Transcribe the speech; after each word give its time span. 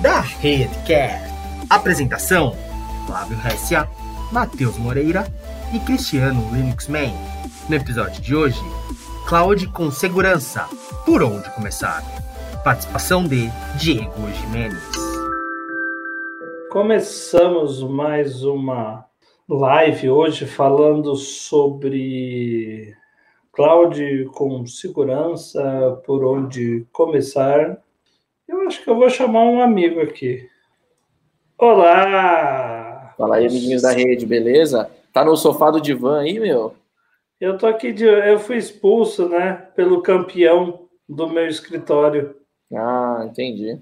Da 0.00 0.20
Redcast. 0.20 1.34
Apresentação: 1.68 2.56
Flávio 3.06 3.38
Hessia, 3.46 3.88
Matheus 4.32 4.76
Moreira 4.78 5.26
e 5.72 5.80
Cristiano 5.80 6.48
Linuxman. 6.52 7.12
No 7.68 7.76
episódio 7.76 8.22
de 8.22 8.34
hoje, 8.34 8.60
Cloud 9.26 9.68
com 9.68 9.90
segurança. 9.90 10.66
Por 11.04 11.22
onde 11.22 11.50
começar? 11.50 12.02
Participação 12.64 13.24
de 13.24 13.48
Diego 13.78 14.30
Jimenez. 14.40 14.82
Começamos 16.70 17.82
mais 17.82 18.42
uma 18.44 19.04
live 19.48 20.10
hoje 20.10 20.46
falando 20.46 21.14
sobre 21.16 22.94
cloud 23.52 24.26
com 24.32 24.64
segurança, 24.66 26.00
por 26.06 26.24
onde 26.24 26.86
começar. 26.92 27.82
Eu 28.48 28.62
acho 28.62 28.82
que 28.82 28.88
eu 28.88 28.96
vou 28.96 29.10
chamar 29.10 29.42
um 29.42 29.60
amigo 29.60 30.00
aqui. 30.00 30.48
Olá! 31.58 33.14
Fala 33.18 33.36
aí, 33.36 33.46
amiguinhos 33.46 33.82
da 33.82 33.92
rede, 33.92 34.24
beleza? 34.24 34.90
Tá 35.12 35.22
no 35.22 35.36
sofá 35.36 35.70
do 35.70 35.82
divã 35.82 36.22
aí, 36.22 36.40
meu? 36.40 36.74
Eu 37.38 37.58
tô 37.58 37.66
aqui 37.66 37.92
de. 37.92 38.04
Eu 38.06 38.38
fui 38.38 38.56
expulso, 38.56 39.28
né? 39.28 39.68
Pelo 39.76 40.00
campeão 40.00 40.88
do 41.06 41.28
meu 41.28 41.46
escritório. 41.46 42.36
Ah, 42.74 43.26
entendi. 43.28 43.78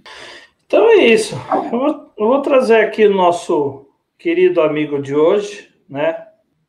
Então 0.67 0.89
é 0.89 0.97
isso. 0.97 1.37
Eu 1.53 1.71
vou, 1.71 2.13
eu 2.19 2.27
vou 2.27 2.43
trazer 2.43 2.79
aqui 2.79 3.07
o 3.07 3.15
nosso 3.15 3.87
querido 4.19 4.61
amigo 4.61 5.01
de 5.01 5.15
hoje, 5.15 5.73
né? 5.89 6.27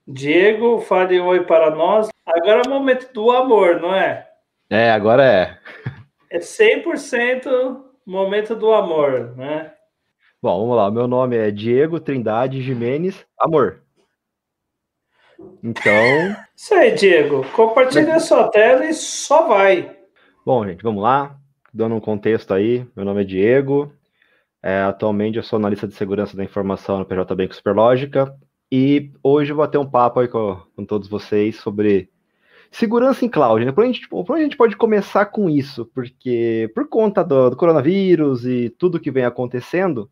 Diego, 0.07 0.81
fale 0.81 1.19
oi 1.19 1.45
para 1.45 1.71
nós. 1.71 2.09
Agora 2.27 2.61
é 2.63 2.67
o 2.67 2.69
momento 2.69 3.11
do 3.11 3.31
amor, 3.31 3.81
não 3.81 3.95
é? 3.95 4.27
É, 4.69 4.91
agora 4.91 5.25
é. 5.25 5.57
É 6.29 6.39
100% 6.39 7.86
momento 8.11 8.55
do 8.55 8.73
amor, 8.73 9.35
né? 9.35 9.73
Bom, 10.41 10.61
vamos 10.61 10.77
lá. 10.77 10.89
Meu 10.89 11.07
nome 11.07 11.35
é 11.35 11.51
Diego 11.51 11.99
Trindade 11.99 12.61
Jimenez 12.61 13.25
Amor. 13.37 13.81
Então. 15.61 15.91
Isso 16.55 16.73
aí, 16.73 16.95
Diego. 16.95 17.45
Compartilha 17.51 18.15
a 18.15 18.19
sua 18.19 18.47
tela 18.49 18.85
e 18.85 18.93
só 18.93 19.47
vai. 19.47 19.97
Bom, 20.45 20.65
gente, 20.65 20.81
vamos 20.81 21.03
lá. 21.03 21.37
Dando 21.73 21.95
um 21.95 21.99
contexto 21.99 22.53
aí, 22.53 22.87
meu 22.95 23.05
nome 23.05 23.21
é 23.21 23.25
Diego. 23.25 23.93
É, 24.63 24.81
atualmente 24.81 25.37
eu 25.37 25.43
sou 25.43 25.57
analista 25.57 25.87
de 25.87 25.93
segurança 25.93 26.35
da 26.35 26.43
informação 26.43 26.99
no 26.99 27.05
PJ 27.05 27.35
Banco 27.35 27.53
Superlógica. 27.53 28.33
E 28.71 29.11
hoje 29.21 29.51
eu 29.51 29.55
vou 29.55 29.67
ter 29.67 29.77
um 29.77 29.89
papo 29.89 30.19
aí 30.19 30.27
com, 30.27 30.61
com 30.75 30.85
todos 30.85 31.07
vocês 31.07 31.57
sobre 31.57 32.09
segurança 32.77 33.25
em 33.25 33.29
cloud. 33.29 33.65
Né? 33.65 33.71
Por, 33.71 33.83
onde 33.83 33.97
gente, 33.97 34.07
por 34.07 34.31
onde 34.31 34.41
a 34.41 34.43
gente 34.43 34.57
pode 34.57 34.75
começar 34.77 35.25
com 35.25 35.49
isso? 35.49 35.85
Porque 35.85 36.71
por 36.75 36.87
conta 36.87 37.23
do, 37.23 37.49
do 37.49 37.57
coronavírus 37.57 38.45
e 38.45 38.69
tudo 38.69 38.99
que 38.99 39.09
vem 39.09 39.25
acontecendo, 39.25 40.09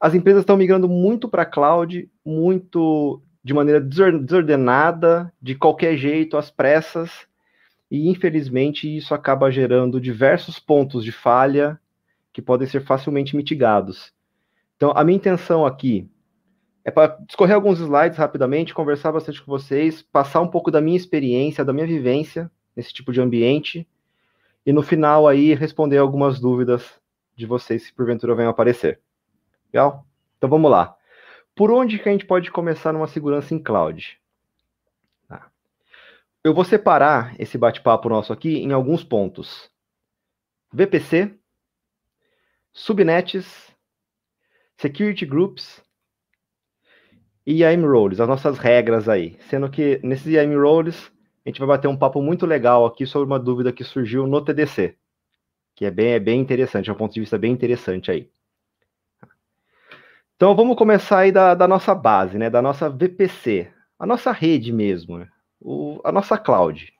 as 0.00 0.14
empresas 0.14 0.42
estão 0.42 0.56
migrando 0.56 0.88
muito 0.88 1.28
para 1.28 1.46
cloud, 1.46 2.10
muito 2.24 3.22
de 3.44 3.54
maneira 3.54 3.80
desordenada, 3.80 5.32
de 5.40 5.54
qualquer 5.54 5.96
jeito, 5.96 6.36
às 6.36 6.50
pressas, 6.50 7.26
e 7.90 8.08
infelizmente 8.10 8.94
isso 8.94 9.14
acaba 9.14 9.50
gerando 9.50 10.00
diversos 10.00 10.58
pontos 10.58 11.04
de 11.04 11.12
falha 11.12 11.80
que 12.32 12.42
podem 12.42 12.68
ser 12.68 12.84
facilmente 12.84 13.36
mitigados. 13.36 14.12
Então, 14.76 14.92
a 14.94 15.02
minha 15.02 15.16
intenção 15.16 15.64
aqui 15.64 16.08
é 16.88 16.90
para 16.90 17.18
discorrer 17.26 17.54
alguns 17.54 17.80
slides 17.80 18.16
rapidamente, 18.16 18.72
conversar 18.72 19.12
bastante 19.12 19.42
com 19.42 19.50
vocês, 19.50 20.00
passar 20.00 20.40
um 20.40 20.48
pouco 20.48 20.70
da 20.70 20.80
minha 20.80 20.96
experiência, 20.96 21.62
da 21.62 21.70
minha 21.70 21.86
vivência 21.86 22.50
nesse 22.74 22.94
tipo 22.94 23.12
de 23.12 23.20
ambiente, 23.20 23.86
e 24.64 24.72
no 24.72 24.82
final 24.82 25.28
aí 25.28 25.54
responder 25.54 25.98
algumas 25.98 26.40
dúvidas 26.40 26.98
de 27.36 27.44
vocês, 27.44 27.82
se 27.82 27.92
porventura 27.92 28.34
venham 28.34 28.50
aparecer. 28.50 29.00
Legal? 29.70 30.06
Então 30.38 30.48
vamos 30.48 30.70
lá. 30.70 30.96
Por 31.54 31.70
onde 31.70 31.98
que 31.98 32.08
a 32.08 32.12
gente 32.12 32.24
pode 32.24 32.50
começar 32.50 32.90
numa 32.90 33.06
segurança 33.06 33.54
em 33.54 33.62
cloud? 33.62 34.18
Tá. 35.28 35.50
Eu 36.42 36.54
vou 36.54 36.64
separar 36.64 37.38
esse 37.38 37.58
bate-papo 37.58 38.08
nosso 38.08 38.32
aqui 38.32 38.56
em 38.60 38.72
alguns 38.72 39.04
pontos. 39.04 39.70
VPC, 40.72 41.34
subnets, 42.72 43.76
security 44.78 45.26
groups 45.26 45.86
e 47.48 47.62
IAM 47.62 47.80
roles, 47.80 48.20
as 48.20 48.28
nossas 48.28 48.58
regras 48.58 49.08
aí. 49.08 49.38
Sendo 49.48 49.70
que 49.70 49.98
nesses 50.02 50.26
IAM 50.26 50.54
roles, 50.54 51.10
a 51.46 51.48
gente 51.48 51.58
vai 51.58 51.68
bater 51.68 51.88
um 51.88 51.96
papo 51.96 52.20
muito 52.20 52.44
legal 52.44 52.84
aqui 52.84 53.06
sobre 53.06 53.26
uma 53.26 53.38
dúvida 53.38 53.72
que 53.72 53.82
surgiu 53.82 54.26
no 54.26 54.44
TDC, 54.44 54.94
que 55.74 55.86
é 55.86 55.90
bem, 55.90 56.08
é 56.08 56.20
bem 56.20 56.38
interessante, 56.42 56.90
é 56.90 56.92
um 56.92 56.96
ponto 56.96 57.14
de 57.14 57.20
vista 57.20 57.38
bem 57.38 57.50
interessante 57.50 58.10
aí. 58.10 58.28
Então 60.36 60.54
vamos 60.54 60.76
começar 60.76 61.20
aí 61.20 61.32
da, 61.32 61.54
da 61.54 61.66
nossa 61.66 61.94
base, 61.94 62.36
né, 62.36 62.50
da 62.50 62.60
nossa 62.60 62.90
VPC, 62.90 63.72
a 63.98 64.04
nossa 64.04 64.30
rede 64.30 64.70
mesmo, 64.70 65.16
né, 65.16 65.28
o, 65.58 66.02
a 66.04 66.12
nossa 66.12 66.36
cloud. 66.36 66.92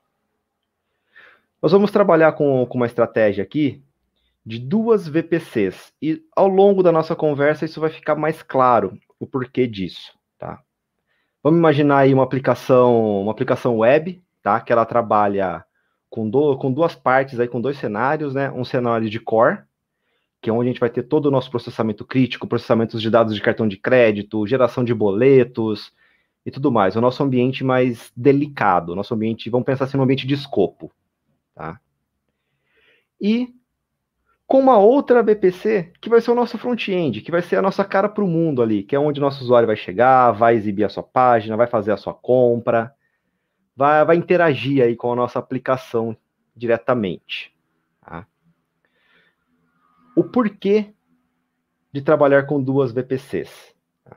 Nós 1.61 1.73
vamos 1.73 1.91
trabalhar 1.91 2.33
com, 2.33 2.65
com 2.65 2.79
uma 2.79 2.87
estratégia 2.87 3.45
aqui 3.45 3.83
de 4.47 4.59
duas 4.59 5.07
VPCs. 5.07 5.93
E 6.01 6.23
ao 6.35 6.49
longo 6.49 6.83
da 6.83 6.91
nossa 6.91 7.15
conversa 7.15 7.67
isso 7.67 7.83
vai 7.83 7.91
ficar 7.91 8.15
mais 8.15 8.43
claro 8.43 8.99
o 9.21 9.27
porquê 9.27 9.67
disso? 9.67 10.18
Vamos 11.43 11.59
imaginar 11.59 11.99
aí 11.99 12.13
uma 12.13 12.25
aplicação, 12.25 13.23
uma 13.23 13.33
aplicação 13.33 13.79
web, 13.79 14.21
tá? 14.43 14.61
Que 14.61 14.73
ela 14.73 14.85
trabalha 14.85 15.65
com, 16.11 16.29
do, 16.29 16.57
com 16.57 16.73
duas 16.73 16.95
partes 16.95 17.39
aí, 17.39 17.49
com 17.49 17.61
dois 17.61 17.79
cenários, 17.79 18.35
né? 18.35 18.51
Um 18.51 18.65
cenário 18.65 19.09
de 19.09 19.21
core, 19.21 19.61
que 20.41 20.51
é 20.51 20.53
onde 20.53 20.69
a 20.69 20.73
gente 20.73 20.81
vai 20.81 20.91
ter 20.91 21.05
todo 21.05 21.27
o 21.27 21.31
nosso 21.31 21.51
processamento 21.51 22.05
crítico, 22.05 22.47
processamento 22.47 22.99
de 22.99 23.11
dados 23.11 23.35
de 23.35 23.41
cartão 23.43 23.69
de 23.69 23.77
crédito, 23.77 24.47
geração 24.47 24.85
de 24.85 24.95
boletos 24.95 25.93
e 26.45 26.51
tudo 26.51 26.73
mais. 26.73 26.97
O 26.97 27.01
nosso 27.01 27.23
ambiente 27.23 27.63
mais 27.63 28.13
delicado, 28.17 28.97
nosso 28.97 29.15
ambiente, 29.15 29.51
vamos 29.51 29.67
pensar 29.67 29.85
assim, 29.85 29.99
um 29.99 30.03
ambiente 30.03 30.27
de 30.27 30.35
escopo, 30.35 30.91
tá? 31.55 31.81
E 33.21 33.53
com 34.49 34.59
uma 34.59 34.79
outra 34.79 35.23
VPC 35.23 35.93
que 36.01 36.09
vai 36.09 36.23
ser 36.23 36.31
o 36.31 36.35
nosso 36.35 36.57
front-end, 36.57 37.21
que 37.21 37.31
vai 37.31 37.43
ser 37.43 37.57
a 37.57 37.63
nossa 37.63 37.85
cara 37.85 38.09
para 38.09 38.25
o 38.25 38.27
mundo 38.27 38.63
ali, 38.63 38.83
que 38.83 38.97
é 38.97 38.99
onde 38.99 39.21
nosso 39.21 39.45
usuário 39.45 39.67
vai 39.67 39.77
chegar, 39.77 40.33
vai 40.33 40.55
exibir 40.55 40.85
a 40.85 40.89
sua 40.89 41.03
página, 41.03 41.55
vai 41.55 41.67
fazer 41.67 41.93
a 41.93 41.99
sua 41.99 42.15
compra, 42.15 42.91
vai, 43.77 44.03
vai 44.07 44.17
interagir 44.17 44.83
aí 44.83 44.97
com 44.97 45.13
a 45.13 45.17
nossa 45.17 45.39
aplicação 45.39 46.17
diretamente. 46.57 47.55
Tá? 48.01 48.27
O 50.17 50.25
porquê 50.25 50.95
de 51.93 52.01
trabalhar 52.01 52.45
com 52.45 52.63
duas 52.63 52.91
VPCs? 52.91 53.75
Tá? 54.03 54.17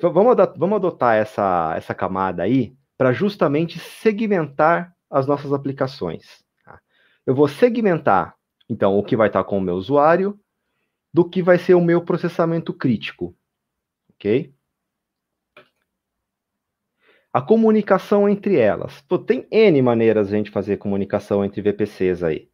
Vamos 0.00 0.32
adotar, 0.32 0.58
vamos 0.58 0.76
adotar 0.76 1.16
essa, 1.16 1.74
essa 1.76 1.94
camada 1.94 2.42
aí 2.42 2.74
para 2.96 3.12
justamente 3.12 3.78
segmentar 3.78 4.96
as 5.10 5.26
nossas 5.26 5.52
aplicações. 5.52 6.42
Tá? 6.64 6.80
Eu 7.26 7.34
vou 7.34 7.46
segmentar 7.46 8.34
então, 8.68 8.98
o 8.98 9.02
que 9.02 9.16
vai 9.16 9.28
estar 9.28 9.44
com 9.44 9.58
o 9.58 9.60
meu 9.60 9.74
usuário, 9.74 10.38
do 11.12 11.28
que 11.28 11.42
vai 11.42 11.58
ser 11.58 11.74
o 11.74 11.80
meu 11.80 12.02
processamento 12.02 12.72
crítico. 12.72 13.36
Ok? 14.10 14.54
A 17.32 17.42
comunicação 17.42 18.28
entre 18.28 18.56
elas. 18.56 19.00
Pô, 19.02 19.18
tem 19.18 19.46
N 19.50 19.82
maneiras 19.82 20.28
de 20.28 20.34
a 20.34 20.38
gente 20.38 20.50
fazer 20.50 20.76
comunicação 20.76 21.44
entre 21.44 21.60
VPCs 21.60 22.22
aí. 22.22 22.48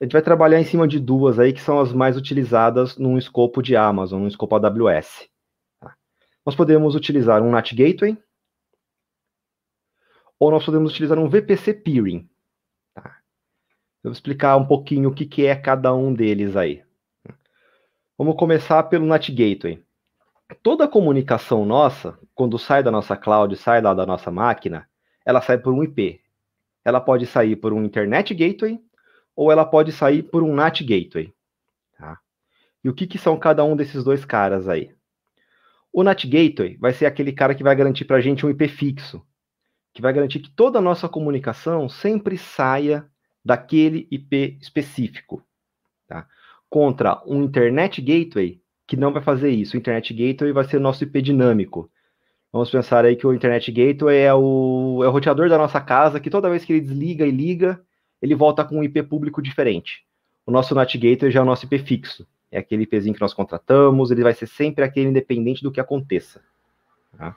A 0.00 0.04
gente 0.04 0.12
vai 0.12 0.22
trabalhar 0.22 0.60
em 0.60 0.64
cima 0.64 0.88
de 0.88 0.98
duas 0.98 1.38
aí 1.38 1.52
que 1.52 1.60
são 1.60 1.78
as 1.78 1.92
mais 1.92 2.16
utilizadas 2.16 2.96
num 2.96 3.16
escopo 3.16 3.62
de 3.62 3.76
Amazon, 3.76 4.22
num 4.22 4.28
escopo 4.28 4.56
AWS. 4.56 5.28
Tá? 5.80 5.94
Nós 6.44 6.54
podemos 6.54 6.94
utilizar 6.94 7.42
um 7.42 7.50
NAT 7.50 7.72
Gateway, 7.72 8.18
ou 10.38 10.50
nós 10.50 10.64
podemos 10.64 10.92
utilizar 10.92 11.18
um 11.18 11.28
VPC 11.28 11.74
Peering. 11.74 12.28
Eu 14.04 14.10
vou 14.10 14.12
explicar 14.12 14.58
um 14.58 14.66
pouquinho 14.66 15.08
o 15.08 15.14
que, 15.14 15.24
que 15.24 15.46
é 15.46 15.56
cada 15.56 15.94
um 15.94 16.12
deles 16.12 16.56
aí. 16.56 16.84
Vamos 18.18 18.36
começar 18.36 18.82
pelo 18.82 19.06
NAT 19.06 19.30
Gateway. 19.30 19.82
Toda 20.62 20.86
comunicação 20.86 21.64
nossa, 21.64 22.18
quando 22.34 22.58
sai 22.58 22.82
da 22.82 22.90
nossa 22.90 23.16
cloud, 23.16 23.56
sai 23.56 23.80
lá 23.80 23.94
da 23.94 24.04
nossa 24.04 24.30
máquina, 24.30 24.86
ela 25.24 25.40
sai 25.40 25.56
por 25.56 25.72
um 25.72 25.82
IP. 25.82 26.20
Ela 26.84 27.00
pode 27.00 27.24
sair 27.24 27.56
por 27.56 27.72
um 27.72 27.82
Internet 27.82 28.34
Gateway 28.34 28.78
ou 29.34 29.50
ela 29.50 29.64
pode 29.64 29.90
sair 29.90 30.22
por 30.22 30.42
um 30.42 30.54
NAT 30.54 30.82
Gateway. 30.82 31.32
Tá? 31.96 32.20
E 32.84 32.90
o 32.90 32.94
que, 32.94 33.06
que 33.06 33.16
são 33.16 33.38
cada 33.38 33.64
um 33.64 33.74
desses 33.74 34.04
dois 34.04 34.22
caras 34.22 34.68
aí? 34.68 34.94
O 35.90 36.04
NAT 36.04 36.26
Gateway 36.26 36.76
vai 36.76 36.92
ser 36.92 37.06
aquele 37.06 37.32
cara 37.32 37.54
que 37.54 37.64
vai 37.64 37.74
garantir 37.74 38.04
para 38.04 38.18
a 38.18 38.20
gente 38.20 38.44
um 38.44 38.50
IP 38.50 38.68
fixo, 38.68 39.26
que 39.94 40.02
vai 40.02 40.12
garantir 40.12 40.40
que 40.40 40.50
toda 40.50 40.78
a 40.78 40.82
nossa 40.82 41.08
comunicação 41.08 41.88
sempre 41.88 42.36
saia 42.36 43.10
daquele 43.44 44.08
IP 44.10 44.58
específico, 44.60 45.42
tá? 46.08 46.26
Contra 46.70 47.22
um 47.26 47.42
Internet 47.42 48.00
Gateway 48.00 48.60
que 48.86 48.96
não 48.96 49.12
vai 49.12 49.22
fazer 49.22 49.50
isso. 49.50 49.76
O 49.76 49.78
Internet 49.78 50.12
Gateway 50.12 50.52
vai 50.52 50.64
ser 50.64 50.78
nosso 50.80 51.04
IP 51.04 51.22
dinâmico. 51.22 51.90
Vamos 52.52 52.70
pensar 52.70 53.04
aí 53.04 53.16
que 53.16 53.26
o 53.26 53.34
Internet 53.34 53.70
Gateway 53.70 54.18
é 54.18 54.34
o, 54.34 55.00
é 55.02 55.08
o 55.08 55.10
roteador 55.10 55.48
da 55.48 55.58
nossa 55.58 55.80
casa 55.80 56.20
que 56.20 56.30
toda 56.30 56.50
vez 56.50 56.64
que 56.64 56.72
ele 56.72 56.80
desliga 56.80 57.26
e 57.26 57.30
liga, 57.30 57.80
ele 58.22 58.34
volta 58.34 58.64
com 58.64 58.78
um 58.78 58.84
IP 58.84 59.02
público 59.02 59.42
diferente. 59.42 60.04
O 60.46 60.52
nosso 60.52 60.74
NAT 60.74 60.94
Gateway 60.94 61.32
já 61.32 61.40
é 61.40 61.42
o 61.42 61.46
nosso 61.46 61.64
IP 61.64 61.78
fixo. 61.78 62.26
é 62.50 62.58
aquele 62.58 62.84
IPzinho 62.84 63.14
que 63.14 63.20
nós 63.20 63.34
contratamos, 63.34 64.10
ele 64.10 64.22
vai 64.22 64.32
ser 64.32 64.46
sempre 64.46 64.84
aquele 64.84 65.08
independente 65.08 65.62
do 65.62 65.72
que 65.72 65.80
aconteça. 65.80 66.40
Tá? 67.16 67.34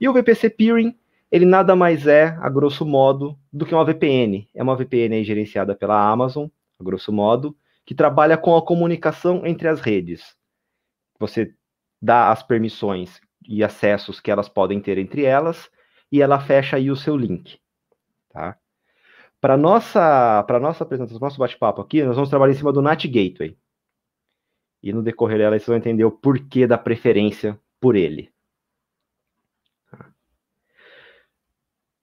E 0.00 0.08
o 0.08 0.12
VPC 0.12 0.50
Peering, 0.50 0.94
ele 1.30 1.44
nada 1.44 1.76
mais 1.76 2.06
é, 2.06 2.36
a 2.40 2.48
grosso 2.48 2.86
modo, 2.86 3.38
do 3.52 3.66
que 3.66 3.74
uma 3.74 3.84
VPN. 3.84 4.48
É 4.54 4.62
uma 4.62 4.76
VPN 4.76 5.22
gerenciada 5.24 5.74
pela 5.74 6.10
Amazon, 6.10 6.48
a 6.78 6.84
grosso 6.84 7.12
modo, 7.12 7.56
que 7.84 7.94
trabalha 7.94 8.36
com 8.36 8.56
a 8.56 8.64
comunicação 8.64 9.46
entre 9.46 9.68
as 9.68 9.80
redes. 9.80 10.36
Você 11.18 11.54
dá 12.00 12.30
as 12.30 12.42
permissões 12.42 13.20
e 13.46 13.62
acessos 13.64 14.20
que 14.20 14.30
elas 14.30 14.48
podem 14.48 14.80
ter 14.80 14.98
entre 14.98 15.24
elas, 15.24 15.70
e 16.10 16.22
ela 16.22 16.40
fecha 16.40 16.76
aí 16.76 16.90
o 16.90 16.96
seu 16.96 17.16
link. 17.16 17.58
Tá? 18.30 18.56
Para 19.40 19.56
nossa 19.56 20.42
para 20.44 20.58
nossa 20.58 20.84
apresentação, 20.84 21.20
nosso 21.20 21.38
bate-papo 21.38 21.80
aqui, 21.80 22.02
nós 22.02 22.14
vamos 22.14 22.30
trabalhar 22.30 22.52
em 22.52 22.56
cima 22.56 22.72
do 22.72 22.82
NAT 22.82 23.04
Gateway. 23.06 23.56
E 24.82 24.92
no 24.92 25.02
decorrer 25.02 25.38
dela, 25.38 25.58
vocês 25.58 25.66
vão 25.66 25.76
entender 25.76 26.04
o 26.04 26.10
porquê 26.10 26.66
da 26.66 26.78
preferência 26.78 27.58
por 27.80 27.96
ele. 27.96 28.32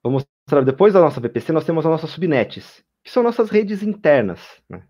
Vamos 0.06 0.24
mostrar, 0.48 0.64
depois 0.64 0.94
da 0.94 1.02
nossa 1.02 1.20
VPC, 1.20 1.52
nós 1.52 1.66
temos 1.66 1.84
as 1.84 1.92
nossas 1.92 2.12
subnets, 2.12 2.86
que 3.04 3.10
são 3.10 3.24
nossas 3.24 3.50
redes 3.50 3.82
internas. 3.82 4.40
Né? 4.70 4.88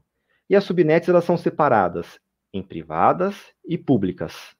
E 0.49 0.55
as 0.57 0.65
subnets 0.65 1.07
elas 1.07 1.23
são 1.23 1.37
separadas 1.37 2.19
em 2.53 2.61
privadas 2.61 3.53
e 3.65 3.77
públicas. 3.77 4.53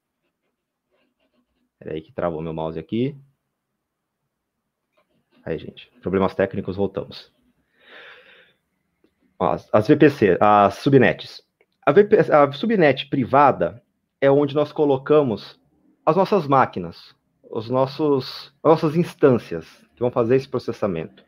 Espera 1.74 1.94
aí 1.94 2.00
que 2.00 2.10
travou 2.10 2.40
meu 2.40 2.54
mouse 2.54 2.78
aqui. 2.78 3.14
Aí, 5.44 5.58
gente, 5.58 5.92
problemas 6.00 6.34
técnicos, 6.34 6.74
voltamos. 6.74 7.30
As, 9.38 9.68
as 9.74 9.86
VPC, 9.86 10.38
as 10.40 10.76
subnets. 10.76 11.42
A, 11.84 11.92
VP, 11.92 12.16
a 12.32 12.50
subnet 12.50 13.10
privada 13.10 13.82
é 14.22 14.30
onde 14.30 14.54
nós 14.54 14.72
colocamos 14.72 15.60
as 16.06 16.16
nossas 16.16 16.46
máquinas, 16.46 17.14
os 17.42 17.68
nossos, 17.68 18.54
as 18.62 18.70
nossas 18.70 18.96
instâncias 18.96 19.85
que 19.96 20.00
vão 20.00 20.10
fazer 20.12 20.36
esse 20.36 20.48
processamento. 20.48 21.24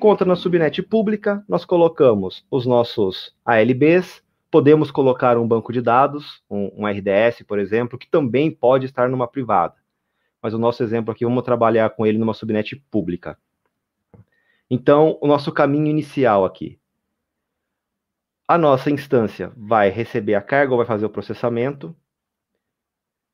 Contra 0.00 0.26
na 0.26 0.34
subnet 0.34 0.82
pública, 0.82 1.44
nós 1.46 1.66
colocamos 1.66 2.46
os 2.50 2.64
nossos 2.64 3.36
ALBs, 3.44 4.22
podemos 4.50 4.90
colocar 4.90 5.36
um 5.36 5.46
banco 5.46 5.72
de 5.72 5.82
dados, 5.82 6.42
um, 6.48 6.70
um 6.74 6.86
RDS, 6.86 7.42
por 7.46 7.58
exemplo, 7.58 7.98
que 7.98 8.08
também 8.08 8.50
pode 8.50 8.86
estar 8.86 9.10
numa 9.10 9.28
privada. 9.28 9.74
Mas 10.40 10.54
o 10.54 10.58
nosso 10.58 10.82
exemplo 10.82 11.12
aqui, 11.12 11.26
vamos 11.26 11.44
trabalhar 11.44 11.90
com 11.90 12.06
ele 12.06 12.16
numa 12.16 12.32
subnet 12.32 12.76
pública. 12.90 13.36
Então, 14.70 15.18
o 15.20 15.26
nosso 15.26 15.52
caminho 15.52 15.88
inicial 15.88 16.46
aqui 16.46 16.78
a 18.46 18.58
nossa 18.58 18.90
instância 18.90 19.52
vai 19.56 19.88
receber 19.88 20.34
a 20.34 20.42
carga 20.42 20.72
ou 20.72 20.78
vai 20.78 20.86
fazer 20.86 21.06
o 21.06 21.10
processamento, 21.10 21.96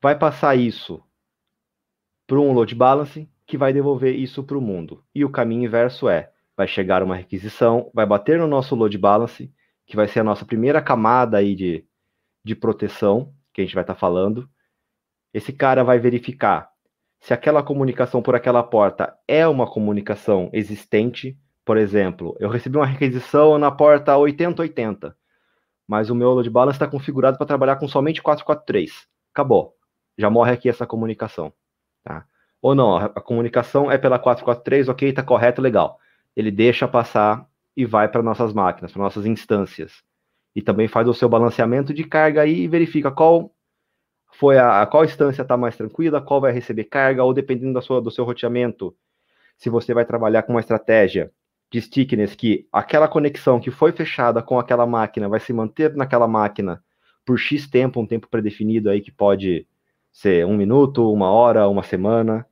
vai 0.00 0.16
passar 0.16 0.54
isso 0.56 1.02
para 2.26 2.38
um 2.38 2.52
load 2.52 2.74
balance, 2.74 3.28
que 3.50 3.58
vai 3.58 3.72
devolver 3.72 4.14
isso 4.14 4.44
para 4.44 4.56
o 4.56 4.60
mundo. 4.60 5.02
E 5.12 5.24
o 5.24 5.28
caminho 5.28 5.64
inverso 5.64 6.08
é, 6.08 6.30
vai 6.56 6.68
chegar 6.68 7.02
uma 7.02 7.16
requisição, 7.16 7.90
vai 7.92 8.06
bater 8.06 8.38
no 8.38 8.46
nosso 8.46 8.76
load 8.76 8.96
balance, 8.96 9.52
que 9.84 9.96
vai 9.96 10.06
ser 10.06 10.20
a 10.20 10.24
nossa 10.24 10.44
primeira 10.44 10.80
camada 10.80 11.38
aí 11.38 11.56
de, 11.56 11.84
de 12.44 12.54
proteção, 12.54 13.34
que 13.52 13.60
a 13.60 13.64
gente 13.64 13.74
vai 13.74 13.82
estar 13.82 13.94
tá 13.94 13.98
falando. 14.00 14.48
Esse 15.34 15.52
cara 15.52 15.82
vai 15.82 15.98
verificar 15.98 16.70
se 17.18 17.34
aquela 17.34 17.60
comunicação 17.60 18.22
por 18.22 18.36
aquela 18.36 18.62
porta 18.62 19.18
é 19.26 19.46
uma 19.48 19.68
comunicação 19.68 20.48
existente, 20.52 21.36
por 21.64 21.76
exemplo, 21.76 22.36
eu 22.38 22.48
recebi 22.48 22.76
uma 22.76 22.86
requisição 22.86 23.58
na 23.58 23.70
porta 23.72 24.16
8080, 24.16 25.14
mas 25.88 26.08
o 26.08 26.14
meu 26.14 26.30
load 26.30 26.48
balance 26.48 26.76
está 26.76 26.86
configurado 26.86 27.36
para 27.36 27.48
trabalhar 27.48 27.76
com 27.76 27.88
somente 27.88 28.22
443. 28.22 29.08
Acabou. 29.34 29.74
Já 30.16 30.30
morre 30.30 30.52
aqui 30.52 30.68
essa 30.68 30.86
comunicação. 30.86 31.52
Tá? 32.60 32.68
Ou 32.68 32.74
não, 32.74 32.96
a, 32.96 33.08
comunicação 33.20 33.90
é 33.90 33.98
pela 33.98 34.18
443, 34.18 34.88
ok, 34.88 35.08
está 35.08 35.22
correto, 35.22 35.62
legal. 35.62 35.98
Ele 36.36 36.50
deixa 36.50 36.86
passar 36.86 37.46
e 37.76 37.84
vai 37.84 38.08
para 38.08 38.22
nossas 38.22 38.52
máquinas, 38.52 38.92
para 38.92 39.02
nossas 39.02 39.26
instâncias. 39.26 40.02
E 40.54 40.62
também 40.62 40.88
faz 40.88 41.08
o 41.08 41.14
seu 41.14 41.28
balanceamento 41.28 41.94
de 41.94 42.04
carga 42.04 42.42
aí 42.42 42.62
e 42.62 42.68
verifica 42.68 43.10
qual 43.10 43.54
foi 44.32 44.58
a, 44.58 44.82
a 44.82 44.86
qual 44.86 45.04
instância 45.04 45.42
está 45.42 45.56
mais 45.56 45.76
tranquila, 45.76 46.20
qual 46.20 46.40
vai 46.40 46.52
receber 46.52 46.84
carga, 46.84 47.24
ou 47.24 47.32
dependendo 47.32 47.74
da 47.74 47.80
sua, 47.80 48.00
do 48.00 48.10
seu 48.10 48.24
roteamento, 48.24 48.94
se 49.56 49.68
você 49.68 49.92
vai 49.94 50.04
trabalhar 50.04 50.42
com 50.42 50.52
uma 50.52 50.60
estratégia 50.60 51.32
de 51.70 51.80
stickness 51.80 52.34
que 52.34 52.66
aquela 52.72 53.06
conexão 53.06 53.60
que 53.60 53.70
foi 53.70 53.92
fechada 53.92 54.42
com 54.42 54.58
aquela 54.58 54.86
máquina 54.86 55.28
vai 55.28 55.38
se 55.38 55.52
manter 55.52 55.94
naquela 55.94 56.26
máquina 56.26 56.82
por 57.24 57.38
X 57.38 57.68
tempo, 57.68 58.00
um 58.00 58.06
tempo 58.06 58.28
predefinido 58.28 58.90
aí 58.90 59.00
que 59.00 59.12
pode 59.12 59.66
ser 60.12 60.44
um 60.46 60.56
minuto, 60.56 61.12
uma 61.12 61.30
hora, 61.30 61.68
uma 61.68 61.82
semana. 61.82 62.46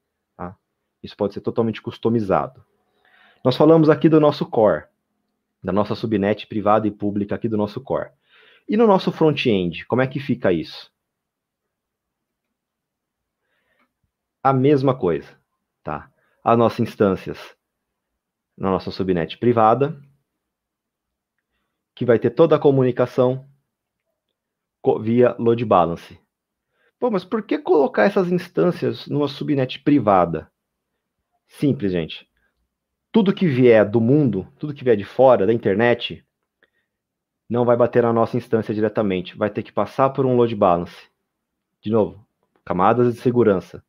Isso 1.03 1.17
pode 1.17 1.35
ser 1.35 1.41
totalmente 1.41 1.81
customizado. 1.81 2.65
Nós 3.45 3.57
falamos 3.57 3.89
aqui 3.89 4.09
do 4.09 4.21
nosso 4.21 4.45
core, 4.47 4.87
da 5.63 5.73
nossa 5.73 5.95
subnet 5.95 6.47
privada 6.47 6.87
e 6.89 6.91
pública 6.91 7.35
aqui 7.35 7.49
do 7.49 7.57
nosso 7.57 7.81
core. 7.81 8.11
E 8.69 8.77
no 8.77 8.87
nosso 8.87 9.11
front-end, 9.11 9.87
como 9.87 10.03
é 10.03 10.07
que 10.07 10.21
fica 10.21 10.53
isso? 10.53 10.93
A 14.43 14.53
mesma 14.53 14.97
coisa, 14.97 15.39
tá? 15.83 16.11
As 16.45 16.59
nossas 16.59 16.81
instâncias 16.81 17.57
na 18.57 18.71
nossa 18.71 18.91
subnet 18.91 19.39
privada, 19.39 20.01
que 21.95 22.05
vai 22.05 22.19
ter 22.19 22.31
toda 22.31 22.57
a 22.57 22.61
comunicação 22.61 23.49
via 25.01 25.35
load 25.39 25.65
balance. 25.65 26.19
Pô, 26.99 27.11
mas 27.11 27.25
por 27.25 27.43
que 27.43 27.59
colocar 27.59 28.05
essas 28.05 28.33
instâncias 28.33 29.07
numa 29.07 29.29
subnet 29.29 29.81
privada? 29.83 30.51
Simples, 31.49 31.93
gente. 31.93 32.29
Tudo 33.11 33.35
que 33.35 33.47
vier 33.47 33.89
do 33.89 34.01
mundo, 34.01 34.47
tudo 34.59 34.75
que 34.75 34.85
vier 34.85 34.97
de 34.97 35.05
fora, 35.05 35.47
da 35.47 35.53
internet, 35.53 36.25
não 37.49 37.65
vai 37.65 37.77
bater 37.77 38.03
na 38.03 38.13
nossa 38.13 38.37
instância 38.37 38.75
diretamente. 38.75 39.37
Vai 39.37 39.51
ter 39.51 39.63
que 39.63 39.73
passar 39.73 40.11
por 40.11 40.25
um 40.27 40.37
load 40.37 40.55
balance. 40.55 41.11
De 41.81 41.91
novo, 41.91 42.25
camadas 42.65 43.15
de 43.15 43.21
segurança. 43.21 43.83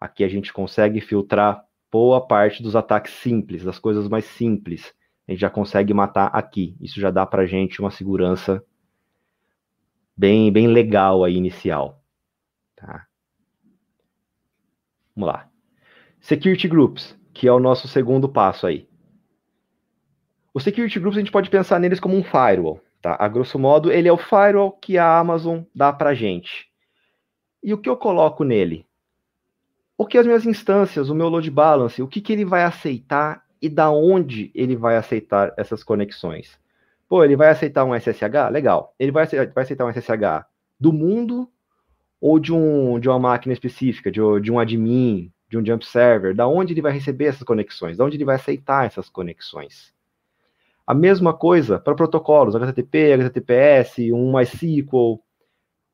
Aqui 0.00 0.24
a 0.24 0.28
gente 0.28 0.52
consegue 0.52 1.00
filtrar 1.00 1.64
boa 1.90 2.26
parte 2.26 2.62
dos 2.62 2.76
ataques 2.76 3.14
simples, 3.14 3.64
das 3.64 3.78
coisas 3.78 4.08
mais 4.08 4.24
simples, 4.24 4.92
a 5.26 5.32
gente 5.32 5.40
já 5.40 5.50
consegue 5.50 5.92
matar 5.92 6.26
aqui. 6.26 6.76
Isso 6.80 7.00
já 7.00 7.10
dá 7.10 7.26
para 7.26 7.46
gente 7.46 7.80
uma 7.80 7.90
segurança 7.90 8.64
bem, 10.16 10.52
bem 10.52 10.68
legal 10.68 11.24
aí 11.24 11.34
inicial. 11.34 12.02
Tá? 12.76 13.06
Vamos 15.14 15.32
lá. 15.32 15.55
Security 16.26 16.66
Groups, 16.66 17.16
que 17.32 17.46
é 17.46 17.52
o 17.52 17.60
nosso 17.60 17.86
segundo 17.86 18.28
passo 18.28 18.66
aí. 18.66 18.88
O 20.52 20.58
Security 20.58 20.98
Groups 20.98 21.16
a 21.16 21.20
gente 21.20 21.30
pode 21.30 21.48
pensar 21.48 21.78
neles 21.78 22.00
como 22.00 22.16
um 22.16 22.24
firewall. 22.24 22.80
Tá? 23.00 23.16
A 23.20 23.28
grosso 23.28 23.58
modo, 23.58 23.92
ele 23.92 24.08
é 24.08 24.12
o 24.12 24.16
firewall 24.16 24.72
que 24.72 24.98
a 24.98 25.18
Amazon 25.18 25.60
dá 25.74 25.92
para 25.92 26.14
gente. 26.14 26.66
E 27.62 27.72
o 27.72 27.78
que 27.78 27.88
eu 27.88 27.96
coloco 27.96 28.42
nele? 28.42 28.84
o 29.96 30.04
que 30.04 30.18
as 30.18 30.26
minhas 30.26 30.44
instâncias, 30.44 31.08
o 31.08 31.14
meu 31.14 31.28
load 31.28 31.50
balance, 31.50 32.02
o 32.02 32.08
que, 32.08 32.20
que 32.20 32.32
ele 32.32 32.44
vai 32.44 32.64
aceitar 32.64 33.44
e 33.62 33.68
da 33.68 33.90
onde 33.90 34.50
ele 34.54 34.76
vai 34.76 34.96
aceitar 34.96 35.54
essas 35.56 35.82
conexões. 35.82 36.58
Pô, 37.08 37.24
ele 37.24 37.36
vai 37.36 37.48
aceitar 37.48 37.84
um 37.84 37.94
SSH? 37.94 38.50
Legal. 38.50 38.94
Ele 38.98 39.10
vai 39.10 39.24
aceitar, 39.24 39.86
um 39.86 39.92
SSH 39.92 40.44
do 40.78 40.92
mundo 40.92 41.48
ou 42.20 42.38
de, 42.38 42.52
um, 42.52 42.98
de 42.98 43.08
uma 43.08 43.18
máquina 43.18 43.52
específica, 43.52 44.10
de, 44.10 44.20
de 44.42 44.52
um 44.52 44.58
admin, 44.58 45.32
de 45.48 45.58
um 45.58 45.64
jump 45.64 45.84
server? 45.86 46.34
Da 46.34 46.46
onde 46.46 46.72
ele 46.72 46.82
vai 46.82 46.92
receber 46.92 47.26
essas 47.26 47.42
conexões? 47.42 47.96
Da 47.96 48.04
onde 48.04 48.16
ele 48.16 48.24
vai 48.24 48.36
aceitar 48.36 48.86
essas 48.86 49.08
conexões? 49.08 49.94
A 50.86 50.94
mesma 50.94 51.34
coisa 51.34 51.78
para 51.78 51.94
protocolos, 51.94 52.54
HTTP, 52.54 53.12
HTTPS, 53.12 54.12
um 54.12 54.32
MySQL. 54.32 55.20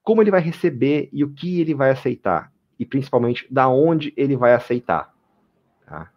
Como 0.02 0.22
ele 0.22 0.30
vai 0.30 0.40
receber 0.40 1.08
e 1.12 1.24
o 1.24 1.32
que 1.32 1.60
ele 1.60 1.74
vai 1.74 1.90
aceitar? 1.90 2.52
e 2.82 2.84
principalmente 2.84 3.46
da 3.48 3.68
onde 3.68 4.12
ele 4.16 4.36
vai 4.36 4.54
aceitar. 4.54 5.14
Tá? 5.86 6.10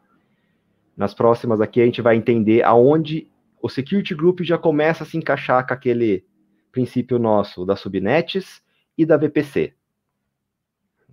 Nas 0.97 1.13
próximas 1.13 1.61
aqui 1.61 1.79
a 1.79 1.85
gente 1.85 2.01
vai 2.01 2.15
entender 2.15 2.63
aonde 2.63 3.29
o 3.61 3.69
security 3.69 4.15
group 4.15 4.41
já 4.41 4.57
começa 4.57 5.03
a 5.03 5.05
se 5.05 5.15
encaixar 5.15 5.67
com 5.67 5.75
aquele 5.75 6.25
princípio 6.71 7.19
nosso 7.19 7.67
das 7.67 7.79
subnets 7.79 8.63
e 8.97 9.05
da 9.05 9.15
VPC. 9.15 9.75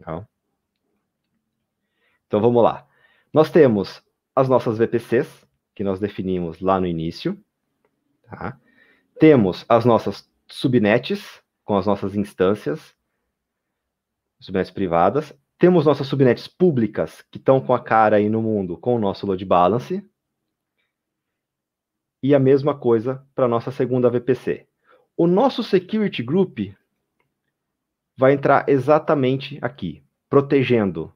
Tá? 0.00 0.26
Então 2.32 2.40
vamos 2.40 2.62
lá. 2.62 2.88
Nós 3.30 3.50
temos 3.50 4.02
as 4.34 4.48
nossas 4.48 4.78
VPCs, 4.78 5.46
que 5.74 5.84
nós 5.84 6.00
definimos 6.00 6.62
lá 6.62 6.80
no 6.80 6.86
início. 6.86 7.38
Tá? 8.22 8.58
Temos 9.20 9.66
as 9.68 9.84
nossas 9.84 10.26
subnets, 10.48 11.42
com 11.62 11.76
as 11.76 11.84
nossas 11.84 12.16
instâncias, 12.16 12.96
subnets 14.40 14.70
privadas. 14.70 15.38
Temos 15.58 15.84
nossas 15.84 16.06
subnets 16.06 16.48
públicas, 16.48 17.20
que 17.30 17.36
estão 17.36 17.60
com 17.60 17.74
a 17.74 17.84
cara 17.84 18.16
aí 18.16 18.30
no 18.30 18.40
mundo, 18.40 18.78
com 18.78 18.96
o 18.96 18.98
nosso 18.98 19.26
load 19.26 19.44
balance. 19.44 20.02
E 22.22 22.34
a 22.34 22.38
mesma 22.38 22.74
coisa 22.74 23.22
para 23.34 23.44
a 23.44 23.48
nossa 23.48 23.70
segunda 23.70 24.08
VPC. 24.08 24.66
O 25.18 25.26
nosso 25.26 25.62
security 25.62 26.22
group, 26.22 26.60
vai 28.16 28.32
entrar 28.32 28.66
exatamente 28.70 29.58
aqui, 29.60 30.02
protegendo, 30.30 31.12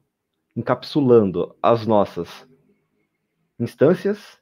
encapsulando 0.57 1.55
as 1.61 1.85
nossas 1.85 2.49
instâncias, 3.59 4.39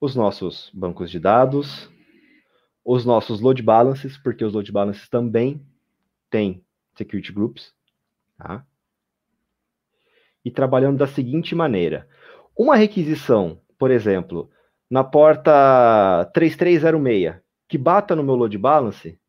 os 0.00 0.16
nossos 0.16 0.70
bancos 0.72 1.10
de 1.10 1.20
dados, 1.20 1.90
os 2.82 3.04
nossos 3.04 3.38
load 3.42 3.62
balances, 3.62 4.16
porque 4.16 4.42
os 4.42 4.54
load 4.54 4.72
balances 4.72 5.10
também 5.10 5.64
têm 6.30 6.64
security 6.94 7.30
groups, 7.30 7.74
tá? 8.38 8.64
E 10.42 10.50
trabalhando 10.50 10.96
da 10.96 11.06
seguinte 11.06 11.54
maneira: 11.54 12.08
uma 12.56 12.74
requisição, 12.74 13.60
por 13.78 13.90
exemplo, 13.90 14.50
na 14.90 15.04
porta 15.04 16.24
3306, 16.32 17.36
que 17.68 17.76
bata 17.76 18.16
no 18.16 18.24
meu 18.24 18.34
load 18.34 18.56
balance 18.56 19.20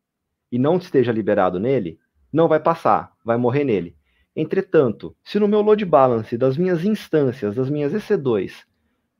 e 0.50 0.58
não 0.58 0.78
esteja 0.78 1.12
liberado 1.12 1.60
nele, 1.60 2.00
não 2.32 2.48
vai 2.48 2.58
passar, 2.58 3.12
vai 3.22 3.36
morrer 3.36 3.64
nele. 3.64 3.94
Entretanto, 4.36 5.16
se 5.22 5.38
no 5.38 5.46
meu 5.46 5.60
load 5.60 5.84
balance 5.84 6.36
das 6.36 6.56
minhas 6.56 6.84
instâncias, 6.84 7.54
das 7.54 7.70
minhas 7.70 7.92
EC2, 7.92 8.64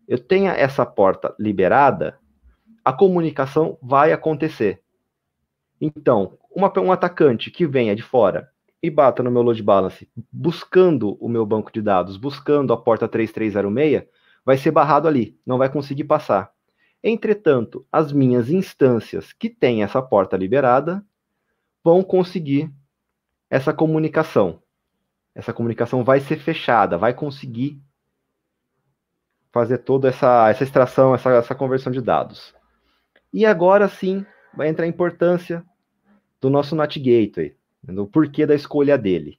eu 0.09 0.19
tenha 0.19 0.53
essa 0.53 0.85
porta 0.85 1.35
liberada, 1.39 2.19
a 2.85 2.93
comunicação 2.93 3.79
vai 3.81 4.13
acontecer. 4.13 4.83
Então, 5.81 6.37
uma, 6.51 6.73
um 6.81 6.93
atacante 6.93 7.51
que 7.51 7.67
venha 7.67 7.95
de 7.95 8.03
fora 8.03 8.49
e 8.83 8.91
bata 8.91 9.23
no 9.23 9.31
meu 9.31 9.43
load 9.43 9.63
balance, 9.63 10.11
buscando 10.31 11.17
o 11.21 11.29
meu 11.29 11.47
banco 11.47 11.73
de 11.73 11.81
dados, 11.81 12.17
buscando 12.17 12.73
a 12.73 12.77
porta 12.77 13.09
3306, 13.09 14.05
vai 14.45 14.59
ser 14.59 14.71
barrado 14.73 15.09
ali, 15.09 15.39
não 15.47 15.59
vai 15.59 15.71
conseguir 15.71 16.05
passar. 16.05 16.53
Entretanto, 17.03 17.87
as 17.91 18.13
minhas 18.13 18.51
instâncias 18.51 19.33
que 19.33 19.49
têm 19.49 19.83
essa 19.83 20.03
porta 20.03 20.37
liberada 20.37 21.05
vão 21.83 22.03
conseguir 22.03 22.71
essa 23.49 23.73
comunicação. 23.73 24.63
Essa 25.35 25.53
comunicação 25.53 26.05
vai 26.05 26.21
ser 26.21 26.37
fechada, 26.39 26.97
vai 26.97 27.13
conseguir 27.13 27.81
fazer 29.53 29.79
toda 29.79 30.09
essa, 30.09 30.49
essa 30.49 30.65
extração, 30.65 31.15
essa, 31.15 31.31
essa 31.31 31.55
conversão 31.55 31.93
de 31.93 32.01
dados. 32.01 32.55
E 33.33 33.45
agora 33.45 33.89
sim 33.89 34.25
vai 34.57 34.69
entrar 34.69 34.85
a 34.85 34.89
importância 34.89 35.65
do 36.41 36.51
nosso 36.51 36.77
NAT 36.77 36.97
Gateway, 36.99 37.57
do 37.83 38.07
porquê 38.07 38.47
da 38.47 38.55
escolha 38.55 38.97
dele. 38.97 39.39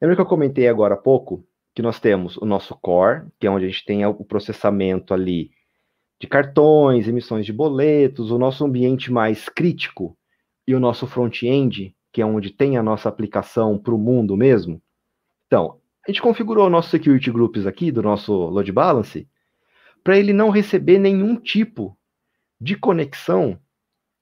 Lembra 0.00 0.16
que 0.16 0.22
eu 0.22 0.26
comentei 0.26 0.68
agora 0.68 0.94
há 0.94 0.98
pouco 0.98 1.44
que 1.74 1.82
nós 1.82 2.00
temos 2.00 2.36
o 2.36 2.44
nosso 2.44 2.74
core, 2.76 3.26
que 3.38 3.46
é 3.46 3.50
onde 3.50 3.64
a 3.64 3.68
gente 3.68 3.84
tem 3.84 4.04
o 4.04 4.24
processamento 4.24 5.14
ali 5.14 5.50
de 6.20 6.26
cartões, 6.26 7.06
emissões 7.06 7.46
de 7.46 7.52
boletos, 7.52 8.30
o 8.30 8.38
nosso 8.38 8.64
ambiente 8.64 9.12
mais 9.12 9.48
crítico 9.48 10.16
e 10.66 10.74
o 10.74 10.80
nosso 10.80 11.06
front-end, 11.06 11.94
que 12.12 12.20
é 12.20 12.26
onde 12.26 12.50
tem 12.50 12.76
a 12.76 12.82
nossa 12.82 13.08
aplicação 13.08 13.78
para 13.78 13.94
o 13.94 13.98
mundo 13.98 14.36
mesmo. 14.36 14.82
Então, 15.48 15.80
a 16.06 16.10
gente 16.10 16.22
configurou 16.22 16.66
o 16.66 16.70
nosso 16.70 16.90
security 16.90 17.30
groups 17.30 17.66
aqui 17.66 17.90
do 17.90 18.02
nosso 18.02 18.32
load 18.32 18.70
balance 18.70 19.26
para 20.04 20.16
ele 20.16 20.32
não 20.32 20.50
receber 20.50 20.98
nenhum 20.98 21.36
tipo 21.36 21.98
de 22.60 22.76
conexão 22.76 23.58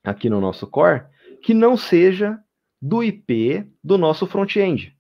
aqui 0.05 0.31
no 0.31 0.41
nosso 0.41 0.67
core 0.67 1.05
que 1.43 1.53
não 1.53 1.77
seja 1.77 2.41
do 2.81 3.03
IP 3.03 3.69
do 3.83 3.99
nosso 3.99 4.27
front-end. 4.27 4.97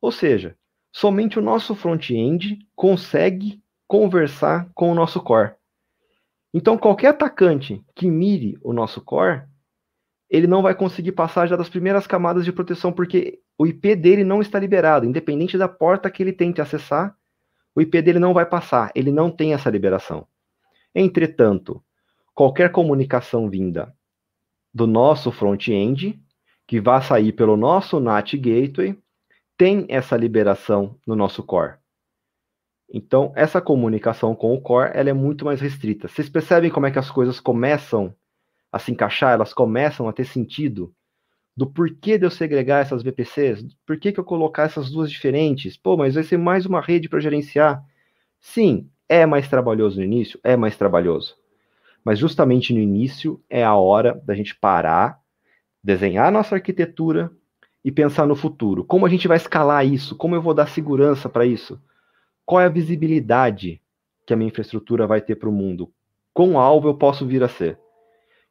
Ou 0.00 0.12
seja, 0.12 0.56
somente 0.92 1.38
o 1.38 1.42
nosso 1.42 1.74
front-end 1.74 2.58
consegue 2.76 3.60
conversar 3.86 4.70
com 4.74 4.92
o 4.92 4.94
nosso 4.94 5.20
core. 5.20 5.54
Então, 6.54 6.78
qualquer 6.78 7.08
atacante 7.08 7.84
que 7.94 8.08
mire 8.08 8.56
o 8.62 8.72
nosso 8.72 9.00
core, 9.00 9.42
ele 10.30 10.46
não 10.46 10.62
vai 10.62 10.74
conseguir 10.74 11.12
passar 11.12 11.46
já 11.46 11.56
das 11.56 11.68
primeiras 11.68 12.06
camadas 12.06 12.44
de 12.44 12.52
proteção, 12.52 12.92
porque 12.92 13.40
o 13.58 13.66
IP 13.66 13.96
dele 13.96 14.22
não 14.22 14.40
está 14.40 14.58
liberado, 14.58 15.04
independente 15.04 15.58
da 15.58 15.68
porta 15.68 16.08
que 16.08 16.22
ele 16.22 16.32
tente 16.32 16.60
acessar, 16.60 17.16
o 17.74 17.82
IP 17.82 18.00
dele 18.00 18.20
não 18.20 18.32
vai 18.32 18.46
passar, 18.46 18.92
ele 18.94 19.10
não 19.10 19.30
tem 19.30 19.52
essa 19.52 19.68
liberação. 19.68 20.26
Entretanto, 20.94 21.82
qualquer 22.34 22.70
comunicação 22.70 23.50
vinda 23.50 23.92
do 24.72 24.86
nosso 24.86 25.32
front-end, 25.32 26.20
que 26.66 26.80
vai 26.80 27.02
sair 27.02 27.32
pelo 27.32 27.56
nosso 27.56 27.98
NAT 27.98 28.34
Gateway, 28.34 28.96
tem 29.56 29.86
essa 29.88 30.16
liberação 30.16 30.96
no 31.04 31.16
nosso 31.16 31.42
core. 31.42 31.78
Então, 32.90 33.32
essa 33.34 33.60
comunicação 33.60 34.34
com 34.34 34.54
o 34.54 34.60
core 34.60 34.92
ela 34.94 35.10
é 35.10 35.12
muito 35.12 35.44
mais 35.44 35.60
restrita. 35.60 36.06
Vocês 36.06 36.28
percebem 36.28 36.70
como 36.70 36.86
é 36.86 36.90
que 36.90 36.98
as 36.98 37.10
coisas 37.10 37.40
começam 37.40 38.14
a 38.70 38.78
se 38.78 38.92
encaixar, 38.92 39.32
elas 39.32 39.52
começam 39.52 40.08
a 40.08 40.12
ter 40.12 40.24
sentido 40.24 40.94
do 41.58 41.66
porquê 41.66 42.16
de 42.16 42.24
eu 42.24 42.30
segregar 42.30 42.82
essas 42.82 43.02
VPCs, 43.02 43.66
por 43.84 43.98
que, 43.98 44.12
que 44.12 44.20
eu 44.20 44.24
colocar 44.24 44.62
essas 44.62 44.92
duas 44.92 45.10
diferentes? 45.10 45.76
Pô, 45.76 45.96
mas 45.96 46.14
vai 46.14 46.22
ser 46.22 46.36
mais 46.36 46.64
uma 46.64 46.80
rede 46.80 47.08
para 47.08 47.18
gerenciar. 47.18 47.84
Sim, 48.38 48.88
é 49.08 49.26
mais 49.26 49.48
trabalhoso 49.48 49.98
no 49.98 50.04
início, 50.04 50.38
é 50.44 50.56
mais 50.56 50.76
trabalhoso. 50.76 51.34
Mas 52.04 52.16
justamente 52.16 52.72
no 52.72 52.78
início 52.78 53.42
é 53.50 53.64
a 53.64 53.74
hora 53.74 54.22
da 54.24 54.36
gente 54.36 54.54
parar, 54.54 55.18
desenhar 55.82 56.30
nossa 56.30 56.54
arquitetura 56.54 57.28
e 57.84 57.90
pensar 57.90 58.24
no 58.24 58.36
futuro. 58.36 58.84
Como 58.84 59.04
a 59.04 59.08
gente 59.08 59.26
vai 59.26 59.36
escalar 59.36 59.84
isso? 59.84 60.14
Como 60.14 60.36
eu 60.36 60.40
vou 60.40 60.54
dar 60.54 60.68
segurança 60.68 61.28
para 61.28 61.44
isso? 61.44 61.82
Qual 62.46 62.60
é 62.60 62.66
a 62.66 62.68
visibilidade 62.68 63.82
que 64.24 64.32
a 64.32 64.36
minha 64.36 64.48
infraestrutura 64.48 65.08
vai 65.08 65.20
ter 65.20 65.34
para 65.34 65.48
o 65.48 65.52
mundo? 65.52 65.92
Quão 66.32 66.56
alvo 66.56 66.88
eu 66.88 66.94
posso 66.94 67.26
vir 67.26 67.42
a 67.42 67.48
ser? 67.48 67.80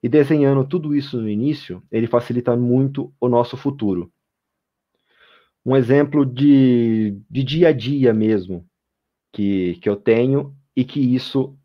E 0.07 0.09
desenhando 0.09 0.65
tudo 0.65 0.95
isso 0.95 1.19
no 1.19 1.27
início, 1.27 1.83
ele 1.91 2.07
facilita 2.07 2.55
muito 2.55 3.13
o 3.19 3.27
nosso 3.27 3.57
futuro. 3.57 4.09
Um 5.65 5.75
exemplo 5.75 6.25
de, 6.25 7.19
de 7.29 7.43
dia 7.43 7.67
a 7.67 7.71
dia 7.73 8.13
mesmo 8.13 8.65
que, 9.33 9.75
que 9.81 9.89
eu 9.89 9.97
tenho 9.97 10.55
e 10.73 10.85
que 10.85 11.01
isso 11.13 11.59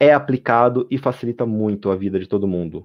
é 0.00 0.12
aplicado 0.12 0.88
e 0.90 0.98
facilita 0.98 1.46
muito 1.46 1.88
a 1.88 1.94
vida 1.94 2.18
de 2.18 2.26
todo 2.26 2.48
mundo. 2.48 2.84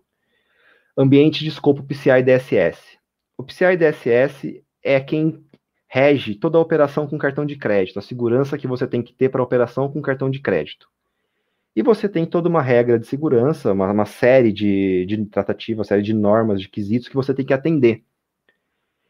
Ambiente 0.95 1.39
de 1.39 1.49
escopo 1.49 1.81
PCI 1.81 2.21
DSS. 2.21 2.99
O 3.35 3.43
PCI 3.43 3.75
DSS 3.75 4.63
é 4.83 4.99
quem 4.99 5.43
rege 5.87 6.35
toda 6.35 6.59
a 6.59 6.61
operação 6.61 7.07
com 7.07 7.17
cartão 7.17 7.47
de 7.47 7.55
crédito, 7.55 7.97
a 7.97 8.01
segurança 8.03 8.59
que 8.59 8.67
você 8.67 8.85
tem 8.85 9.01
que 9.01 9.11
ter 9.11 9.29
para 9.29 9.41
a 9.41 9.43
operação 9.43 9.91
com 9.91 10.03
cartão 10.03 10.29
de 10.29 10.39
crédito. 10.39 10.92
E 11.75 11.81
você 11.81 12.07
tem 12.07 12.25
toda 12.25 12.47
uma 12.47 12.61
regra 12.61 12.99
de 12.99 13.07
segurança, 13.07 13.73
uma, 13.73 13.91
uma 13.91 14.05
série 14.05 14.51
de, 14.51 15.05
de 15.05 15.25
tratativas, 15.25 15.79
uma 15.79 15.83
série 15.85 16.03
de 16.03 16.13
normas, 16.13 16.61
de 16.61 16.69
quesitos 16.69 17.07
que 17.07 17.15
você 17.15 17.33
tem 17.33 17.45
que 17.45 17.53
atender. 17.53 18.03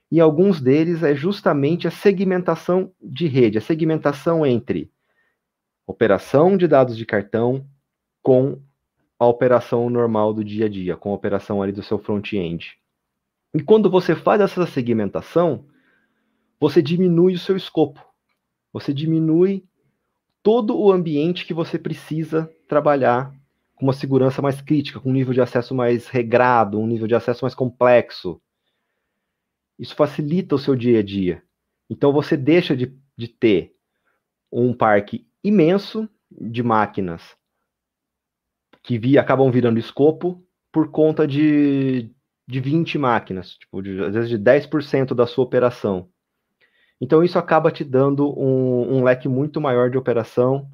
E 0.10 0.20
alguns 0.20 0.62
deles 0.62 1.04
é 1.04 1.16
justamente 1.16 1.88
a 1.88 1.92
segmentação 1.92 2.92
de 3.02 3.28
rede, 3.28 3.58
a 3.58 3.62
segmentação 3.62 4.46
entre 4.46 4.92
operação 5.86 6.56
de 6.56 6.68
dados 6.68 6.96
de 6.96 7.06
cartão 7.06 7.68
com 8.22 8.62
a 9.20 9.26
operação 9.26 9.90
normal 9.90 10.34
do 10.34 10.44
dia 10.44 10.66
a 10.66 10.70
dia, 10.70 10.96
com 10.96 11.12
a 11.12 11.16
operação 11.16 11.62
ali 11.62 11.72
do 11.72 11.84
seu 11.84 11.98
front-end. 12.00 12.78
E 13.54 13.62
quando 13.62 13.90
você 13.90 14.16
faz 14.16 14.42
essa 14.42 14.66
segmentação, 14.66 15.66
você 16.60 16.82
diminui 16.82 17.34
o 17.34 17.40
seu 17.40 17.56
escopo. 17.56 18.04
Você 18.72 18.94
diminui 18.94 19.66
todo 20.44 20.78
o 20.78 20.92
ambiente 20.92 21.46
que 21.46 21.54
você 21.54 21.80
precisa 21.80 22.52
trabalhar 22.68 23.34
com 23.76 23.86
uma 23.86 23.94
segurança 23.94 24.42
mais 24.42 24.62
crítica, 24.62 25.00
com 25.00 25.10
um 25.10 25.14
nível 25.14 25.34
de 25.34 25.42
acesso 25.42 25.74
mais 25.74 26.08
regrado, 26.08 26.80
um 26.80 26.86
nível 26.86 27.08
de 27.08 27.16
acesso 27.16 27.46
mais 27.46 27.56
complexo. 27.56 28.42
Isso 29.80 29.96
facilita 29.96 30.56
o 30.56 30.60
seu 30.60 30.76
dia 30.76 31.00
a 31.00 31.04
dia. 31.04 31.42
Então 31.90 32.12
você 32.12 32.36
deixa 32.36 32.76
de, 32.76 32.94
de 33.18 33.28
ter 33.28 33.74
um 34.52 34.74
parque 34.74 35.26
imenso 35.44 36.08
de 36.30 36.62
máquinas 36.62 37.36
que 38.84 39.00
vi, 39.00 39.18
acabam 39.18 39.50
virando 39.50 39.80
escopo 39.80 40.46
por 40.72 40.92
conta 40.92 41.26
de, 41.26 42.12
de 42.48 42.60
20 42.60 42.98
máquinas, 42.98 43.56
tipo, 43.56 43.82
de, 43.82 44.04
às 44.04 44.14
vezes 44.14 44.30
de 44.30 44.38
10% 44.38 45.14
da 45.16 45.26
sua 45.26 45.46
operação. 45.46 46.10
Então 47.04 47.22
isso 47.22 47.38
acaba 47.38 47.70
te 47.70 47.84
dando 47.84 48.32
um, 48.40 48.96
um, 48.96 49.04
leque 49.04 49.28
muito 49.28 49.60
maior 49.60 49.90
de 49.92 49.98
operação 49.98 50.72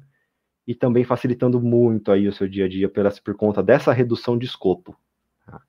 e 0.64 0.76
também 0.76 1.02
facilitando 1.02 1.60
muito 1.60 2.12
aí 2.12 2.28
o 2.28 2.32
seu 2.32 2.48
dia 2.48 2.66
a 2.66 2.68
dia 2.68 2.88
por, 2.88 3.34
conta 3.34 3.60
dessa 3.60 3.92
redução 3.92 4.38
de 4.38 4.46
escopo. 4.46 4.96
Tá? 5.44 5.60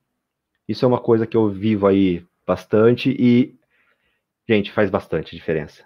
Isso 0.68 0.86
é 0.86 0.88
uma 0.88 1.00
coisa 1.00 1.26
que 1.26 1.36
eu 1.36 1.50
vivo 1.50 1.88
aí 1.88 2.24
bastante 2.46 3.10
e, 3.10 3.58
gente, 4.48 4.72
faz 4.72 4.92
bastante 4.92 5.36
diferença. 5.36 5.84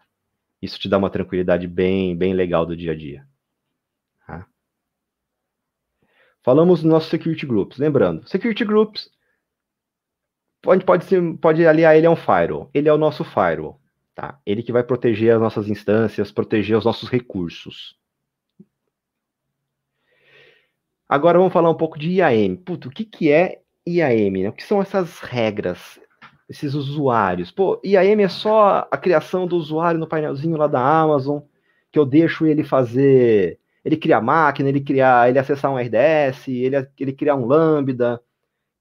Isso 0.62 0.78
te 0.78 0.90
dá 0.90 0.98
uma 0.98 1.10
tranquilidade 1.10 1.68
bem, 1.68 2.14
bem 2.14 2.34
legal 2.34 2.66
do 2.66 2.76
dia 2.76 2.92
a 2.92 2.98
dia. 2.98 3.26
Falamos 6.44 6.82
dos 6.82 6.92
nossos 6.92 7.10
security 7.10 7.46
groups. 7.46 7.78
Lembrando, 7.78 8.28
security 8.28 8.66
groups 8.66 9.10
pode, 10.62 10.84
pode, 10.84 11.06
ser, 11.06 11.38
pode 11.38 11.66
aliar 11.66 11.96
ele 11.96 12.08
a 12.08 12.12
um 12.12 12.16
firewall. 12.18 12.70
Ele 12.74 12.90
é 12.90 12.94
o 12.94 12.98
nosso 12.98 13.24
firewall. 13.24 13.80
Tá? 14.16 14.40
Ele 14.46 14.64
que 14.64 14.72
vai 14.72 14.84
proteger 14.84 15.36
as 15.36 15.42
nossas 15.42 15.68
instâncias, 15.68 16.32
proteger 16.32 16.78
os 16.78 16.86
nossos 16.86 17.10
recursos. 17.10 17.96
Agora 21.08 21.38
vamos 21.38 21.54
falar 21.54 21.70
um 21.70 21.78
pouco 21.78 22.00
de 22.00 22.10
IAM. 22.14 22.56
Puto, 22.56 22.88
o 22.88 22.92
que, 22.92 23.06
que 23.06 23.30
é 23.30 23.62
IAM? 23.86 24.44
Né? 24.44 24.50
O 24.50 24.54
que 24.54 24.64
são 24.64 24.82
essas 24.82 25.20
regras 25.20 26.00
esses 26.50 26.74
usuários. 26.74 27.52
Pô, 27.52 27.82
IAM 27.84 28.22
é 28.22 28.30
só 28.30 28.88
a 28.92 28.98
criação 28.98 29.48
do 29.48 29.58
usuário 29.58 30.00
no 30.00 30.08
painelzinho 30.08 30.58
lá 30.58 30.68
da 30.68 30.80
Amazon, 30.80 31.40
que 31.92 32.00
eu 32.00 32.06
deixo 32.06 32.46
ele 32.46 32.64
fazer, 32.64 33.60
ele 33.84 33.98
criar 33.98 34.22
máquina, 34.22 34.70
ele 34.70 34.82
criar, 34.82 35.30
ele 35.30 35.40
acessar 35.40 35.72
um 35.72 35.78
RDS, 35.78 36.48
ele, 36.48 36.88
ele 37.00 37.14
criar 37.14 37.36
um 37.36 37.46
Lambda. 37.46 38.22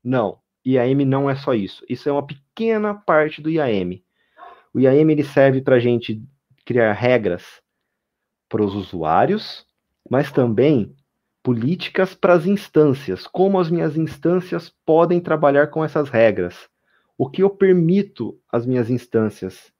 Não, 0.02 0.38
IAM 0.64 1.04
não 1.06 1.28
é 1.30 1.36
só 1.36 1.54
isso. 1.54 1.84
Isso 1.88 2.08
é 2.08 2.12
uma 2.12 2.26
pequena 2.26 2.94
parte 2.94 3.40
do 3.40 3.50
IAM. 3.50 4.02
O 4.74 4.80
IAM 4.80 5.10
ele 5.10 5.22
serve 5.22 5.62
para 5.62 5.76
a 5.76 5.80
gente 5.80 6.20
criar 6.64 6.92
regras 6.92 7.62
para 8.48 8.62
os 8.62 8.74
usuários, 8.74 9.64
mas 10.10 10.32
também 10.32 10.94
políticas 11.44 12.14
para 12.14 12.34
as 12.34 12.46
instâncias, 12.46 13.26
como 13.26 13.60
as 13.60 13.70
minhas 13.70 13.96
instâncias 13.96 14.74
podem 14.84 15.20
trabalhar 15.20 15.68
com 15.68 15.84
essas 15.84 16.08
regras, 16.08 16.68
o 17.16 17.30
que 17.30 17.42
eu 17.42 17.50
permito 17.50 18.40
as 18.50 18.66
minhas 18.66 18.90
instâncias 18.90 19.72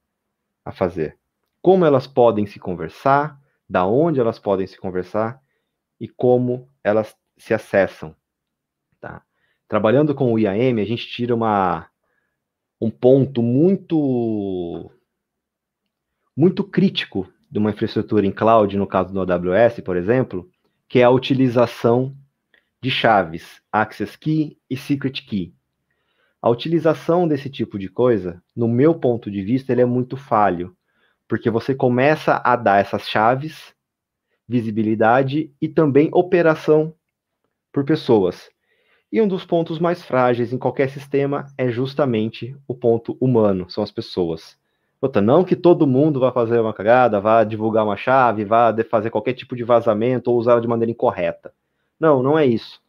a 0.65 0.71
fazer, 0.71 1.19
como 1.61 1.85
elas 1.85 2.07
podem 2.07 2.47
se 2.47 2.61
conversar, 2.61 3.41
da 3.69 3.87
onde 3.87 4.21
elas 4.21 4.39
podem 4.39 4.67
se 4.67 4.79
conversar 4.79 5.41
e 5.99 6.07
como 6.07 6.69
elas 6.85 7.17
se 7.37 7.53
acessam. 7.53 8.15
Tá? 9.01 9.23
Trabalhando 9.67 10.15
com 10.15 10.33
o 10.33 10.39
IAM, 10.39 10.81
a 10.81 10.85
gente 10.85 11.07
tira 11.09 11.35
uma, 11.35 11.89
um 12.85 12.91
ponto 12.91 13.43
muito 13.43 14.91
muito 16.37 16.63
crítico 16.63 17.27
de 17.51 17.59
uma 17.59 17.71
infraestrutura 17.71 18.27
em 18.27 18.31
cloud, 18.31 18.77
no 18.77 18.87
caso 18.87 19.11
do 19.11 19.21
AWS, 19.23 19.81
por 19.81 19.97
exemplo, 19.97 20.51
que 20.87 20.99
é 20.99 21.05
a 21.05 21.11
utilização 21.11 22.15
de 22.83 22.91
chaves, 22.91 23.63
access 23.73 24.19
key 24.19 24.59
e 24.69 24.77
secret 24.77 25.23
key. 25.23 25.55
A 26.43 26.51
utilização 26.51 27.27
desse 27.27 27.49
tipo 27.49 27.79
de 27.79 27.89
coisa, 27.89 28.43
no 28.55 28.69
meu 28.69 28.95
ponto 28.95 29.31
de 29.31 29.41
vista, 29.41 29.73
ele 29.73 29.81
é 29.81 29.87
muito 29.87 30.15
falho, 30.15 30.77
porque 31.27 31.49
você 31.49 31.75
começa 31.75 32.43
a 32.45 32.55
dar 32.55 32.81
essas 32.83 33.09
chaves, 33.09 33.75
visibilidade 34.47 35.55
e 35.59 35.69
também 35.69 36.11
operação 36.13 36.95
por 37.73 37.83
pessoas. 37.83 38.51
E 39.15 39.23
um 39.23 39.29
dos 39.29 39.45
pontos 39.45 39.79
mais 39.79 40.03
frágeis 40.03 40.53
em 40.53 40.59
qualquer 40.59 40.91
sistema 40.91 41.47
é 41.57 41.69
justamente 41.69 42.57
o 42.67 42.75
ponto 42.75 43.17
humano, 43.21 43.71
são 43.71 43.85
as 43.85 43.93
pessoas. 43.93 44.59
Outra, 45.01 45.23
não 45.23 45.45
que 45.45 45.55
todo 45.55 45.87
mundo 45.87 46.19
vá 46.19 46.33
fazer 46.33 46.59
uma 46.59 46.75
cagada, 46.75 47.21
vá 47.21 47.45
divulgar 47.45 47.85
uma 47.85 47.97
chave, 47.97 48.45
vá 48.45 48.75
fazer 48.91 49.11
qualquer 49.11 49.35
tipo 49.35 49.55
de 49.55 49.63
vazamento 49.63 50.33
ou 50.33 50.37
usá-la 50.37 50.59
de 50.59 50.67
maneira 50.67 50.91
incorreta. 50.91 51.55
Não, 52.01 52.25
não 52.25 52.37
é 52.37 52.45
isso. 52.45 52.83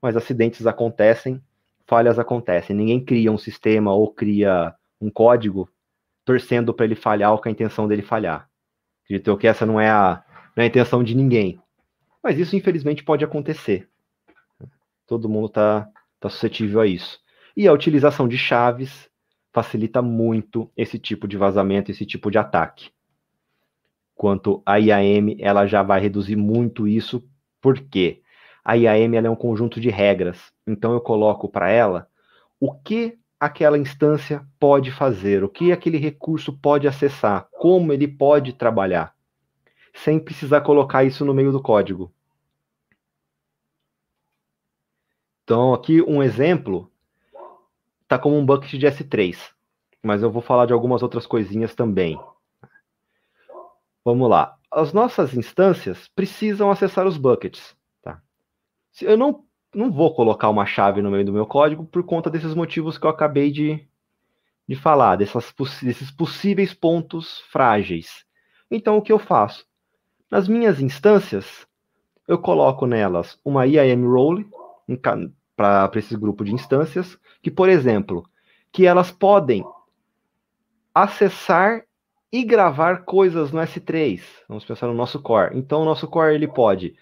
Mas 0.00 0.16
acidentes 0.16 0.64
acontecem, 0.64 1.42
falhas 1.88 2.20
acontecem. 2.20 2.76
Ninguém 2.76 3.04
cria 3.04 3.32
um 3.32 3.38
sistema 3.38 3.92
ou 3.92 4.12
cria 4.12 4.72
um 5.00 5.10
código 5.10 5.68
torcendo 6.24 6.72
para 6.72 6.84
ele 6.84 6.94
falhar 6.94 7.32
ou 7.32 7.38
com 7.38 7.48
a 7.48 7.50
intenção 7.50 7.88
dele 7.88 8.02
falhar. 8.02 8.48
Acredito 9.02 9.36
que 9.36 9.48
essa 9.48 9.66
não 9.66 9.80
é, 9.80 9.90
a, 9.90 10.22
não 10.54 10.62
é 10.62 10.66
a 10.66 10.68
intenção 10.68 11.02
de 11.02 11.16
ninguém. 11.16 11.60
Mas 12.22 12.38
isso, 12.38 12.54
infelizmente, 12.54 13.02
pode 13.02 13.24
acontecer. 13.24 13.88
Todo 15.06 15.28
mundo 15.28 15.46
está 15.46 15.88
tá 16.18 16.28
suscetível 16.28 16.80
a 16.80 16.86
isso. 16.86 17.18
E 17.56 17.68
a 17.68 17.72
utilização 17.72 18.26
de 18.26 18.38
chaves 18.38 19.08
facilita 19.52 20.02
muito 20.02 20.70
esse 20.76 20.98
tipo 20.98 21.28
de 21.28 21.36
vazamento, 21.36 21.90
esse 21.90 22.04
tipo 22.04 22.30
de 22.30 22.38
ataque. 22.38 22.90
Quanto 24.14 24.62
a 24.64 24.78
IAM, 24.78 25.36
ela 25.38 25.66
já 25.66 25.82
vai 25.82 26.00
reduzir 26.00 26.36
muito 26.36 26.88
isso, 26.88 27.22
porque 27.60 28.22
a 28.64 28.76
IAM 28.76 29.14
é 29.16 29.30
um 29.30 29.36
conjunto 29.36 29.80
de 29.80 29.90
regras. 29.90 30.52
Então 30.66 30.92
eu 30.92 31.00
coloco 31.00 31.48
para 31.48 31.70
ela 31.70 32.08
o 32.58 32.72
que 32.72 33.18
aquela 33.38 33.76
instância 33.76 34.42
pode 34.58 34.90
fazer, 34.90 35.44
o 35.44 35.48
que 35.48 35.70
aquele 35.70 35.98
recurso 35.98 36.52
pode 36.52 36.88
acessar, 36.88 37.46
como 37.52 37.92
ele 37.92 38.08
pode 38.08 38.54
trabalhar, 38.54 39.12
sem 39.92 40.18
precisar 40.18 40.62
colocar 40.62 41.04
isso 41.04 41.24
no 41.24 41.34
meio 41.34 41.52
do 41.52 41.60
código. 41.60 42.13
Então, 45.44 45.74
aqui 45.74 46.00
um 46.00 46.22
exemplo 46.22 46.90
tá 48.08 48.18
como 48.18 48.36
um 48.38 48.46
bucket 48.46 48.72
de 48.72 48.86
S3, 48.86 49.36
mas 50.02 50.22
eu 50.22 50.30
vou 50.30 50.40
falar 50.40 50.64
de 50.64 50.72
algumas 50.72 51.02
outras 51.02 51.26
coisinhas 51.26 51.74
também. 51.74 52.18
Vamos 54.02 54.28
lá. 54.28 54.56
As 54.70 54.92
nossas 54.92 55.34
instâncias 55.34 56.08
precisam 56.08 56.70
acessar 56.70 57.06
os 57.06 57.18
buckets. 57.18 57.76
Tá? 58.02 58.22
Eu 59.02 59.18
não, 59.18 59.44
não 59.74 59.92
vou 59.92 60.14
colocar 60.14 60.48
uma 60.48 60.64
chave 60.64 61.02
no 61.02 61.10
meio 61.10 61.26
do 61.26 61.32
meu 61.32 61.46
código 61.46 61.84
por 61.84 62.02
conta 62.04 62.30
desses 62.30 62.54
motivos 62.54 62.96
que 62.96 63.04
eu 63.04 63.10
acabei 63.10 63.50
de, 63.50 63.86
de 64.66 64.76
falar, 64.76 65.16
dessas, 65.16 65.54
desses 65.82 66.10
possíveis 66.10 66.72
pontos 66.72 67.40
frágeis. 67.50 68.24
Então, 68.70 68.96
o 68.96 69.02
que 69.02 69.12
eu 69.12 69.18
faço? 69.18 69.66
Nas 70.30 70.48
minhas 70.48 70.80
instâncias, 70.80 71.66
eu 72.26 72.38
coloco 72.38 72.86
nelas 72.86 73.38
uma 73.44 73.66
IAM 73.66 74.06
role, 74.06 74.48
para 75.56 75.90
esse 75.96 76.16
grupo 76.16 76.44
de 76.44 76.52
instâncias, 76.52 77.18
que, 77.42 77.50
por 77.50 77.68
exemplo, 77.68 78.24
que 78.72 78.86
elas 78.86 79.10
podem 79.10 79.64
acessar 80.94 81.84
e 82.32 82.42
gravar 82.42 83.04
coisas 83.04 83.52
no 83.52 83.60
S3. 83.60 84.20
Vamos 84.48 84.64
pensar 84.64 84.88
no 84.88 84.94
nosso 84.94 85.20
core. 85.22 85.56
Então, 85.56 85.82
o 85.82 85.84
nosso 85.84 86.08
core 86.08 86.34
ele 86.34 86.48
pode 86.48 86.96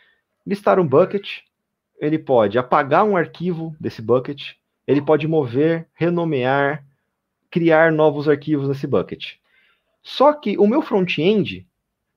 listar 0.46 0.78
um 0.78 0.86
bucket, 0.86 1.38
ele 1.98 2.18
pode 2.18 2.58
apagar 2.58 3.04
um 3.04 3.16
arquivo 3.16 3.74
desse 3.80 4.02
bucket, 4.02 4.52
ele 4.86 5.00
pode 5.00 5.26
mover, 5.26 5.88
renomear, 5.94 6.84
criar 7.50 7.92
novos 7.92 8.28
arquivos 8.28 8.68
nesse 8.68 8.86
bucket. 8.86 9.36
Só 10.02 10.32
que 10.32 10.58
o 10.58 10.66
meu 10.66 10.82
front-end 10.82 11.66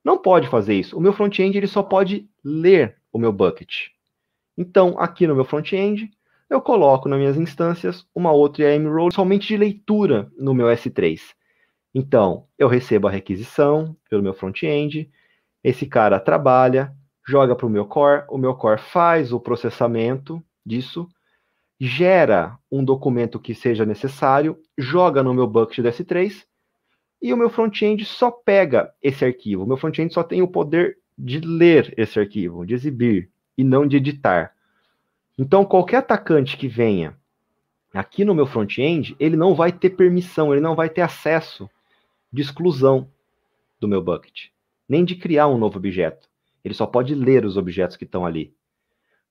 não 0.03 0.17
pode 0.17 0.47
fazer 0.47 0.73
isso. 0.73 0.97
O 0.97 1.01
meu 1.01 1.13
front-end 1.13 1.57
ele 1.57 1.67
só 1.67 1.83
pode 1.83 2.27
ler 2.43 2.97
o 3.13 3.19
meu 3.19 3.31
bucket. 3.31 3.89
Então, 4.57 4.95
aqui 4.97 5.27
no 5.27 5.35
meu 5.35 5.45
front-end, 5.45 6.09
eu 6.49 6.61
coloco 6.61 7.09
nas 7.09 7.19
minhas 7.19 7.37
instâncias 7.37 8.07
uma 8.13 8.31
outra 8.31 8.63
IAM 8.63 8.87
role 8.87 9.13
somente 9.13 9.47
de 9.47 9.57
leitura 9.57 10.31
no 10.37 10.53
meu 10.53 10.67
S3. 10.67 11.19
Então, 11.93 12.47
eu 12.57 12.67
recebo 12.67 13.07
a 13.07 13.11
requisição 13.11 13.95
pelo 14.09 14.23
meu 14.23 14.33
front-end, 14.33 15.09
esse 15.63 15.85
cara 15.85 16.19
trabalha, 16.19 16.93
joga 17.27 17.55
para 17.55 17.65
o 17.65 17.69
meu 17.69 17.85
core, 17.85 18.25
o 18.29 18.37
meu 18.37 18.53
core 18.53 18.79
faz 18.79 19.33
o 19.33 19.39
processamento 19.39 20.43
disso, 20.65 21.07
gera 21.79 22.57
um 22.71 22.83
documento 22.83 23.39
que 23.39 23.55
seja 23.55 23.85
necessário, 23.85 24.57
joga 24.77 25.23
no 25.23 25.33
meu 25.33 25.47
bucket 25.47 25.79
do 25.79 25.89
S3 25.89 26.45
e 27.21 27.33
o 27.33 27.37
meu 27.37 27.49
front-end 27.49 28.05
só 28.05 28.29
pega 28.29 28.93
esse 29.01 29.25
arquivo. 29.25 29.63
O 29.63 29.67
meu 29.67 29.77
front-end 29.77 30.13
só 30.13 30.23
tem 30.23 30.41
o 30.41 30.47
poder 30.47 30.97
de 31.17 31.39
ler 31.39 31.93
esse 31.97 32.19
arquivo, 32.19 32.65
de 32.65 32.73
exibir 32.73 33.31
e 33.57 33.63
não 33.63 33.87
de 33.87 33.97
editar. 33.97 34.53
Então, 35.37 35.65
qualquer 35.65 35.97
atacante 35.97 36.57
que 36.57 36.67
venha 36.67 37.17
aqui 37.93 38.25
no 38.25 38.35
meu 38.35 38.45
front-end, 38.45 39.15
ele 39.19 39.37
não 39.37 39.55
vai 39.55 39.71
ter 39.71 39.91
permissão, 39.91 40.53
ele 40.53 40.61
não 40.61 40.75
vai 40.75 40.89
ter 40.89 41.01
acesso 41.01 41.69
de 42.31 42.41
exclusão 42.41 43.09
do 43.79 43.87
meu 43.87 44.01
bucket, 44.01 44.47
nem 44.87 45.05
de 45.05 45.15
criar 45.15 45.47
um 45.47 45.57
novo 45.57 45.77
objeto. 45.77 46.27
Ele 46.63 46.73
só 46.73 46.85
pode 46.85 47.13
ler 47.13 47.45
os 47.45 47.57
objetos 47.57 47.95
que 47.95 48.03
estão 48.03 48.25
ali. 48.25 48.53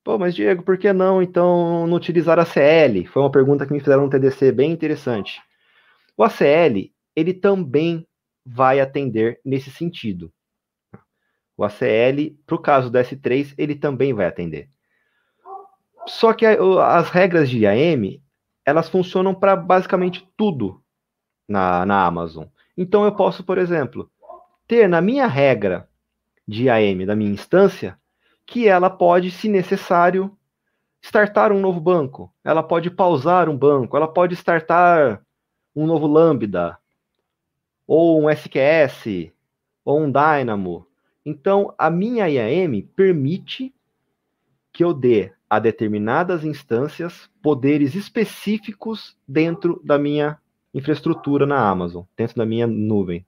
Pô, 0.03 0.19
mas 0.19 0.35
Diego, 0.35 0.63
por 0.63 0.77
que 0.77 0.93
não 0.93 1.23
então 1.23 1.87
não 1.87 1.97
utilizar 1.97 2.39
a 2.39 2.45
CL? 2.45 3.07
Foi 3.07 3.23
uma 3.23 3.31
pergunta 3.31 3.67
que 3.67 3.73
me 3.73 3.81
fizeram 3.81 4.05
no 4.05 4.11
TDC 4.11 4.53
bem 4.53 4.71
interessante. 4.71 5.41
O 6.17 6.23
ACL, 6.23 6.91
ele 7.17 7.33
também 7.33 8.07
vai 8.45 8.81
atender 8.81 9.41
nesse 9.45 9.71
sentido. 9.71 10.31
O 11.57 11.65
ACL, 11.65 12.37
para 12.47 12.55
o 12.55 12.59
caso 12.59 12.91
do 12.91 12.99
S3, 12.99 13.55
ele 13.57 13.75
também 13.75 14.13
vai 14.13 14.27
atender. 14.27 14.69
Só 16.07 16.33
que 16.33 16.45
as 16.45 17.09
regras 17.11 17.49
de 17.49 17.61
IAM, 17.61 18.21
elas 18.65 18.89
funcionam 18.89 19.35
para 19.35 19.55
basicamente 19.57 20.29
tudo 20.37 20.83
na, 21.49 21.87
na 21.87 22.05
Amazon. 22.05 22.47
Então 22.77 23.05
eu 23.05 23.15
posso, 23.15 23.45
por 23.45 23.59
exemplo, 23.59 24.11
ter 24.67 24.89
na 24.89 25.01
minha 25.01 25.27
regra 25.27 25.89
de 26.47 26.65
IAM, 26.65 27.07
da 27.07 27.15
minha 27.15 27.31
instância, 27.31 27.99
que 28.47 28.69
ela 28.69 28.91
pode, 28.91 29.31
se 29.31 29.49
necessário, 29.49 30.37
startar 31.03 31.53
um 31.53 31.61
novo 31.61 31.81
banco, 31.81 32.33
ela 32.43 32.63
pode 32.63 32.91
pausar 32.91 33.49
um 33.49 33.57
banco, 33.57 33.97
ela 33.97 34.09
pode 34.09 34.35
startar 34.35 35.23
um 35.75 35.87
novo 35.87 36.07
Lambda, 36.07 36.79
ou 37.87 38.23
um 38.23 38.31
SQS, 38.31 39.33
ou 39.85 40.01
um 40.01 40.11
Dynamo. 40.11 40.87
Então, 41.25 41.75
a 41.79 41.89
minha 41.91 42.29
IAM 42.29 42.83
permite 42.95 43.75
que 44.73 44.85
eu 44.85 44.93
dê 44.93 45.33
a 45.49 45.59
determinadas 45.59 46.45
instâncias 46.45 47.31
poderes 47.41 47.95
específicos 47.95 49.17
dentro 49.27 49.81
da 49.85 49.99
minha 49.99 50.39
infraestrutura 50.75 51.47
na 51.47 51.69
Amazon, 51.69 52.03
dentro 52.17 52.37
da 52.37 52.45
minha 52.45 52.67
nuvem. 52.67 53.25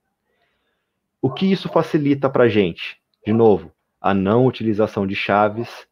O 1.23 1.33
que 1.33 1.51
isso 1.51 1.69
facilita 1.69 2.29
para 2.29 2.45
a 2.45 2.49
gente? 2.49 3.01
De 3.25 3.33
novo, 3.33 3.73
a 4.01 4.13
não 4.13 4.47
utilização 4.47 5.07
de 5.07 5.15
chaves 5.15 5.87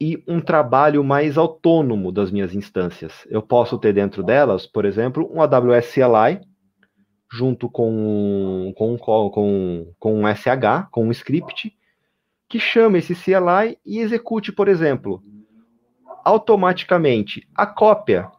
e 0.00 0.22
um 0.28 0.40
trabalho 0.40 1.02
mais 1.02 1.36
autônomo 1.36 2.12
das 2.12 2.30
minhas 2.30 2.54
instâncias. 2.54 3.26
Eu 3.28 3.42
posso 3.42 3.78
ter 3.78 3.92
dentro 3.92 4.22
delas, 4.22 4.66
por 4.66 4.84
exemplo, 4.84 5.28
um 5.32 5.42
AWS 5.42 5.92
CLI, 5.92 6.40
junto 7.30 7.68
com, 7.68 8.72
com, 8.76 8.96
com, 8.96 9.92
com 9.98 10.22
um 10.22 10.26
SH, 10.26 10.88
com 10.90 11.06
um 11.06 11.10
script, 11.10 11.76
que 12.48 12.58
chame 12.58 12.98
esse 12.98 13.14
CLI 13.14 13.78
e 13.84 13.98
execute, 13.98 14.50
por 14.50 14.68
exemplo, 14.68 15.22
automaticamente 16.24 17.46
a 17.54 17.66
cópia 17.66 18.30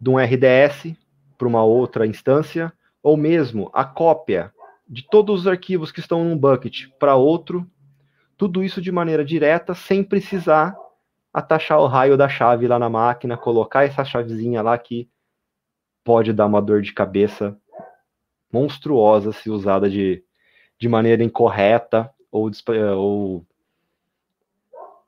de 0.00 0.10
um 0.10 0.18
RDS 0.18 0.94
para 1.36 1.48
uma 1.48 1.62
outra 1.62 2.06
instância, 2.06 2.72
ou 3.02 3.16
mesmo 3.16 3.70
a 3.72 3.84
cópia 3.84 4.52
de 4.88 5.02
todos 5.08 5.40
os 5.40 5.46
arquivos 5.46 5.92
que 5.92 6.00
estão 6.00 6.24
num 6.24 6.36
bucket 6.36 6.86
para 6.98 7.14
outro, 7.14 7.66
tudo 8.36 8.64
isso 8.64 8.80
de 8.80 8.90
maneira 8.90 9.24
direta, 9.24 9.74
sem 9.74 10.02
precisar 10.02 10.76
atachar 11.32 11.78
o 11.78 11.86
raio 11.86 12.16
da 12.16 12.28
chave 12.28 12.66
lá 12.66 12.78
na 12.78 12.88
máquina, 12.88 13.36
colocar 13.36 13.84
essa 13.84 14.04
chavezinha 14.04 14.62
lá 14.62 14.76
que 14.76 15.08
pode 16.08 16.32
dar 16.32 16.46
uma 16.46 16.62
dor 16.62 16.80
de 16.80 16.94
cabeça 16.94 17.54
monstruosa 18.50 19.30
se 19.30 19.50
usada 19.50 19.90
de, 19.90 20.24
de 20.78 20.88
maneira 20.88 21.22
incorreta 21.22 22.10
ou, 22.32 22.50
ou, 22.96 23.46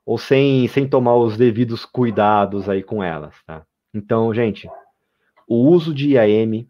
ou 0.05 0.17
sem, 0.19 0.67
sem 0.67 0.87
tomar 0.87 1.15
os 1.15 1.35
devidos 1.35 1.85
cuidados 1.85 2.69
aí 2.69 2.83
com 2.83 3.03
elas, 3.03 3.33
tá? 3.47 3.65
Então, 3.91 4.31
gente, 4.31 4.69
o 5.47 5.55
uso 5.69 5.91
de 5.91 6.11
IAM 6.11 6.67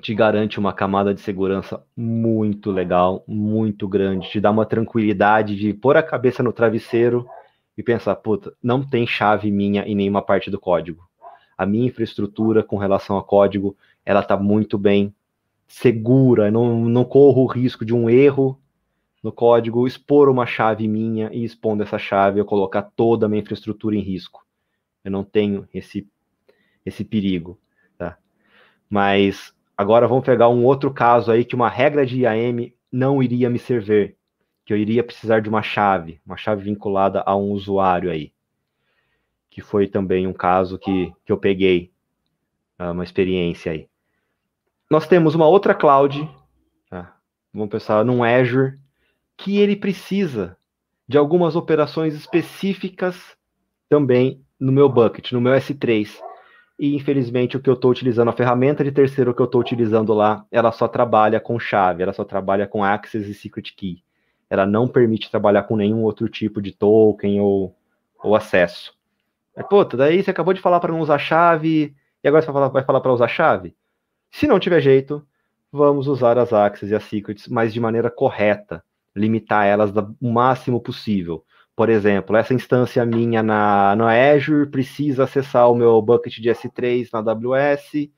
te 0.00 0.14
garante 0.14 0.58
uma 0.58 0.72
camada 0.72 1.12
de 1.12 1.20
segurança 1.20 1.84
muito 1.94 2.70
legal, 2.70 3.22
muito 3.28 3.86
grande, 3.86 4.30
te 4.30 4.40
dá 4.40 4.50
uma 4.50 4.64
tranquilidade 4.64 5.56
de 5.56 5.74
pôr 5.74 5.98
a 5.98 6.02
cabeça 6.02 6.42
no 6.42 6.54
travesseiro 6.54 7.28
e 7.76 7.82
pensar, 7.82 8.16
puta, 8.16 8.56
não 8.62 8.82
tem 8.82 9.06
chave 9.06 9.50
minha 9.50 9.82
em 9.82 9.94
nenhuma 9.94 10.22
parte 10.22 10.50
do 10.50 10.58
código. 10.58 11.06
A 11.56 11.66
minha 11.66 11.86
infraestrutura 11.86 12.62
com 12.62 12.76
relação 12.76 13.16
a 13.16 13.22
código, 13.22 13.76
ela 14.04 14.20
está 14.20 14.36
muito 14.36 14.76
bem 14.78 15.14
segura, 15.66 16.50
não, 16.50 16.84
não 16.84 17.04
corro 17.04 17.42
o 17.42 17.46
risco 17.46 17.84
de 17.84 17.94
um 17.94 18.10
erro 18.10 18.58
no 19.22 19.32
código, 19.32 19.86
expor 19.86 20.28
uma 20.28 20.44
chave 20.44 20.88
minha 20.88 21.30
e 21.32 21.44
expondo 21.44 21.82
essa 21.82 21.98
chave, 21.98 22.40
eu 22.40 22.44
colocar 22.44 22.82
toda 22.82 23.26
a 23.26 23.28
minha 23.28 23.40
infraestrutura 23.40 23.96
em 23.96 24.00
risco. 24.00 24.44
Eu 25.04 25.10
não 25.10 25.24
tenho 25.24 25.66
esse, 25.72 26.06
esse 26.84 27.04
perigo. 27.04 27.58
Tá? 27.96 28.18
Mas 28.90 29.54
agora 29.76 30.08
vamos 30.08 30.24
pegar 30.24 30.48
um 30.48 30.64
outro 30.64 30.92
caso 30.92 31.30
aí 31.30 31.44
que 31.44 31.54
uma 31.54 31.68
regra 31.68 32.04
de 32.04 32.20
IAM 32.20 32.72
não 32.90 33.22
iria 33.22 33.48
me 33.48 33.58
servir, 33.58 34.16
que 34.66 34.72
eu 34.72 34.76
iria 34.76 35.02
precisar 35.02 35.40
de 35.40 35.48
uma 35.48 35.62
chave, 35.62 36.20
uma 36.26 36.36
chave 36.36 36.64
vinculada 36.64 37.22
a 37.24 37.36
um 37.36 37.52
usuário 37.52 38.10
aí. 38.10 38.32
Que 39.52 39.60
foi 39.60 39.86
também 39.86 40.26
um 40.26 40.32
caso 40.32 40.78
que, 40.78 41.12
que 41.24 41.30
eu 41.30 41.36
peguei, 41.36 41.92
ah, 42.78 42.90
uma 42.90 43.04
experiência 43.04 43.70
aí. 43.70 43.86
Nós 44.90 45.06
temos 45.06 45.34
uma 45.34 45.46
outra 45.46 45.74
cloud, 45.74 46.28
tá? 46.90 47.16
vamos 47.54 47.70
pensar 47.70 48.04
num 48.04 48.24
Azure, 48.24 48.78
que 49.36 49.58
ele 49.58 49.76
precisa 49.76 50.56
de 51.06 51.16
algumas 51.16 51.54
operações 51.54 52.14
específicas 52.14 53.36
também 53.88 54.42
no 54.58 54.72
meu 54.72 54.88
bucket, 54.88 55.32
no 55.32 55.40
meu 55.40 55.52
S3. 55.52 56.18
E 56.78 56.96
infelizmente 56.96 57.56
o 57.56 57.60
que 57.60 57.68
eu 57.68 57.74
estou 57.74 57.90
utilizando, 57.90 58.28
a 58.28 58.32
ferramenta 58.32 58.82
de 58.82 58.90
terceiro 58.90 59.34
que 59.34 59.42
eu 59.42 59.46
estou 59.46 59.60
utilizando 59.60 60.12
lá, 60.12 60.44
ela 60.50 60.72
só 60.72 60.88
trabalha 60.88 61.38
com 61.38 61.58
chave, 61.58 62.02
ela 62.02 62.12
só 62.12 62.24
trabalha 62.24 62.66
com 62.66 62.82
access 62.82 63.30
e 63.30 63.34
secret 63.34 63.74
key. 63.76 64.02
Ela 64.48 64.66
não 64.66 64.88
permite 64.88 65.30
trabalhar 65.30 65.64
com 65.64 65.76
nenhum 65.76 66.02
outro 66.02 66.28
tipo 66.28 66.60
de 66.60 66.72
token 66.72 67.40
ou, 67.40 67.76
ou 68.22 68.34
acesso. 68.34 68.94
Mas, 69.56 69.66
puta, 69.68 69.96
daí 69.96 70.22
você 70.22 70.30
acabou 70.30 70.54
de 70.54 70.60
falar 70.60 70.80
para 70.80 70.92
não 70.92 71.00
usar 71.00 71.18
chave, 71.18 71.94
e 72.22 72.28
agora 72.28 72.42
você 72.42 72.52
vai 72.70 72.84
falar 72.84 73.00
para 73.00 73.12
usar 73.12 73.28
chave? 73.28 73.76
Se 74.30 74.46
não 74.46 74.58
tiver 74.58 74.80
jeito, 74.80 75.26
vamos 75.70 76.06
usar 76.06 76.38
as 76.38 76.52
access 76.52 76.90
e 76.90 76.94
as 76.94 77.04
secrets, 77.04 77.48
mas 77.48 77.72
de 77.72 77.80
maneira 77.80 78.10
correta 78.10 78.82
limitar 79.14 79.66
elas 79.66 79.92
o 80.20 80.32
máximo 80.32 80.80
possível. 80.80 81.44
Por 81.76 81.88
exemplo, 81.88 82.36
essa 82.36 82.54
instância 82.54 83.04
minha 83.04 83.42
na, 83.42 83.94
no 83.96 84.06
Azure 84.06 84.70
precisa 84.70 85.24
acessar 85.24 85.70
o 85.70 85.74
meu 85.74 86.00
bucket 86.00 86.38
de 86.38 86.50
S3 86.50 87.08
na 87.12 87.18
AWS, 87.18 88.10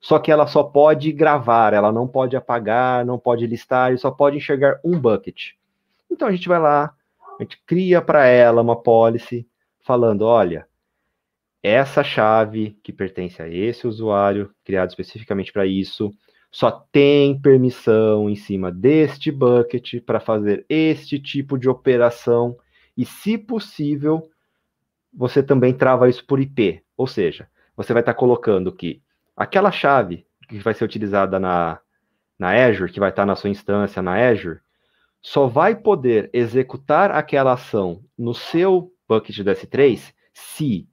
só 0.00 0.18
que 0.18 0.30
ela 0.30 0.46
só 0.46 0.62
pode 0.62 1.10
gravar, 1.10 1.72
ela 1.72 1.90
não 1.90 2.06
pode 2.06 2.36
apagar, 2.36 3.04
não 3.04 3.18
pode 3.18 3.46
listar, 3.46 3.92
e 3.92 3.98
só 3.98 4.10
pode 4.10 4.36
enxergar 4.36 4.80
um 4.84 4.98
bucket. 4.98 5.52
Então 6.10 6.28
a 6.28 6.32
gente 6.32 6.48
vai 6.48 6.58
lá, 6.58 6.94
a 7.38 7.42
gente 7.42 7.60
cria 7.66 8.00
para 8.00 8.26
ela 8.26 8.62
uma 8.62 8.80
policy 8.80 9.46
falando, 9.80 10.22
olha, 10.22 10.67
essa 11.62 12.04
chave 12.04 12.78
que 12.82 12.92
pertence 12.92 13.40
a 13.42 13.48
esse 13.48 13.86
usuário, 13.86 14.50
criado 14.64 14.90
especificamente 14.90 15.52
para 15.52 15.66
isso, 15.66 16.12
só 16.50 16.70
tem 16.70 17.38
permissão 17.38 18.28
em 18.30 18.36
cima 18.36 18.72
deste 18.72 19.30
bucket 19.30 20.00
para 20.04 20.20
fazer 20.20 20.64
este 20.68 21.18
tipo 21.18 21.58
de 21.58 21.68
operação 21.68 22.56
e, 22.96 23.04
se 23.04 23.36
possível, 23.36 24.28
você 25.12 25.42
também 25.42 25.74
trava 25.74 26.08
isso 26.08 26.24
por 26.24 26.40
IP. 26.40 26.82
Ou 26.96 27.06
seja, 27.06 27.48
você 27.76 27.92
vai 27.92 28.02
estar 28.02 28.14
tá 28.14 28.18
colocando 28.18 28.72
que 28.72 29.02
aquela 29.36 29.70
chave 29.70 30.26
que 30.48 30.58
vai 30.58 30.74
ser 30.74 30.84
utilizada 30.84 31.38
na, 31.38 31.78
na 32.38 32.50
Azure, 32.66 32.90
que 32.90 33.00
vai 33.00 33.10
estar 33.10 33.22
tá 33.22 33.26
na 33.26 33.36
sua 33.36 33.50
instância 33.50 34.00
na 34.00 34.14
Azure, 34.14 34.60
só 35.20 35.46
vai 35.46 35.74
poder 35.74 36.30
executar 36.32 37.10
aquela 37.10 37.52
ação 37.52 38.02
no 38.16 38.32
seu 38.34 38.92
bucket 39.06 39.38
do 39.38 39.50
S3 39.50 40.14
se 40.32 40.88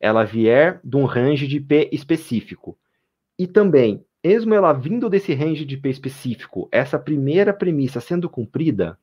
ela 0.00 0.24
vier 0.24 0.80
de 0.82 0.96
um 0.96 1.04
range 1.04 1.46
de 1.46 1.58
IP 1.58 1.90
específico. 1.92 2.76
E 3.38 3.46
também 3.46 4.04
mesmo 4.22 4.54
ela 4.54 4.72
vindo 4.72 5.08
desse 5.08 5.32
range 5.32 5.64
de 5.64 5.76
IP 5.76 5.88
específico, 5.88 6.68
essa 6.70 6.98
primeira 6.98 7.54
premissa 7.54 8.00
sendo 8.00 8.28
cumprida, 8.28 8.98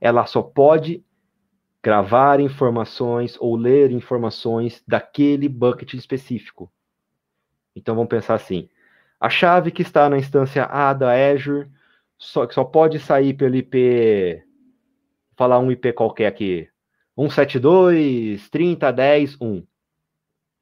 ela 0.00 0.26
só 0.26 0.42
pode 0.42 1.02
gravar 1.82 2.38
informações 2.38 3.36
ou 3.40 3.56
ler 3.56 3.90
informações 3.90 4.84
daquele 4.86 5.48
bucket 5.48 5.94
específico. 5.94 6.70
Então 7.74 7.94
vamos 7.94 8.10
pensar 8.10 8.34
assim: 8.34 8.68
a 9.18 9.30
chave 9.30 9.70
que 9.70 9.80
está 9.82 10.06
na 10.08 10.18
instância 10.18 10.64
A 10.64 10.92
da 10.92 11.12
Azure 11.12 11.68
só, 12.18 12.48
só 12.50 12.62
pode 12.62 12.98
sair 12.98 13.32
pelo 13.34 13.56
IP, 13.56 14.42
falar 15.34 15.58
um 15.58 15.72
IP 15.72 15.94
qualquer 15.94 16.26
aqui, 16.26 16.68
172.30.10.1. 17.16 19.66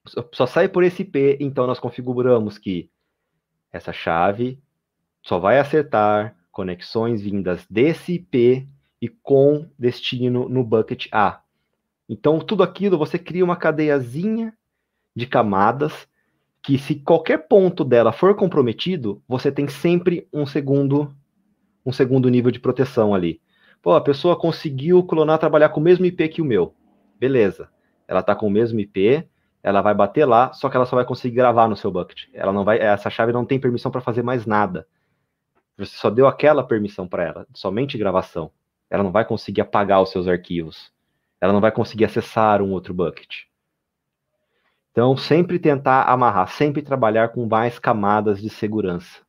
Só, 0.07 0.47
sai 0.47 0.69
por 0.69 0.83
esse 0.83 1.03
IP, 1.03 1.37
então 1.41 1.67
nós 1.67 1.79
configuramos 1.79 2.59
que 2.59 2.91
essa 3.73 3.93
chave 3.93 4.59
só 5.23 5.39
vai 5.39 5.59
acertar 5.59 6.37
conexões 6.51 7.23
vindas 7.23 7.67
desse 7.69 8.15
IP 8.15 8.67
e 9.01 9.09
com 9.09 9.67
destino 9.79 10.49
no 10.49 10.65
bucket 10.65 11.07
A. 11.13 11.43
Então, 12.09 12.39
tudo 12.41 12.63
aquilo 12.63 12.99
você 12.99 13.19
cria 13.19 13.45
uma 13.45 13.57
cadeiazinha 13.57 14.53
de 15.15 15.27
camadas 15.27 16.09
que 16.63 16.79
se 16.79 16.97
qualquer 16.97 17.47
ponto 17.49 17.85
dela 17.85 18.13
for 18.13 18.35
comprometido, 18.35 19.23
você 19.27 19.51
tem 19.51 19.69
sempre 19.69 20.29
um 20.33 20.45
segundo 20.45 21.15
um 21.85 21.93
segundo 21.93 22.29
nível 22.29 22.51
de 22.51 22.61
proteção 22.61 23.15
ali. 23.15 23.41
Pô, 23.81 23.95
a 23.95 24.01
pessoa 24.01 24.39
conseguiu 24.39 25.03
clonar 25.03 25.39
trabalhar 25.39 25.71
com 25.71 25.81
o 25.81 25.83
mesmo 25.83 26.05
IP 26.05 26.29
que 26.29 26.43
o 26.43 26.45
meu. 26.45 26.75
Beleza. 27.19 27.71
Ela 28.07 28.21
está 28.21 28.35
com 28.35 28.47
o 28.47 28.51
mesmo 28.51 28.79
IP, 28.81 29.27
ela 29.63 29.83
vai 29.83 29.95
bater 29.95 30.25
lá, 30.25 30.53
só 30.53 30.69
que 30.69 30.77
ela 30.77 30.87
só 30.87 30.97
vai 30.97 31.05
conseguir 31.05 31.37
gravar 31.37 31.69
no 31.69 31.77
seu 31.77 31.91
bucket. 31.91 32.29
Ela 32.33 32.53
não 32.53 32.65
vai, 32.65 32.79
essa 32.79 33.11
chave 33.11 33.33
não 33.33 33.45
tem 33.45 33.61
permissão 33.61 33.91
para 33.91 34.01
fazer 34.01 34.23
mais 34.23 34.47
nada. 34.47 34.87
Você 35.77 35.97
só 35.97 36.11
deu 36.11 36.27
aquela 36.27 36.63
permissão 36.63 37.07
para 37.07 37.25
ela, 37.25 37.47
somente 37.55 37.99
gravação. 37.99 38.51
Ela 38.89 39.03
não 39.03 39.13
vai 39.13 39.25
conseguir 39.25 39.61
apagar 39.61 40.03
os 40.03 40.11
seus 40.11 40.27
arquivos. 40.27 40.93
Ela 41.41 41.53
não 41.53 41.61
vai 41.61 41.73
conseguir 41.73 42.05
acessar 42.05 42.61
um 42.61 42.73
outro 42.73 42.93
bucket. 42.93 43.45
Então, 44.91 45.17
sempre 45.17 45.59
tentar 45.59 46.03
amarrar, 46.05 46.49
sempre 46.49 46.83
trabalhar 46.83 47.29
com 47.29 47.47
mais 47.47 47.79
camadas 47.79 48.41
de 48.43 48.51
segurança. 48.51 49.21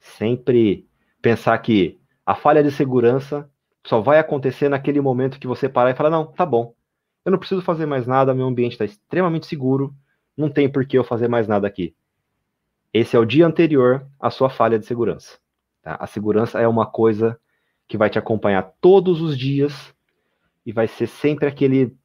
Sempre 0.00 0.86
pensar 1.20 1.56
que 1.58 2.00
a 2.26 2.34
falha 2.34 2.62
de 2.62 2.70
segurança 2.70 3.48
só 3.86 4.00
vai 4.00 4.18
acontecer 4.18 4.68
naquele 4.68 5.00
momento 5.00 5.38
que 5.38 5.46
você 5.46 5.68
parar 5.68 5.90
e 5.90 5.94
falar: 5.94 6.10
não, 6.10 6.26
tá 6.26 6.44
bom, 6.44 6.74
eu 7.24 7.30
não 7.30 7.38
preciso 7.38 7.62
fazer 7.62 7.86
mais 7.86 8.06
nada, 8.06 8.34
meu 8.34 8.46
ambiente 8.46 8.72
está 8.72 8.84
extremamente 8.84 9.46
seguro, 9.46 9.94
não 10.36 10.48
tem 10.50 10.68
por 10.68 10.84
que 10.84 10.98
eu 10.98 11.04
fazer 11.04 11.28
mais 11.28 11.46
nada 11.46 11.66
aqui. 11.66 11.94
Esse 12.92 13.16
é 13.16 13.18
o 13.18 13.24
dia 13.24 13.46
anterior 13.46 14.06
à 14.20 14.30
sua 14.30 14.50
falha 14.50 14.78
de 14.78 14.86
segurança. 14.86 15.38
Tá? 15.82 15.96
A 15.98 16.06
segurança 16.06 16.60
é 16.60 16.68
uma 16.68 16.86
coisa 16.86 17.38
que 17.88 17.96
vai 17.96 18.10
te 18.10 18.18
acompanhar 18.18 18.74
todos 18.80 19.20
os 19.20 19.36
dias 19.36 19.94
e 20.64 20.72
vai 20.72 20.88
ser 20.88 21.06
sempre 21.06 21.46
aquele 21.46 21.96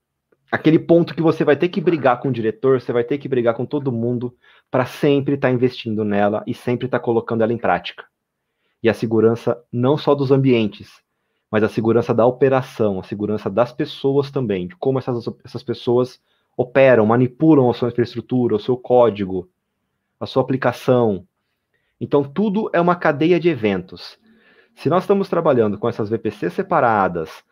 aquele 0.50 0.80
ponto 0.80 1.14
que 1.14 1.22
você 1.22 1.44
vai 1.44 1.58
ter 1.58 1.68
que 1.68 1.82
brigar 1.82 2.22
com 2.22 2.30
o 2.30 2.32
diretor, 2.32 2.80
você 2.80 2.94
vai 2.94 3.04
ter 3.04 3.18
que 3.18 3.28
brigar 3.28 3.54
com 3.54 3.66
todo 3.66 3.92
mundo 3.92 4.34
para 4.72 4.86
sempre 4.86 5.36
estar 5.36 5.50
tá 5.50 5.54
investindo 5.54 6.06
nela 6.06 6.42
e 6.48 6.54
sempre 6.54 6.88
estar 6.88 7.00
tá 7.00 7.04
colocando 7.04 7.42
ela 7.42 7.52
em 7.52 7.58
prática. 7.58 8.06
E 8.82 8.90
a 8.90 8.94
segurança 8.94 9.62
não 9.72 9.98
só 9.98 10.16
dos 10.16 10.32
ambientes, 10.32 11.02
mas 11.52 11.64
a 11.64 11.70
segurança 11.70 12.14
da 12.14 12.26
operação, 12.26 13.00
a 13.00 13.04
segurança 13.04 13.50
das 13.50 13.72
pessoas 13.72 14.30
também, 14.30 14.68
de 14.68 14.76
como 14.76 15.00
essas, 15.00 15.26
essas 15.44 15.64
pessoas 15.64 16.22
operam, 16.56 17.06
manipulam 17.06 17.70
a 17.70 17.74
sua 17.74 17.90
infraestrutura, 17.90 18.56
o 18.56 18.60
seu 18.60 18.76
código, 18.76 19.50
a 20.20 20.26
sua 20.26 20.42
aplicação. 20.42 21.26
Então, 22.02 22.24
tudo 22.24 22.70
é 22.74 22.82
uma 22.82 22.96
cadeia 22.96 23.40
de 23.40 23.50
eventos. 23.50 24.20
Se 24.76 24.90
nós 24.90 25.04
estamos 25.04 25.30
trabalhando 25.30 25.78
com 25.78 25.88
essas 25.88 26.10
VPCs 26.10 26.54
separadas, 26.54 27.44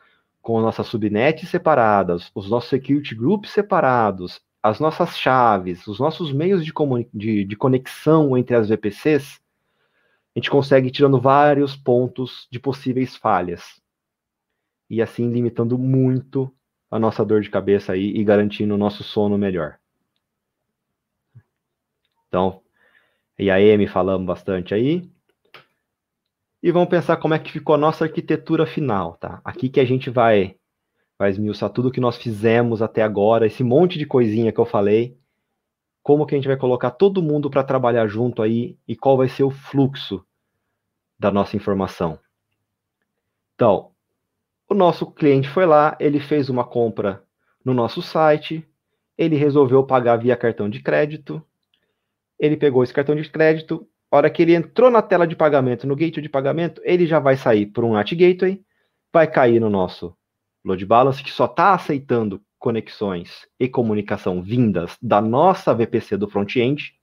com 0.42 0.62
nossas 0.62 0.88
subnets 0.88 1.50
separadas, 1.50 2.32
os 2.36 2.50
nossos 2.50 2.70
security 2.70 3.16
groups 3.16 3.50
separados, 3.52 4.42
as 4.62 4.80
nossas 4.80 5.18
chaves, 5.18 5.88
os 5.88 6.00
nossos 6.00 6.32
meios 6.34 6.66
de, 6.66 6.74
de, 7.14 7.46
de 7.46 7.56
conexão 7.56 8.38
entre 8.38 8.56
as 8.56 8.68
VPCs, 8.70 9.40
a 10.36 10.40
gente 10.40 10.50
consegue 10.50 10.88
ir 10.88 10.92
tirando 10.92 11.20
vários 11.20 11.76
pontos 11.76 12.48
de 12.52 12.60
possíveis 12.60 13.16
falhas. 13.16 13.82
E 14.90 15.02
assim 15.02 15.32
limitando 15.32 15.78
muito 15.78 16.54
a 16.90 17.00
nossa 17.00 17.26
dor 17.26 17.42
de 17.42 17.50
cabeça 17.50 17.94
aí 17.94 18.16
e 18.16 18.24
garantindo 18.24 18.74
o 18.74 18.78
nosso 18.78 19.04
sono 19.04 19.38
melhor. 19.38 19.80
Então, 22.28 22.62
e 23.38 23.50
a 23.50 23.60
M 23.60 23.88
falamos 23.88 24.26
bastante 24.26 24.74
aí. 24.74 25.10
E 26.62 26.72
vamos 26.72 26.90
pensar 26.90 27.18
como 27.18 27.34
é 27.34 27.40
que 27.40 27.52
ficou 27.52 27.76
a 27.76 27.78
nossa 27.78 28.06
arquitetura 28.06 28.66
final, 28.66 29.18
tá? 29.18 29.42
Aqui 29.44 29.70
que 29.70 29.80
a 29.80 29.86
gente 29.86 30.10
vai, 30.10 30.56
vai 31.18 31.30
esmiuçar 31.30 31.70
tudo 31.70 31.92
que 31.92 32.00
nós 32.00 32.18
fizemos 32.18 32.82
até 32.82 33.04
agora, 33.04 33.46
esse 33.46 33.64
monte 33.64 34.00
de 34.00 34.06
coisinha 34.06 34.52
que 34.52 34.60
eu 34.60 34.66
falei, 34.66 35.18
como 36.02 36.26
que 36.26 36.36
a 36.36 36.38
gente 36.38 36.48
vai 36.48 36.58
colocar 36.58 36.92
todo 36.92 37.22
mundo 37.22 37.50
para 37.50 37.64
trabalhar 37.64 38.08
junto 38.08 38.42
aí 38.42 38.78
e 38.88 38.96
qual 38.96 39.18
vai 39.18 39.28
ser 39.28 39.44
o 39.44 39.52
fluxo 39.52 40.26
da 41.18 41.32
nossa 41.32 41.56
informação. 41.56 42.20
Então, 43.56 43.92
o 44.68 44.74
nosso 44.74 45.12
cliente 45.12 45.48
foi 45.48 45.66
lá, 45.66 45.96
ele 46.00 46.20
fez 46.20 46.50
uma 46.50 46.64
compra 46.64 47.24
no 47.64 47.74
nosso 47.74 48.02
site, 48.02 48.68
ele 49.18 49.36
resolveu 49.36 49.84
pagar 49.84 50.18
via 50.18 50.36
cartão 50.36 50.70
de 50.70 50.82
crédito, 50.82 51.42
ele 52.40 52.58
pegou 52.58 52.84
esse 52.84 52.94
cartão 52.94 53.16
de 53.16 53.30
crédito, 53.30 53.88
a 54.12 54.18
hora 54.18 54.30
que 54.30 54.42
ele 54.42 54.56
entrou 54.56 54.90
na 54.90 55.02
tela 55.02 55.26
de 55.28 55.36
pagamento, 55.36 55.88
no 55.88 55.96
gateway 55.96 56.22
de 56.22 56.30
pagamento, 56.30 56.82
ele 56.84 57.06
já 57.06 57.20
vai 57.20 57.38
sair 57.38 57.68
por 57.68 57.84
um 57.84 57.94
NAT 57.94 58.12
Gateway, 58.12 58.64
vai 59.12 59.28
cair 59.28 59.60
no 59.60 59.70
nosso 59.70 60.16
load 60.64 60.86
balance, 60.86 61.24
que 61.24 61.32
só 61.32 61.46
está 61.46 61.74
aceitando 61.74 62.42
conexões 62.58 63.48
e 63.60 63.68
comunicação 63.68 64.42
vindas 64.42 64.98
da 65.02 65.22
nossa 65.22 65.74
VPC 65.74 66.18
do 66.18 66.28
front-end, 66.28 66.96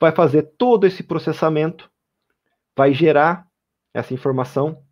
vai 0.00 0.12
fazer 0.12 0.42
todo 0.56 0.86
esse 0.86 1.02
processamento, 1.02 1.90
vai 2.76 2.92
gerar 2.92 3.46
essa 3.92 4.14
informação, 4.14 4.82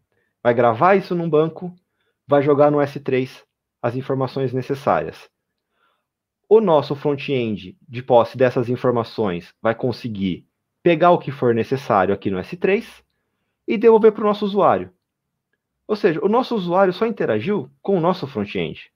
vai 0.47 0.55
gravar 0.55 0.95
isso 0.95 1.13
num 1.13 1.29
banco, 1.29 1.75
vai 2.25 2.41
jogar 2.41 2.71
no 2.71 2.79
S3 2.79 3.43
as 3.83 3.97
informações 3.97 4.53
necessárias. 4.53 5.29
O 6.49 6.61
nosso 6.61 6.95
front-end, 6.95 7.77
de 7.83 8.01
posse 8.01 8.37
dessas 8.39 8.69
informações, 8.69 9.53
vai 9.61 9.75
conseguir 9.75 10.47
pegar 10.85 11.11
o 11.11 11.19
que 11.19 11.33
for 11.33 11.53
necessário 11.53 12.15
aqui 12.15 12.31
no 12.31 12.39
S3 12.39 13.03
e 13.67 13.77
devolver 13.77 14.13
para 14.13 14.23
o 14.23 14.27
nosso 14.29 14.45
usuário. 14.45 14.93
Ou 15.85 15.97
seja, 15.97 16.25
o 16.25 16.29
nosso 16.29 16.55
usuário 16.55 16.93
só 16.93 17.07
interagiu 17.07 17.69
com 17.83 17.99
o 17.99 18.01
nosso 18.01 18.25
front-end. 18.29 18.93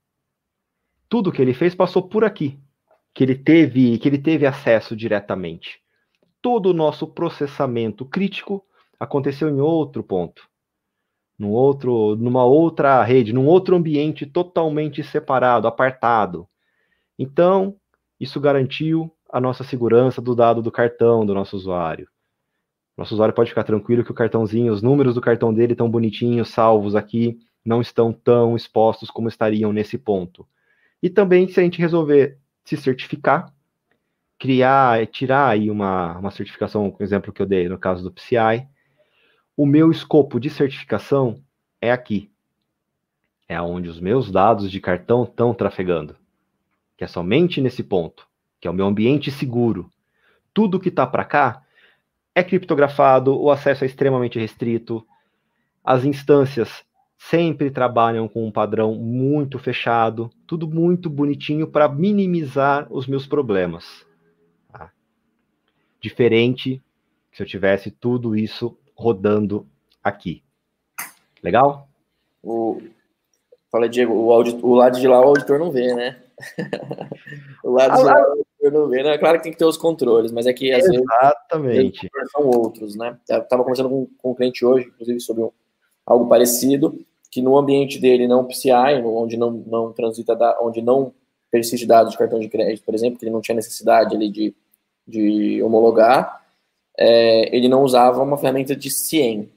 Tudo 1.09 1.33
que 1.33 1.41
ele 1.41 1.53
fez 1.53 1.75
passou 1.75 2.07
por 2.07 2.23
aqui, 2.23 2.57
que 3.13 3.25
ele 3.25 3.35
teve, 3.35 3.97
que 3.97 4.07
ele 4.07 4.19
teve 4.19 4.45
acesso 4.45 4.95
diretamente. 4.95 5.81
Todo 6.41 6.67
o 6.67 6.73
nosso 6.73 7.05
processamento 7.07 8.05
crítico 8.05 8.65
aconteceu 8.97 9.49
em 9.49 9.59
outro 9.59 10.01
ponto, 10.01 10.49
num 11.41 11.49
outro, 11.49 12.15
numa 12.17 12.45
outra 12.45 13.01
rede, 13.01 13.33
num 13.33 13.47
outro 13.47 13.75
ambiente 13.75 14.27
totalmente 14.27 15.01
separado, 15.03 15.67
apartado. 15.67 16.47
Então, 17.17 17.75
isso 18.19 18.39
garantiu 18.39 19.11
a 19.27 19.41
nossa 19.41 19.63
segurança 19.63 20.21
do 20.21 20.35
dado 20.35 20.61
do 20.61 20.71
cartão 20.71 21.25
do 21.25 21.33
nosso 21.33 21.55
usuário. 21.55 22.07
Nosso 22.95 23.15
usuário 23.15 23.33
pode 23.33 23.49
ficar 23.49 23.63
tranquilo 23.63 24.03
que 24.03 24.11
o 24.11 24.13
cartãozinho, 24.13 24.71
os 24.71 24.83
números 24.83 25.15
do 25.15 25.21
cartão 25.21 25.51
dele 25.51 25.71
estão 25.71 25.89
bonitinhos, 25.89 26.49
salvos 26.49 26.95
aqui, 26.95 27.39
não 27.65 27.81
estão 27.81 28.13
tão 28.13 28.55
expostos 28.55 29.09
como 29.09 29.27
estariam 29.27 29.73
nesse 29.73 29.97
ponto. 29.97 30.47
E 31.01 31.09
também, 31.09 31.47
se 31.47 31.59
a 31.59 31.63
gente 31.63 31.81
resolver 31.81 32.37
se 32.63 32.77
certificar, 32.77 33.51
criar, 34.37 35.07
tirar 35.07 35.49
aí 35.49 35.71
uma, 35.71 36.19
uma 36.19 36.29
certificação, 36.29 36.91
por 36.91 37.01
exemplo, 37.01 37.33
que 37.33 37.41
eu 37.41 37.47
dei 37.47 37.67
no 37.67 37.79
caso 37.79 38.03
do 38.03 38.11
PCI, 38.11 38.67
o 39.61 39.65
meu 39.67 39.91
escopo 39.91 40.39
de 40.39 40.49
certificação 40.49 41.39
é 41.79 41.91
aqui. 41.91 42.31
É 43.47 43.61
onde 43.61 43.89
os 43.89 43.99
meus 43.99 44.31
dados 44.31 44.71
de 44.71 44.81
cartão 44.81 45.21
estão 45.23 45.53
trafegando. 45.53 46.15
Que 46.97 47.03
é 47.03 47.07
somente 47.07 47.61
nesse 47.61 47.83
ponto 47.83 48.27
que 48.59 48.67
é 48.67 48.71
o 48.71 48.73
meu 48.73 48.87
ambiente 48.87 49.29
seguro. 49.29 49.87
Tudo 50.51 50.79
que 50.79 50.89
está 50.89 51.05
para 51.05 51.23
cá 51.23 51.63
é 52.33 52.43
criptografado, 52.43 53.39
o 53.39 53.51
acesso 53.51 53.83
é 53.83 53.87
extremamente 53.87 54.39
restrito, 54.39 55.05
as 55.83 56.05
instâncias 56.05 56.83
sempre 57.15 57.69
trabalham 57.69 58.27
com 58.27 58.47
um 58.47 58.51
padrão 58.51 58.95
muito 58.95 59.59
fechado, 59.59 60.31
tudo 60.47 60.67
muito 60.67 61.07
bonitinho 61.07 61.67
para 61.67 61.87
minimizar 61.87 62.87
os 62.89 63.05
meus 63.05 63.27
problemas. 63.27 64.07
Tá? 64.71 64.91
Diferente 65.99 66.81
se 67.31 67.43
eu 67.43 67.47
tivesse 67.47 67.91
tudo 67.91 68.35
isso 68.35 68.75
rodando 69.01 69.67
aqui. 70.03 70.43
Legal? 71.43 71.87
O... 72.43 72.79
Fala, 73.71 73.89
Diego, 73.89 74.13
o, 74.13 74.31
audit... 74.31 74.59
o 74.63 74.73
lado 74.73 74.99
de 74.99 75.07
lá 75.07 75.19
o 75.19 75.29
auditor 75.29 75.57
não 75.57 75.71
vê, 75.71 75.93
né? 75.93 76.21
o 77.63 77.71
lado 77.71 77.97
de 77.97 78.03
lá 78.03 78.35
não 78.71 78.87
vê, 78.87 79.01
né? 79.01 79.17
Claro 79.17 79.37
que 79.37 79.43
tem 79.43 79.51
que 79.51 79.57
ter 79.57 79.65
os 79.65 79.77
controles, 79.77 80.31
mas 80.31 80.45
é 80.45 80.53
que 80.53 80.71
às 80.71 80.85
Exatamente. 80.85 82.09
vezes 82.13 82.31
são 82.31 82.45
outros, 82.47 82.95
né? 82.95 83.17
Eu 83.29 83.39
estava 83.39 83.63
conversando 83.63 83.89
com, 83.89 84.07
com 84.17 84.31
um 84.31 84.35
cliente 84.35 84.63
hoje, 84.65 84.87
inclusive, 84.87 85.19
sobre 85.19 85.43
um, 85.43 85.51
algo 86.05 86.27
parecido, 86.27 86.99
que 87.31 87.41
no 87.41 87.57
ambiente 87.57 87.99
dele 87.99 88.27
não 88.27 88.45
PCI, 88.45 89.01
onde 89.03 89.37
não, 89.37 89.51
não 89.51 89.93
transita, 89.93 90.35
da, 90.35 90.59
onde 90.61 90.81
não 90.81 91.13
persiste 91.49 91.85
dados 91.85 92.11
de 92.11 92.17
cartão 92.17 92.39
de 92.39 92.49
crédito, 92.49 92.83
por 92.83 92.93
exemplo, 92.93 93.17
que 93.17 93.25
ele 93.25 93.31
não 93.31 93.41
tinha 93.41 93.55
necessidade 93.55 94.15
ali 94.15 94.29
de, 94.29 94.55
de 95.07 95.63
homologar, 95.63 96.41
é, 96.97 97.55
ele 97.55 97.67
não 97.67 97.83
usava 97.83 98.21
uma 98.21 98.37
ferramenta 98.37 98.75
de 98.75 98.89
CIEM. 98.89 99.49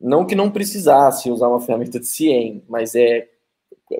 Não 0.00 0.26
que 0.26 0.34
não 0.34 0.50
precisasse 0.50 1.30
usar 1.30 1.48
uma 1.48 1.60
ferramenta 1.60 1.98
de 1.98 2.06
CIEM, 2.06 2.62
mas 2.68 2.94
é 2.94 3.28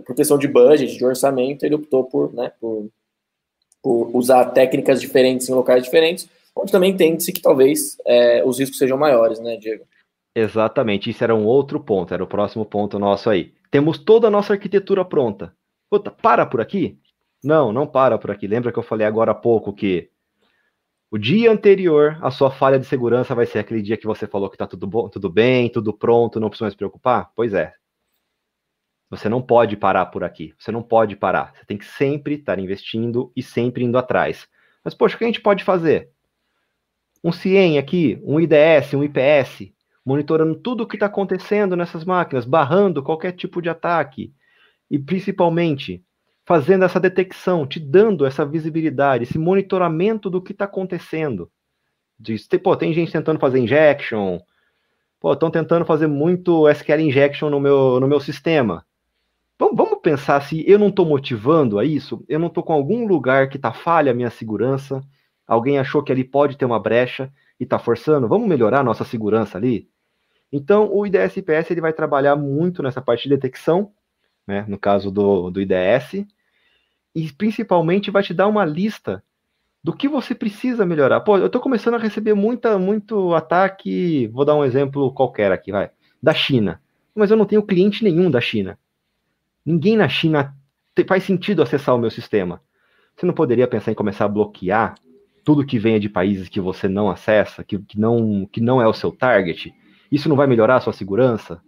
por 0.04 0.16
questão 0.16 0.36
de 0.36 0.48
budget, 0.48 0.96
de 0.96 1.04
orçamento, 1.04 1.64
ele 1.64 1.76
optou 1.76 2.04
por, 2.04 2.34
né, 2.34 2.52
por 2.60 2.90
por 3.86 4.10
usar 4.16 4.46
técnicas 4.46 5.00
diferentes 5.00 5.48
em 5.48 5.54
locais 5.54 5.84
diferentes, 5.84 6.28
onde 6.56 6.72
também 6.72 6.90
entende-se 6.90 7.32
que 7.32 7.40
talvez 7.40 7.96
é, 8.04 8.44
os 8.44 8.58
riscos 8.58 8.78
sejam 8.78 8.98
maiores, 8.98 9.38
né, 9.38 9.56
Diego? 9.56 9.84
Exatamente, 10.34 11.08
isso 11.08 11.22
era 11.22 11.32
um 11.32 11.46
outro 11.46 11.78
ponto, 11.78 12.12
era 12.12 12.24
o 12.24 12.26
próximo 12.26 12.66
ponto 12.66 12.98
nosso 12.98 13.30
aí. 13.30 13.52
Temos 13.70 13.96
toda 13.96 14.26
a 14.26 14.30
nossa 14.30 14.54
arquitetura 14.54 15.04
pronta. 15.04 15.54
Puta, 15.88 16.10
para 16.10 16.44
por 16.44 16.60
aqui? 16.60 16.98
Não, 17.44 17.72
não 17.72 17.86
para 17.86 18.18
por 18.18 18.32
aqui. 18.32 18.48
Lembra 18.48 18.72
que 18.72 18.78
eu 18.78 18.82
falei 18.82 19.06
agora 19.06 19.30
há 19.30 19.34
pouco 19.34 19.72
que 19.72 20.10
o 21.16 21.18
dia 21.18 21.50
anterior 21.50 22.18
a 22.20 22.30
sua 22.30 22.50
falha 22.50 22.78
de 22.78 22.86
segurança 22.86 23.34
vai 23.34 23.46
ser 23.46 23.58
aquele 23.58 23.80
dia 23.80 23.96
que 23.96 24.06
você 24.06 24.26
falou 24.26 24.50
que 24.50 24.54
está 24.54 24.66
tudo 24.66 24.86
bom, 24.86 25.08
tudo 25.08 25.30
bem, 25.30 25.70
tudo 25.70 25.92
pronto, 25.92 26.38
não 26.38 26.50
precisa 26.50 26.70
se 26.70 26.76
preocupar? 26.76 27.30
Pois 27.34 27.54
é, 27.54 27.72
você 29.08 29.28
não 29.28 29.40
pode 29.40 29.76
parar 29.76 30.06
por 30.06 30.24
aqui. 30.24 30.52
Você 30.58 30.72
não 30.72 30.82
pode 30.82 31.16
parar. 31.16 31.54
Você 31.54 31.64
tem 31.64 31.78
que 31.78 31.86
sempre 31.86 32.34
estar 32.34 32.58
investindo 32.58 33.32
e 33.34 33.42
sempre 33.42 33.84
indo 33.84 33.96
atrás. 33.96 34.46
Mas, 34.84 34.94
poxa, 34.94 35.14
o 35.14 35.18
que 35.18 35.24
a 35.24 35.28
gente 35.28 35.40
pode 35.40 35.64
fazer? 35.64 36.10
Um 37.24 37.32
CIEM 37.32 37.78
aqui, 37.78 38.20
um 38.22 38.38
IDS, 38.38 38.94
um 38.94 39.02
IPS, 39.02 39.72
monitorando 40.04 40.54
tudo 40.56 40.82
o 40.82 40.86
que 40.86 40.96
está 40.96 41.06
acontecendo 41.06 41.74
nessas 41.76 42.04
máquinas, 42.04 42.44
barrando 42.44 43.02
qualquer 43.02 43.32
tipo 43.32 43.62
de 43.62 43.68
ataque. 43.68 44.34
E, 44.90 44.98
principalmente, 44.98 46.04
fazendo 46.46 46.84
essa 46.84 47.00
detecção, 47.00 47.66
te 47.66 47.80
dando 47.80 48.24
essa 48.24 48.46
visibilidade, 48.46 49.24
esse 49.24 49.36
monitoramento 49.36 50.30
do 50.30 50.40
que 50.40 50.52
está 50.52 50.64
acontecendo. 50.64 51.50
Diz, 52.18 52.46
pô, 52.62 52.76
tem 52.76 52.94
gente 52.94 53.10
tentando 53.10 53.40
fazer 53.40 53.58
injection, 53.58 54.38
pô, 55.20 55.32
estão 55.32 55.50
tentando 55.50 55.84
fazer 55.84 56.06
muito 56.06 56.68
SQL 56.68 57.00
injection 57.00 57.50
no 57.50 57.58
meu, 57.58 57.98
no 57.98 58.06
meu 58.06 58.20
sistema. 58.20 58.86
Vamos 59.58 59.98
pensar 60.00 60.40
se 60.40 60.64
eu 60.70 60.78
não 60.78 60.88
estou 60.88 61.04
motivando 61.04 61.78
a 61.80 61.84
isso, 61.84 62.24
eu 62.28 62.38
não 62.38 62.46
estou 62.46 62.62
com 62.62 62.72
algum 62.72 63.06
lugar 63.06 63.48
que 63.48 63.56
está 63.56 63.72
falha 63.72 64.12
a 64.12 64.14
minha 64.14 64.30
segurança, 64.30 65.02
alguém 65.46 65.78
achou 65.78 66.02
que 66.02 66.12
ali 66.12 66.22
pode 66.22 66.56
ter 66.56 66.64
uma 66.64 66.78
brecha 66.78 67.32
e 67.58 67.64
está 67.64 67.78
forçando, 67.78 68.28
vamos 68.28 68.46
melhorar 68.46 68.80
a 68.80 68.84
nossa 68.84 69.02
segurança 69.02 69.58
ali? 69.58 69.88
Então, 70.52 70.92
o 70.92 71.04
IDS-IPS 71.04 71.72
ele 71.72 71.80
vai 71.80 71.92
trabalhar 71.92 72.36
muito 72.36 72.82
nessa 72.82 73.02
parte 73.02 73.24
de 73.24 73.30
detecção, 73.30 73.90
né, 74.46 74.64
no 74.68 74.78
caso 74.78 75.10
do, 75.10 75.50
do 75.50 75.60
IDS, 75.60 76.24
e 77.16 77.32
principalmente 77.32 78.10
vai 78.10 78.22
te 78.22 78.34
dar 78.34 78.46
uma 78.46 78.62
lista 78.62 79.24
do 79.82 79.96
que 79.96 80.06
você 80.06 80.34
precisa 80.34 80.84
melhorar. 80.84 81.20
Pô, 81.20 81.38
eu 81.38 81.46
estou 81.46 81.62
começando 81.62 81.94
a 81.94 81.98
receber 81.98 82.34
muita, 82.34 82.78
muito 82.78 83.32
ataque, 83.32 84.26
vou 84.26 84.44
dar 84.44 84.54
um 84.54 84.62
exemplo 84.62 85.10
qualquer 85.14 85.50
aqui, 85.50 85.72
vai, 85.72 85.90
da 86.22 86.34
China. 86.34 86.78
Mas 87.14 87.30
eu 87.30 87.36
não 87.38 87.46
tenho 87.46 87.62
cliente 87.62 88.04
nenhum 88.04 88.30
da 88.30 88.38
China. 88.38 88.78
Ninguém 89.64 89.96
na 89.96 90.06
China 90.10 90.54
faz 91.08 91.24
sentido 91.24 91.62
acessar 91.62 91.94
o 91.94 91.98
meu 91.98 92.10
sistema. 92.10 92.60
Você 93.16 93.24
não 93.24 93.32
poderia 93.32 93.66
pensar 93.66 93.92
em 93.92 93.94
começar 93.94 94.26
a 94.26 94.28
bloquear 94.28 94.94
tudo 95.42 95.64
que 95.64 95.78
venha 95.78 95.98
de 95.98 96.10
países 96.10 96.50
que 96.50 96.60
você 96.60 96.86
não 96.86 97.08
acessa, 97.08 97.64
que, 97.64 97.78
que, 97.78 97.98
não, 97.98 98.46
que 98.52 98.60
não 98.60 98.78
é 98.78 98.86
o 98.86 98.92
seu 98.92 99.10
target? 99.10 99.72
Isso 100.12 100.28
não 100.28 100.36
vai 100.36 100.46
melhorar 100.46 100.76
a 100.76 100.80
sua 100.80 100.92
segurança? 100.92 101.62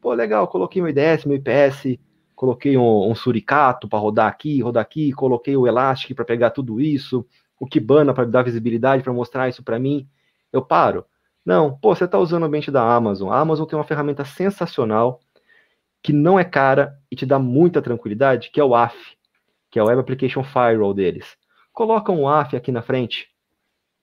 Pô, 0.00 0.14
legal, 0.14 0.48
coloquei 0.48 0.80
meu 0.80 0.90
IDS, 0.90 1.26
meu 1.26 1.36
IPS, 1.36 1.98
coloquei 2.38 2.78
um, 2.78 3.10
um 3.10 3.16
suricato 3.16 3.88
para 3.88 3.98
rodar 3.98 4.28
aqui, 4.28 4.62
rodar 4.62 4.80
aqui, 4.80 5.12
coloquei 5.12 5.56
o 5.56 5.66
Elastic 5.66 6.14
para 6.14 6.24
pegar 6.24 6.50
tudo 6.50 6.80
isso, 6.80 7.26
o 7.58 7.66
Kibana 7.66 8.14
para 8.14 8.24
dar 8.24 8.44
visibilidade, 8.44 9.02
para 9.02 9.12
mostrar 9.12 9.48
isso 9.48 9.60
para 9.60 9.76
mim. 9.76 10.08
Eu 10.52 10.62
paro. 10.62 11.04
Não, 11.44 11.76
pô, 11.76 11.96
você 11.96 12.04
está 12.04 12.16
usando 12.16 12.44
o 12.44 12.46
ambiente 12.46 12.70
da 12.70 12.80
Amazon. 12.80 13.32
A 13.32 13.40
Amazon 13.40 13.66
tem 13.66 13.76
uma 13.76 13.84
ferramenta 13.84 14.24
sensacional 14.24 15.18
que 16.00 16.12
não 16.12 16.38
é 16.38 16.44
cara 16.44 16.96
e 17.10 17.16
te 17.16 17.26
dá 17.26 17.40
muita 17.40 17.82
tranquilidade, 17.82 18.50
que 18.52 18.60
é 18.60 18.64
o 18.64 18.72
AF, 18.72 18.96
que 19.68 19.80
é 19.80 19.82
o 19.82 19.86
Web 19.86 20.02
Application 20.02 20.44
Firewall 20.44 20.94
deles. 20.94 21.36
Coloca 21.72 22.12
um 22.12 22.28
AF 22.28 22.56
aqui 22.56 22.70
na 22.70 22.82
frente. 22.82 23.28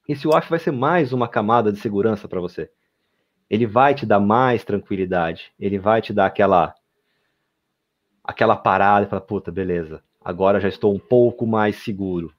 Esse 0.10 0.28
WAF 0.28 0.50
vai 0.50 0.60
ser 0.60 0.72
mais 0.72 1.14
uma 1.14 1.30
camada 1.30 1.72
de 1.72 1.80
segurança 1.80 2.28
para 2.28 2.42
você. 2.42 2.70
Ele 3.50 3.66
vai 3.66 3.96
te 3.96 4.06
dar 4.06 4.20
mais 4.20 4.66
tranquilidade. 4.66 5.54
Ele 5.58 5.80
vai 5.80 6.02
te 6.02 6.12
dar 6.12 6.26
aquela 6.26 6.76
aquela 8.28 8.56
parada 8.56 9.06
e 9.06 9.10
falar, 9.10 9.22
puta, 9.22 9.52
beleza. 9.52 10.04
Agora 10.24 10.60
já 10.60 10.68
estou 10.68 10.94
um 10.94 11.00
pouco 11.00 11.46
mais 11.46 11.78
seguro. 11.78 12.34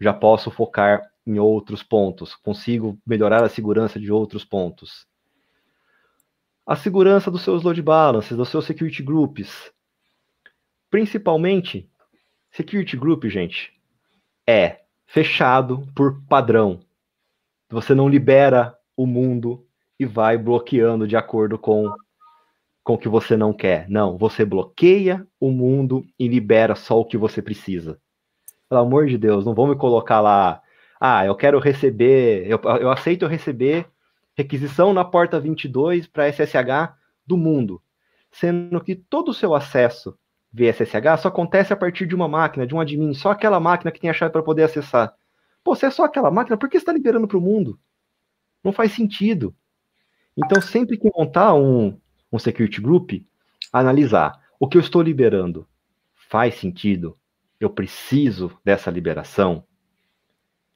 Já 0.00 0.12
posso 0.12 0.50
focar 0.50 1.02
em 1.26 1.38
outros 1.38 1.82
pontos. 1.82 2.34
Consigo 2.34 2.98
melhorar 3.06 3.44
a 3.44 3.48
segurança 3.48 4.00
de 4.00 4.10
outros 4.10 4.44
pontos 4.44 5.06
a 6.66 6.76
segurança 6.76 7.30
dos 7.30 7.42
seus 7.42 7.62
load 7.62 7.82
balances, 7.82 8.36
dos 8.36 8.48
seus 8.48 8.64
security 8.64 9.02
groups. 9.02 9.72
Principalmente, 10.90 11.90
security 12.50 12.96
group, 12.96 13.24
gente, 13.24 13.72
é 14.46 14.82
fechado 15.06 15.86
por 15.94 16.22
padrão. 16.28 16.80
Você 17.68 17.94
não 17.94 18.08
libera 18.08 18.76
o 18.96 19.06
mundo 19.06 19.66
e 19.98 20.04
vai 20.04 20.36
bloqueando 20.38 21.06
de 21.06 21.16
acordo 21.16 21.58
com 21.58 21.92
com 22.84 22.94
o 22.94 22.98
que 22.98 23.08
você 23.08 23.36
não 23.36 23.52
quer. 23.52 23.88
Não, 23.88 24.16
você 24.16 24.44
bloqueia 24.44 25.26
o 25.40 25.50
mundo 25.50 26.04
e 26.18 26.26
libera 26.26 26.74
só 26.74 27.00
o 27.00 27.04
que 27.04 27.16
você 27.16 27.40
precisa. 27.40 27.98
Pelo 28.68 28.80
amor 28.80 29.06
de 29.06 29.18
Deus, 29.18 29.44
não 29.44 29.54
vão 29.54 29.68
me 29.68 29.76
colocar 29.76 30.20
lá. 30.20 30.60
Ah, 31.00 31.24
eu 31.24 31.34
quero 31.34 31.58
receber, 31.58 32.46
eu, 32.46 32.60
eu 32.80 32.90
aceito 32.90 33.26
receber 33.26 33.86
requisição 34.34 34.92
na 34.94 35.04
porta 35.04 35.38
22 35.38 36.06
para 36.06 36.28
SSH 36.32 36.94
do 37.26 37.36
mundo, 37.36 37.82
sendo 38.30 38.80
que 38.80 38.94
todo 38.94 39.30
o 39.30 39.34
seu 39.34 39.54
acesso 39.54 40.16
via 40.52 40.72
SSH 40.72 41.22
só 41.22 41.28
acontece 41.28 41.72
a 41.72 41.76
partir 41.76 42.06
de 42.06 42.14
uma 42.14 42.28
máquina, 42.28 42.66
de 42.66 42.74
um 42.74 42.80
admin, 42.80 43.14
só 43.14 43.30
aquela 43.30 43.60
máquina 43.60 43.90
que 43.90 44.00
tem 44.00 44.10
a 44.10 44.12
chave 44.12 44.32
para 44.32 44.42
poder 44.42 44.64
acessar. 44.64 45.14
Pô, 45.64 45.74
se 45.74 45.86
é 45.86 45.90
só 45.90 46.04
aquela 46.04 46.30
máquina, 46.30 46.56
por 46.56 46.68
que 46.68 46.78
você 46.78 46.82
está 46.82 46.92
liberando 46.92 47.28
para 47.28 47.38
o 47.38 47.40
mundo? 47.40 47.78
Não 48.62 48.72
faz 48.72 48.92
sentido. 48.92 49.54
Então, 50.36 50.60
sempre 50.60 50.96
que 50.96 51.10
montar 51.14 51.54
um, 51.54 51.98
um 52.32 52.38
security 52.38 52.80
group, 52.80 53.12
analisar 53.72 54.40
o 54.58 54.66
que 54.66 54.76
eu 54.76 54.80
estou 54.80 55.02
liberando 55.02 55.66
faz 56.14 56.54
sentido? 56.54 57.18
Eu 57.60 57.68
preciso 57.68 58.58
dessa 58.64 58.90
liberação? 58.90 59.64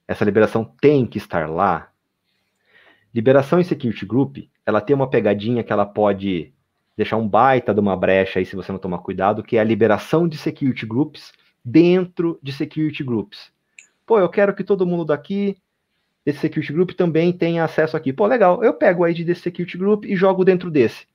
Essa 0.07 0.23
liberação 0.23 0.63
tem 0.79 1.05
que 1.05 1.17
estar 1.17 1.49
lá? 1.49 1.91
Liberação 3.13 3.59
em 3.59 3.63
Security 3.63 4.05
Group, 4.05 4.37
ela 4.65 4.79
tem 4.79 4.95
uma 4.95 5.09
pegadinha 5.09 5.63
que 5.63 5.73
ela 5.73 5.85
pode 5.85 6.53
deixar 6.95 7.17
um 7.17 7.27
baita 7.27 7.73
de 7.73 7.79
uma 7.79 7.95
brecha 7.95 8.39
aí 8.39 8.45
se 8.45 8.55
você 8.55 8.71
não 8.71 8.79
tomar 8.79 8.99
cuidado, 8.99 9.43
que 9.43 9.57
é 9.57 9.59
a 9.59 9.63
liberação 9.63 10.27
de 10.27 10.37
Security 10.37 10.85
Groups 10.85 11.33
dentro 11.63 12.39
de 12.41 12.51
Security 12.51 13.03
Groups. 13.03 13.51
Pô, 14.05 14.19
eu 14.19 14.29
quero 14.29 14.53
que 14.53 14.63
todo 14.63 14.85
mundo 14.85 15.03
daqui 15.03 15.57
desse 16.25 16.39
Security 16.39 16.73
Group 16.73 16.91
também 16.91 17.31
tenha 17.33 17.63
acesso 17.63 17.97
aqui. 17.97 18.13
Pô, 18.13 18.25
legal, 18.25 18.63
eu 18.63 18.73
pego 18.73 19.03
o 19.03 19.07
ID 19.07 19.25
desse 19.25 19.41
Security 19.41 19.77
Group 19.77 20.05
e 20.05 20.15
jogo 20.15 20.45
dentro 20.45 20.69
desse. 20.69 21.07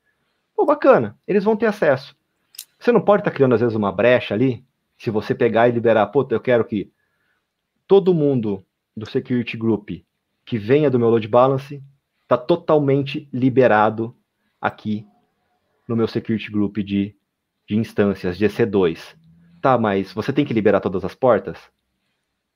Pô, 0.63 0.67
bacana, 0.67 1.19
eles 1.27 1.43
vão 1.43 1.57
ter 1.57 1.67
acesso. 1.67 2.15
Você 2.79 2.93
não 2.93 3.01
pode 3.01 3.23
estar 3.23 3.33
tá 3.33 3.35
criando, 3.35 3.57
às 3.57 3.61
vezes, 3.61 3.75
uma 3.75 3.91
brecha 3.91 4.33
ali, 4.33 4.65
se 4.97 5.11
você 5.11 5.35
pegar 5.35 5.69
e 5.69 5.73
liberar, 5.73 6.07
pô, 6.07 6.25
eu 6.31 6.39
quero 6.39 6.65
que 6.65 6.93
todo 7.85 8.15
mundo 8.15 8.65
do 8.97 9.05
Security 9.05 9.57
Group 9.57 9.91
que 10.47 10.57
venha 10.57 10.89
do 10.89 11.01
meu 11.01 11.11
load 11.11 11.27
balance 11.27 11.83
está 12.23 12.39
totalmente 12.39 13.29
liberado 13.33 14.17
aqui 14.61 15.05
no 15.89 15.97
meu 15.97 16.07
security 16.07 16.49
group 16.49 16.77
de, 16.79 17.17
de 17.67 17.77
instâncias, 17.77 18.39
de 18.39 18.47
EC2. 18.47 19.17
Tá, 19.61 19.77
mas 19.77 20.13
você 20.13 20.33
tem 20.33 20.45
que 20.45 20.55
liberar 20.55 20.79
todas 20.79 21.05
as 21.05 21.13
portas? 21.17 21.59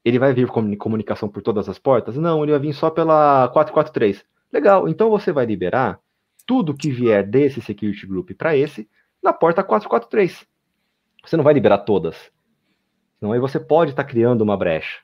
Ele 0.05 0.21
vai 0.21 0.33
vir 0.33 0.47
com 0.47 0.77
comunicação 0.77 1.29
por 1.29 1.43
todas 1.43 1.69
as 1.69 1.77
portas? 1.77 2.17
Não, 2.17 2.45
ele 2.45 2.53
vai 2.53 2.61
vir 2.61 2.73
só 2.73 2.89
pela 2.89 3.49
443. 3.49 4.25
Legal, 4.53 4.89
então 4.89 5.11
você 5.11 5.33
vai 5.33 5.45
liberar 5.45 5.99
tudo 6.47 6.77
que 6.77 6.91
vier 6.91 7.27
desse 7.27 7.61
security 7.61 8.07
group 8.07 8.31
para 8.31 8.57
esse 8.57 8.89
na 9.23 9.33
porta 9.33 9.63
443. 9.63 10.47
Você 11.25 11.37
não 11.37 11.45
vai 11.45 11.53
liberar 11.53 11.79
todas. 11.79 12.31
Senão 13.19 13.33
aí 13.33 13.41
você 13.41 13.59
pode 13.59 13.91
estar 13.91 14.05
tá 14.05 14.09
criando 14.09 14.43
uma 14.43 14.57
brecha. 14.57 15.01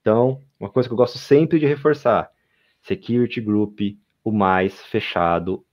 Então, 0.00 0.40
uma 0.58 0.70
coisa 0.70 0.88
que 0.88 0.92
eu 0.92 0.96
gosto 0.96 1.18
sempre 1.18 1.58
de 1.58 1.66
reforçar: 1.66 2.30
security 2.82 3.40
group 3.40 3.80
o 4.24 4.32
mais 4.32 4.80
fechado 4.86 5.64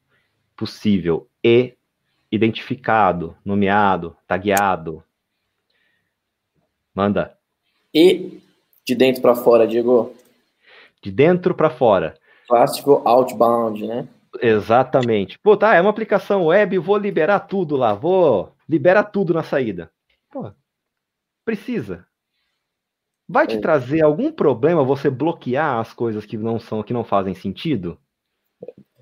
possível 0.55 1.29
e 1.43 1.73
identificado, 2.31 3.35
nomeado, 3.43 4.15
tagueado. 4.27 5.03
Manda. 6.93 7.37
E 7.93 8.41
de 8.85 8.95
dentro 8.95 9.21
para 9.21 9.35
fora, 9.35 9.67
Diego? 9.67 10.13
De 11.01 11.11
dentro 11.11 11.55
para 11.55 11.69
fora. 11.69 12.17
Clássico 12.47 13.01
outbound, 13.05 13.87
né? 13.87 14.07
Exatamente. 14.39 15.37
Pô, 15.39 15.57
tá, 15.57 15.75
é 15.75 15.81
uma 15.81 15.89
aplicação 15.89 16.45
web, 16.45 16.77
vou 16.77 16.97
liberar 16.97 17.41
tudo 17.41 17.75
lá, 17.75 17.93
vou 17.93 18.53
liberar 18.67 19.05
tudo 19.05 19.33
na 19.33 19.43
saída. 19.43 19.91
Pô, 20.31 20.51
precisa. 21.43 22.05
Vai 23.27 23.47
te 23.47 23.57
é. 23.57 23.61
trazer 23.61 24.03
algum 24.03 24.31
problema 24.31 24.83
você 24.83 25.09
bloquear 25.09 25.79
as 25.79 25.93
coisas 25.93 26.25
que 26.25 26.37
não 26.37 26.59
são, 26.59 26.83
que 26.83 26.93
não 26.93 27.03
fazem 27.03 27.33
sentido? 27.33 27.97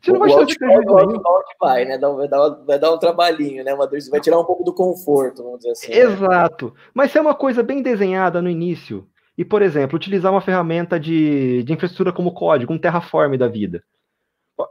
Você 0.02 0.12
não 0.12 0.20
vai 0.20 0.32
trazer 0.32 0.58
prejuízo 0.58 1.22
Vai, 1.60 1.86
né? 1.86 1.98
Vai 1.98 2.28
dar, 2.28 2.50
vai 2.50 2.80
dar 2.80 2.94
um 2.94 2.98
trabalhinho, 2.98 3.64
né? 3.64 3.74
Uma, 3.74 3.88
vai 3.88 4.22
tirar 4.22 4.40
um 4.40 4.46
pouco 4.46 4.64
do 4.64 4.74
conforto, 4.74 5.44
vamos 5.44 5.60
dizer 5.60 5.72
assim. 5.72 5.92
Né? 5.92 5.98
Exato. 5.98 6.68
Né? 6.68 6.72
Mas 6.94 7.12
se 7.12 7.18
é 7.18 7.22
uma 7.22 7.36
coisa 7.36 7.62
bem 7.62 7.82
desenhada 7.82 8.42
no 8.42 8.50
início, 8.50 9.08
e, 9.38 9.44
por 9.44 9.62
exemplo, 9.62 9.96
utilizar 9.96 10.32
uma 10.32 10.42
ferramenta 10.42 11.00
de, 11.00 11.64
de 11.64 11.74
infraestrutura 11.74 12.14
como 12.14 12.34
código, 12.34 12.74
um 12.74 12.78
Terraform 12.78 13.36
da 13.38 13.48
vida, 13.48 13.84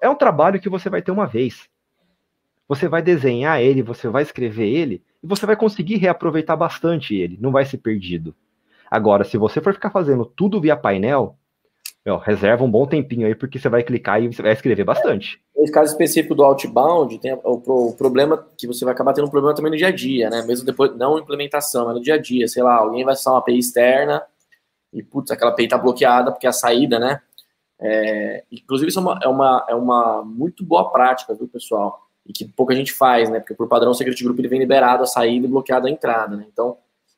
é 0.01 0.09
um 0.09 0.15
trabalho 0.15 0.61
que 0.61 0.69
você 0.69 0.91
vai 0.91 1.03
ter 1.03 1.11
uma 1.11 1.27
vez. 1.27 1.69
Você 2.69 2.89
vai 2.89 3.01
desenhar 3.01 3.61
ele, 3.61 3.83
você 3.83 4.09
vai 4.09 4.23
escrever 4.23 4.69
ele, 4.69 5.03
e 5.23 5.27
você 5.27 5.47
vai 5.47 5.57
conseguir 5.57 5.97
reaproveitar 5.97 6.57
bastante 6.57 7.15
ele, 7.15 7.39
não 7.41 7.51
vai 7.51 7.65
ser 7.65 7.79
perdido. 7.79 8.35
Agora, 8.91 9.25
se 9.25 9.37
você 9.37 9.61
for 9.61 9.75
ficar 9.75 9.91
fazendo 9.91 10.25
tudo 10.25 10.61
via 10.61 10.77
painel, 10.77 11.37
meu, 12.05 12.17
reserva 12.17 12.65
um 12.65 12.71
bom 12.71 12.87
tempinho 12.87 13.27
aí, 13.27 13.35
porque 13.35 13.59
você 13.59 13.69
vai 13.69 13.83
clicar 13.83 14.23
e 14.23 14.33
você 14.33 14.41
vai 14.41 14.53
escrever 14.53 14.85
bastante. 14.85 15.41
Nesse 15.55 15.73
caso 15.73 15.93
específico 15.93 16.35
do 16.35 16.43
outbound, 16.43 17.19
tem 17.19 17.39
o, 17.45 17.93
problema 17.93 18.47
que 18.57 18.67
você 18.67 18.85
vai 18.85 18.95
acabar 18.95 19.13
tendo 19.13 19.27
um 19.27 19.31
problema 19.31 19.55
também 19.55 19.71
no 19.71 19.77
dia 19.77 19.89
a 19.89 19.93
dia, 19.93 20.31
né? 20.31 20.43
Mesmo 20.43 20.65
depois, 20.65 20.97
não 20.97 21.19
implementação, 21.19 21.85
mas 21.85 21.97
no 21.97 22.01
dia 22.01 22.15
a 22.15 22.19
dia, 22.19 22.49
sei 22.49 22.63
lá, 22.63 22.77
alguém 22.77 23.05
vai 23.05 23.13
acessar 23.13 23.35
uma 23.35 23.41
API 23.41 23.59
externa 23.59 24.23
e, 24.93 25.03
putz, 25.03 25.31
aquela 25.31 25.51
API 25.51 25.69
tá 25.69 25.77
bloqueada 25.77 26.31
porque 26.33 26.47
a 26.47 26.53
saída, 26.53 26.99
né? 26.99 27.21
É, 27.81 28.45
inclusive, 28.51 28.89
isso 28.89 28.99
é 28.99 29.03
uma, 29.03 29.21
é, 29.23 29.29
uma, 29.29 29.67
é 29.69 29.75
uma 29.75 30.25
muito 30.25 30.65
boa 30.65 30.91
prática, 30.91 31.35
viu, 31.35 31.49
pessoal? 31.49 32.07
E 32.27 32.33
que 32.33 32.45
pouca 32.45 32.75
gente 32.75 32.93
faz, 32.93 33.31
né? 33.31 33.41
Porque 33.41 33.55
por 33.55 33.69
padrão 33.69 33.93
o 33.93 33.95
Security 33.95 34.25
Group 34.25 34.39
ele 34.39 34.49
vem 34.49 34.59
liberado 34.59 35.03
a 35.03 35.07
saída 35.07 35.47
e 35.47 35.51
bloqueado 35.51 35.87
a 35.87 35.91
entrada, 35.91 36.37
né? 36.37 36.47
Então, 36.53 36.77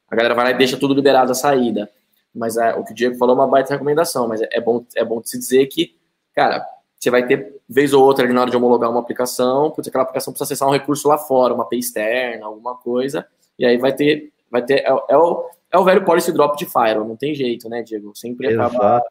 a 0.09 0.15
galera 0.15 0.35
vai 0.35 0.45
lá 0.45 0.51
e 0.51 0.59
deixa 0.59 0.77
tudo 0.77 0.95
liberado 0.95 1.33
a 1.33 1.35
saída. 1.35 1.91
Mas 2.35 2.57
é, 2.57 2.75
o 2.75 2.85
que 2.85 2.93
o 2.93 2.95
Diego 2.95 3.17
falou 3.17 3.35
é 3.35 3.39
uma 3.39 3.47
baita 3.47 3.73
recomendação, 3.73 4.29
mas 4.29 4.41
é, 4.41 4.49
é 4.53 4.61
bom, 4.61 4.85
é 4.95 5.05
bom 5.05 5.21
se 5.25 5.39
dizer 5.39 5.67
que, 5.67 5.97
cara, 6.35 6.65
você 6.99 7.11
vai 7.11 7.27
ter 7.27 7.61
vez 7.69 7.93
ou 7.93 8.05
outra 8.05 8.25
ali 8.25 8.35
na 8.35 8.43
hora 8.43 8.51
de 8.51 8.57
homologar 8.57 8.91
uma 8.91 9.01
aplicação, 9.01 9.71
porque 9.71 9.89
aquela 9.89 10.05
aplicação 10.05 10.33
precisa 10.33 10.45
acessar 10.45 10.69
um 10.69 10.73
recurso 10.73 11.09
lá 11.09 11.17
fora, 11.17 11.55
uma 11.55 11.63
API 11.65 11.79
externa, 11.79 12.47
alguma 12.47 12.77
coisa, 12.77 13.27
e 13.59 13.65
aí 13.65 13.79
vai 13.79 13.93
ter, 13.93 14.33
vai 14.51 14.63
ter, 14.63 14.81
é, 14.81 14.89
é 15.09 15.17
o, 15.17 15.49
é 15.73 15.79
o 15.79 15.85
velho 15.85 16.05
policy 16.05 16.33
drop 16.33 16.59
de 16.59 16.67
Firewall, 16.67 17.07
não 17.07 17.17
tem 17.17 17.35
jeito, 17.35 17.69
né, 17.69 17.83
Diego? 17.83 18.13
Sempre 18.15 18.49
acaba 18.49 19.03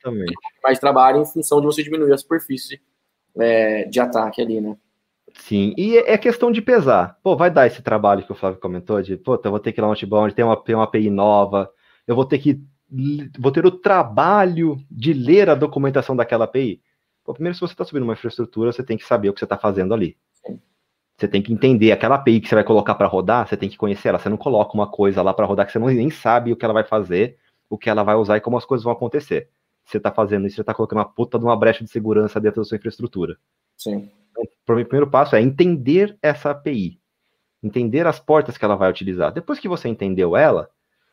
mais 0.63 0.77
trabalho 0.79 1.21
em 1.21 1.25
função 1.25 1.61
de 1.61 1.65
você 1.65 1.81
diminuir 1.81 2.11
a 2.11 2.17
superfície 2.17 2.81
é, 3.37 3.85
de 3.85 3.99
ataque 3.99 4.41
ali, 4.41 4.59
né? 4.59 4.77
Sim, 5.33 5.73
e 5.77 5.97
é, 5.97 6.13
é 6.13 6.17
questão 6.17 6.51
de 6.51 6.61
pesar. 6.61 7.17
Pô, 7.23 7.35
vai 7.35 7.49
dar 7.49 7.67
esse 7.67 7.81
trabalho 7.81 8.23
que 8.23 8.31
o 8.31 8.35
Flávio 8.35 8.59
comentou, 8.59 9.01
de, 9.01 9.15
pô, 9.15 9.39
eu 9.41 9.51
vou 9.51 9.59
ter 9.59 9.71
que 9.71 9.79
ir 9.79 9.81
lá 9.81 9.87
no 9.87 9.93
outbound, 9.93 10.33
tem 10.33 10.43
uma, 10.43 10.61
uma 10.69 10.83
API 10.83 11.09
nova, 11.09 11.69
eu 12.05 12.15
vou 12.15 12.25
ter 12.25 12.39
que, 12.39 12.61
vou 13.39 13.51
ter 13.51 13.65
o 13.65 13.71
trabalho 13.71 14.77
de 14.91 15.13
ler 15.13 15.49
a 15.49 15.55
documentação 15.55 16.15
daquela 16.15 16.45
API. 16.45 16.81
Pô, 17.23 17.33
primeiro, 17.33 17.55
se 17.55 17.61
você 17.61 17.73
está 17.73 17.85
subindo 17.85 18.03
uma 18.03 18.13
infraestrutura, 18.13 18.71
você 18.71 18.83
tem 18.83 18.97
que 18.97 19.05
saber 19.05 19.29
o 19.29 19.33
que 19.33 19.39
você 19.39 19.45
está 19.45 19.57
fazendo 19.57 19.93
ali. 19.93 20.17
Você 21.19 21.27
tem 21.27 21.41
que 21.41 21.51
entender 21.51 21.91
aquela 21.91 22.15
API 22.15 22.39
que 22.39 22.47
você 22.47 22.55
vai 22.55 22.63
colocar 22.63 22.95
para 22.95 23.05
rodar, 23.05 23.45
você 23.45 23.57
tem 23.57 23.67
que 23.67 23.77
conhecer 23.77 24.07
ela. 24.07 24.17
Você 24.17 24.29
não 24.29 24.37
coloca 24.37 24.73
uma 24.73 24.89
coisa 24.89 25.21
lá 25.21 25.33
para 25.33 25.45
rodar 25.45 25.65
que 25.65 25.73
você 25.73 25.77
não, 25.77 25.87
nem 25.87 26.09
sabe 26.09 26.53
o 26.53 26.55
que 26.55 26.63
ela 26.63 26.73
vai 26.73 26.85
fazer, 26.85 27.37
o 27.69 27.77
que 27.77 27.89
ela 27.89 28.03
vai 28.03 28.15
usar 28.15 28.37
e 28.37 28.41
como 28.41 28.57
as 28.57 28.63
coisas 28.63 28.85
vão 28.85 28.93
acontecer. 28.93 29.49
Você 29.83 29.97
está 29.97 30.11
fazendo 30.11 30.47
isso, 30.47 30.55
você 30.55 30.61
está 30.61 30.73
colocando 30.73 30.99
uma 30.99 31.09
puta 31.09 31.37
de 31.37 31.43
uma 31.43 31.57
brecha 31.57 31.83
de 31.83 31.89
segurança 31.89 32.39
dentro 32.39 32.61
da 32.61 32.65
sua 32.65 32.77
infraestrutura. 32.77 33.35
Sim. 33.75 34.09
Então, 34.31 34.43
o 34.43 34.65
primeiro 34.65 35.09
passo 35.09 35.35
é 35.35 35.41
entender 35.41 36.17
essa 36.21 36.51
API. 36.51 37.01
Entender 37.61 38.07
as 38.07 38.17
portas 38.17 38.57
que 38.57 38.63
ela 38.63 38.77
vai 38.77 38.89
utilizar. 38.89 39.33
Depois 39.33 39.59
que 39.59 39.67
você 39.67 39.89
entendeu 39.89 40.37
ela, 40.37 40.69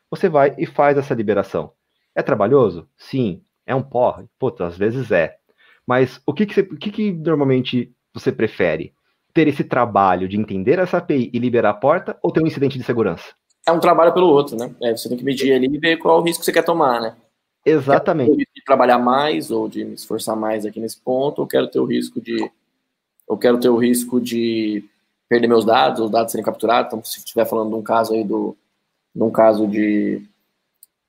você 0.09 0.29
vai 0.29 0.55
e 0.57 0.67
faz 0.67 0.97
essa 0.97 1.15
liberação. 1.15 1.73
É 2.15 2.23
trabalhoso? 2.23 2.89
Sim. 2.97 3.43
É 3.67 3.75
um 3.75 3.83
porra? 3.83 4.25
Puta, 4.39 4.67
às 4.67 4.79
vezes 4.79 5.11
é. 5.11 5.37
Mas 5.85 6.23
o 6.25 6.33
que, 6.33 6.47
que, 6.47 6.55
você, 6.55 6.61
o 6.61 6.77
que, 6.77 6.93
que 6.93 7.13
normalmente 7.13 7.93
você 8.15 8.31
prefere? 8.31 8.95
Ter 9.37 9.49
esse 9.49 9.63
trabalho 9.63 10.27
de 10.27 10.41
entender 10.41 10.79
essa 10.79 10.97
API 10.97 11.31
e 11.31 11.39
liberar 11.39 11.69
a 11.69 11.75
porta 11.75 12.19
ou 12.23 12.33
ter 12.33 12.43
um 12.43 12.47
incidente 12.47 12.79
de 12.79 12.85
segurança? 12.85 13.35
É 13.69 13.71
um 13.71 13.79
trabalho 13.79 14.15
pelo 14.15 14.29
outro, 14.29 14.57
né? 14.57 14.75
É, 14.83 14.97
você 14.97 15.11
tem 15.11 15.19
que 15.19 15.25
medir 15.25 15.53
ali 15.53 15.67
e 15.67 15.79
ver 15.79 15.99
qual 15.99 16.17
é 16.17 16.21
o 16.23 16.25
risco 16.25 16.41
que 16.41 16.47
você 16.47 16.53
quer 16.53 16.65
tomar, 16.65 17.03
né? 17.03 17.15
Exatamente. 17.67 18.31
Quero 18.31 18.49
de 18.55 18.65
trabalhar 18.65 18.99
mais 18.99 19.51
ou 19.51 19.69
de 19.69 19.85
me 19.85 19.93
esforçar 19.93 20.35
mais 20.35 20.65
aqui 20.65 20.81
nesse 20.81 20.99
ponto, 20.99 21.41
ou 21.41 21.47
quero 21.47 21.69
ter 21.69 21.79
o 21.79 21.85
risco 21.85 22.19
de 22.19 22.51
eu 23.29 23.37
quero 23.37 23.61
ter 23.61 23.69
o 23.69 23.77
risco 23.77 24.19
de 24.19 24.83
perder 25.29 25.49
meus 25.49 25.67
dados, 25.67 26.01
os 26.01 26.11
dados 26.11 26.33
serem 26.33 26.45
capturados. 26.45 26.87
Então, 26.87 27.05
se 27.05 27.19
estiver 27.19 27.45
falando 27.45 27.69
de 27.69 27.75
um 27.75 27.83
caso 27.83 28.15
aí 28.15 28.25
do 28.25 28.57
de 29.15 29.23
um 29.23 29.31
caso 29.31 29.67
de 29.67 30.23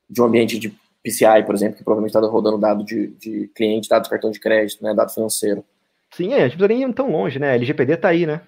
de 0.09 0.21
um 0.21 0.25
ambiente 0.25 0.59
de 0.59 0.69
PCI, 1.01 1.45
por 1.45 1.55
exemplo, 1.55 1.77
que 1.77 1.83
provavelmente 1.83 2.13
está 2.13 2.27
rodando 2.27 2.57
dado 2.57 2.83
de, 2.83 3.07
de 3.07 3.47
cliente, 3.55 3.87
dados 3.87 4.07
de 4.07 4.09
cartão 4.09 4.31
de 4.31 4.39
crédito, 4.39 4.83
né, 4.83 4.93
dado 4.93 5.13
financeiro. 5.13 5.63
Sim, 6.11 6.33
é, 6.33 6.43
a 6.43 6.47
gente 6.47 6.59
não 6.59 6.67
precisa 6.67 6.79
nem 6.79 6.89
ir 6.89 6.93
tão 6.93 7.11
longe, 7.11 7.39
né? 7.39 7.51
A 7.51 7.55
LGPD 7.55 7.97
tá 7.97 8.09
aí, 8.09 8.25
né? 8.25 8.41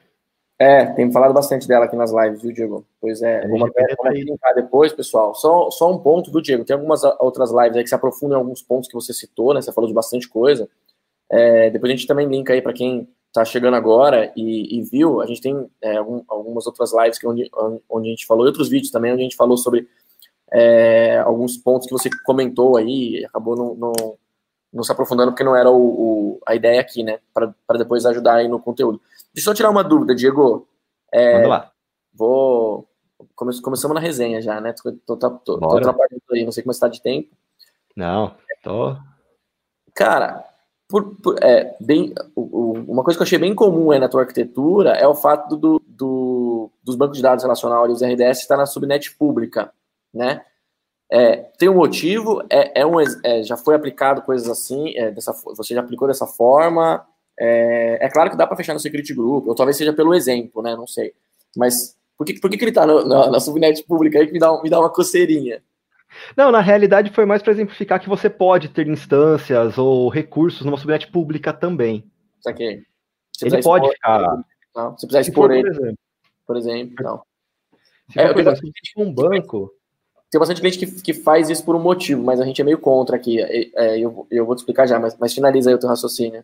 É, 0.62 0.88
tem 0.88 1.10
falado 1.10 1.34
bastante 1.34 1.66
dela 1.66 1.86
aqui 1.86 1.96
nas 1.96 2.12
lives, 2.12 2.42
viu, 2.42 2.52
Diego? 2.52 2.86
Pois 3.00 3.22
é, 3.22 3.48
vamos 3.48 3.70
até 3.70 3.96
tá 3.96 4.54
depois, 4.54 4.92
pessoal. 4.92 5.34
Só, 5.34 5.72
só 5.72 5.90
um 5.90 6.00
ponto, 6.00 6.32
viu, 6.32 6.42
Diego? 6.42 6.66
Tem 6.66 6.76
algumas 6.76 7.02
outras 7.20 7.50
lives 7.52 7.78
aí 7.78 7.84
que 7.84 7.90
se 7.90 7.96
aprofundam 7.96 8.38
em 8.38 8.42
alguns 8.42 8.62
pontos 8.62 8.90
que 8.90 8.94
você 8.94 9.14
citou, 9.14 9.54
né? 9.54 9.62
Você 9.62 9.72
falou 9.72 9.88
de 9.88 9.94
bastante 9.94 10.28
coisa. 10.28 10.70
É, 11.32 11.70
depois 11.70 11.90
a 11.90 11.96
gente 11.96 12.08
também 12.08 12.28
linka 12.28 12.52
aí 12.52 12.62
para 12.62 12.74
quem 12.74 13.08
tá 13.32 13.46
chegando 13.46 13.76
agora 13.76 14.34
e, 14.36 14.80
e 14.80 14.82
viu. 14.84 15.22
A 15.22 15.26
gente 15.26 15.40
tem 15.40 15.70
é, 15.82 15.96
algum, 15.96 16.24
algumas 16.28 16.68
outras 16.68 16.92
lives 16.94 17.18
que 17.18 17.28
onde, 17.28 17.50
onde 17.90 18.08
a 18.08 18.12
gente 18.12 18.26
falou, 18.26 18.46
e 18.46 18.50
outros 18.50 18.68
vídeos 18.68 18.92
também, 18.92 19.14
onde 19.14 19.22
a 19.22 19.24
gente 19.24 19.38
falou 19.38 19.56
sobre 19.56 19.88
é, 20.52 21.20
alguns 21.20 21.56
pontos 21.56 21.88
que 21.88 21.94
você 21.94 22.10
comentou 22.26 22.76
aí, 22.76 23.24
acabou 23.26 23.56
não, 23.56 23.76
não 23.76 24.18
não 24.72 24.84
se 24.84 24.92
aprofundando 24.92 25.32
porque 25.32 25.44
não 25.44 25.56
era 25.56 25.70
o, 25.70 25.78
o 25.78 26.42
a 26.46 26.56
ideia 26.56 26.80
aqui, 26.80 27.04
né? 27.04 27.20
Para 27.34 27.78
depois 27.78 28.06
ajudar 28.06 28.36
aí 28.36 28.48
no 28.48 28.60
conteúdo. 28.60 29.02
Deixa 29.34 29.50
eu 29.50 29.54
tirar 29.54 29.70
uma 29.70 29.84
dúvida, 29.84 30.16
Diego. 30.16 30.68
É, 31.12 31.36
Manda 31.36 31.48
lá. 31.48 31.72
Vou. 32.14 32.88
Come, 33.36 33.62
começamos 33.62 33.96
na 33.96 34.02
resenha 34.02 34.42
já, 34.42 34.62
né? 34.62 34.74
Tô, 34.74 34.92
tô, 35.06 35.18
tô, 35.18 35.30
tô, 35.32 35.58
tô 35.60 35.78
atrapalhando 35.78 36.22
aí, 36.32 36.44
não 36.44 36.52
sei 36.52 36.64
como 36.64 36.72
está 36.72 36.88
de 36.88 37.02
tempo. 37.02 37.30
Não, 37.96 38.36
tô. 38.64 38.96
Cara, 39.94 40.46
por, 40.88 41.16
por, 41.18 41.38
é, 41.44 41.76
bem, 41.80 42.14
o, 42.36 42.42
o, 42.42 42.74
uma 42.88 43.04
coisa 43.04 43.18
que 43.18 43.22
eu 43.22 43.26
achei 43.26 43.38
bem 43.38 43.54
comum 43.54 43.92
aí 43.92 44.00
na 44.00 44.10
tua 44.10 44.22
arquitetura 44.22 44.92
é 44.92 45.08
o 45.08 45.14
fato 45.14 45.56
do, 45.56 45.82
do 45.86 46.72
dos 46.84 46.96
bancos 46.96 47.18
de 47.18 47.24
dados 47.24 47.44
relacionais, 47.44 47.92
os 47.92 48.02
RDS, 48.02 48.40
estar 48.40 48.58
na 48.58 48.66
subnet 48.66 49.16
pública, 49.16 49.72
né? 50.14 50.44
É, 51.12 51.38
tem 51.58 51.68
um 51.68 51.76
motivo, 51.76 52.44
é, 52.50 52.82
é 52.82 52.86
um, 52.86 53.00
é, 53.00 53.42
já 53.44 53.58
foi 53.58 53.74
aplicado 53.74 54.22
coisas 54.22 54.48
assim, 54.48 54.96
é, 54.96 55.10
dessa, 55.10 55.34
você 55.56 55.74
já 55.74 55.82
aplicou 55.82 56.08
dessa 56.08 56.28
forma. 56.28 57.06
É, 57.38 58.06
é 58.06 58.10
claro 58.10 58.30
que 58.30 58.38
dá 58.38 58.46
para 58.46 58.58
fechar 58.58 58.74
no 58.74 58.80
security 58.80 59.14
group, 59.14 59.48
ou 59.48 59.56
talvez 59.56 59.76
seja 59.76 59.94
pelo 59.94 60.14
exemplo, 60.14 60.62
né? 60.62 60.76
Não 60.76 60.86
sei. 60.86 61.14
Mas 61.58 61.98
por 62.16 62.26
que, 62.26 62.40
por 62.40 62.50
que, 62.50 62.58
que 62.58 62.64
ele 62.64 62.72
está 62.72 62.86
na, 62.86 63.32
na, 63.32 63.40
subnet 63.40 63.84
pública 63.86 64.20
aí 64.20 64.28
que 64.28 64.34
me 64.34 64.40
dá, 64.40 64.62
me 64.62 64.70
dá 64.70 64.80
uma 64.80 64.92
coceirinha? 64.92 65.64
Não, 66.36 66.52
na 66.52 66.60
realidade 66.60 67.12
foi 67.12 67.26
mais 67.26 67.42
para 67.42 67.54
exemplificar 67.54 68.00
que 68.00 68.10
você 68.10 68.30
pode 68.30 68.70
ter 68.70 68.88
instâncias 68.88 69.78
ou 69.78 70.10
recursos 70.10 70.66
numa 70.66 70.78
subnet 70.78 71.10
pública 71.12 71.54
também. 71.54 72.04
Isso 72.40 72.50
aqui. 72.50 72.84
ele 73.42 73.62
pode 73.64 73.86
expor, 73.86 73.94
ficar. 73.94 74.44
Não, 74.76 74.98
se 74.98 75.08
precisar 75.08 75.22
expor 75.22 75.52
ele, 75.52 75.64
por 75.64 75.76
exemplo. 75.76 75.98
Por 76.46 76.58
exemplo, 76.58 76.96
não. 77.04 77.22
Se 78.10 78.20
for, 78.20 78.34
por 78.34 78.40
exemplo, 78.42 78.72
um 78.98 79.14
banco 79.14 79.79
tem 80.30 80.40
bastante 80.40 80.62
cliente 80.62 80.78
que, 80.78 81.02
que 81.02 81.14
faz 81.14 81.50
isso 81.50 81.66
por 81.66 81.76
um 81.76 81.82
motivo, 81.82 82.24
mas 82.24 82.40
a 82.40 82.46
gente 82.46 82.62
é 82.62 82.64
meio 82.64 82.78
contra 82.78 83.16
aqui. 83.16 83.42
É, 83.42 83.70
é, 83.76 84.00
eu, 84.00 84.28
eu 84.30 84.46
vou 84.46 84.56
te 84.56 84.60
explicar 84.60 84.88
já, 84.88 85.00
mas, 85.00 85.18
mas 85.18 85.34
finaliza 85.34 85.70
aí 85.70 85.76
o 85.76 85.80
teu 85.80 85.90
raciocínio. 85.90 86.44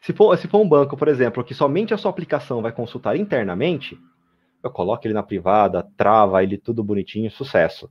Se 0.00 0.12
for, 0.12 0.36
se 0.38 0.46
for 0.46 0.60
um 0.60 0.68
banco, 0.68 0.96
por 0.96 1.08
exemplo, 1.08 1.42
que 1.42 1.54
somente 1.54 1.92
a 1.92 1.98
sua 1.98 2.10
aplicação 2.10 2.62
vai 2.62 2.70
consultar 2.70 3.16
internamente, 3.16 3.98
eu 4.62 4.70
coloco 4.70 5.06
ele 5.06 5.14
na 5.14 5.22
privada, 5.22 5.86
trava 5.96 6.42
ele 6.42 6.56
tudo 6.56 6.84
bonitinho, 6.84 7.30
sucesso. 7.30 7.90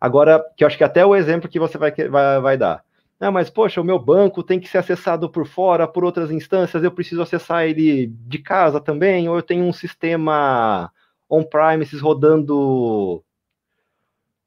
Agora, 0.00 0.44
que 0.56 0.62
eu 0.62 0.68
acho 0.68 0.78
que 0.78 0.84
até 0.84 1.04
o 1.04 1.16
exemplo 1.16 1.48
que 1.48 1.58
você 1.58 1.76
vai, 1.76 1.92
vai, 1.92 2.40
vai 2.40 2.56
dar. 2.56 2.84
Ah, 3.20 3.32
mas, 3.32 3.50
poxa, 3.50 3.80
o 3.80 3.84
meu 3.84 3.98
banco 3.98 4.44
tem 4.44 4.60
que 4.60 4.68
ser 4.68 4.78
acessado 4.78 5.28
por 5.28 5.44
fora, 5.44 5.88
por 5.88 6.04
outras 6.04 6.30
instâncias, 6.30 6.84
eu 6.84 6.92
preciso 6.92 7.20
acessar 7.20 7.64
ele 7.64 8.06
de 8.06 8.38
casa 8.38 8.80
também, 8.80 9.28
ou 9.28 9.34
eu 9.34 9.42
tenho 9.42 9.64
um 9.64 9.72
sistema 9.72 10.92
on-premises 11.28 12.00
rodando 12.00 13.24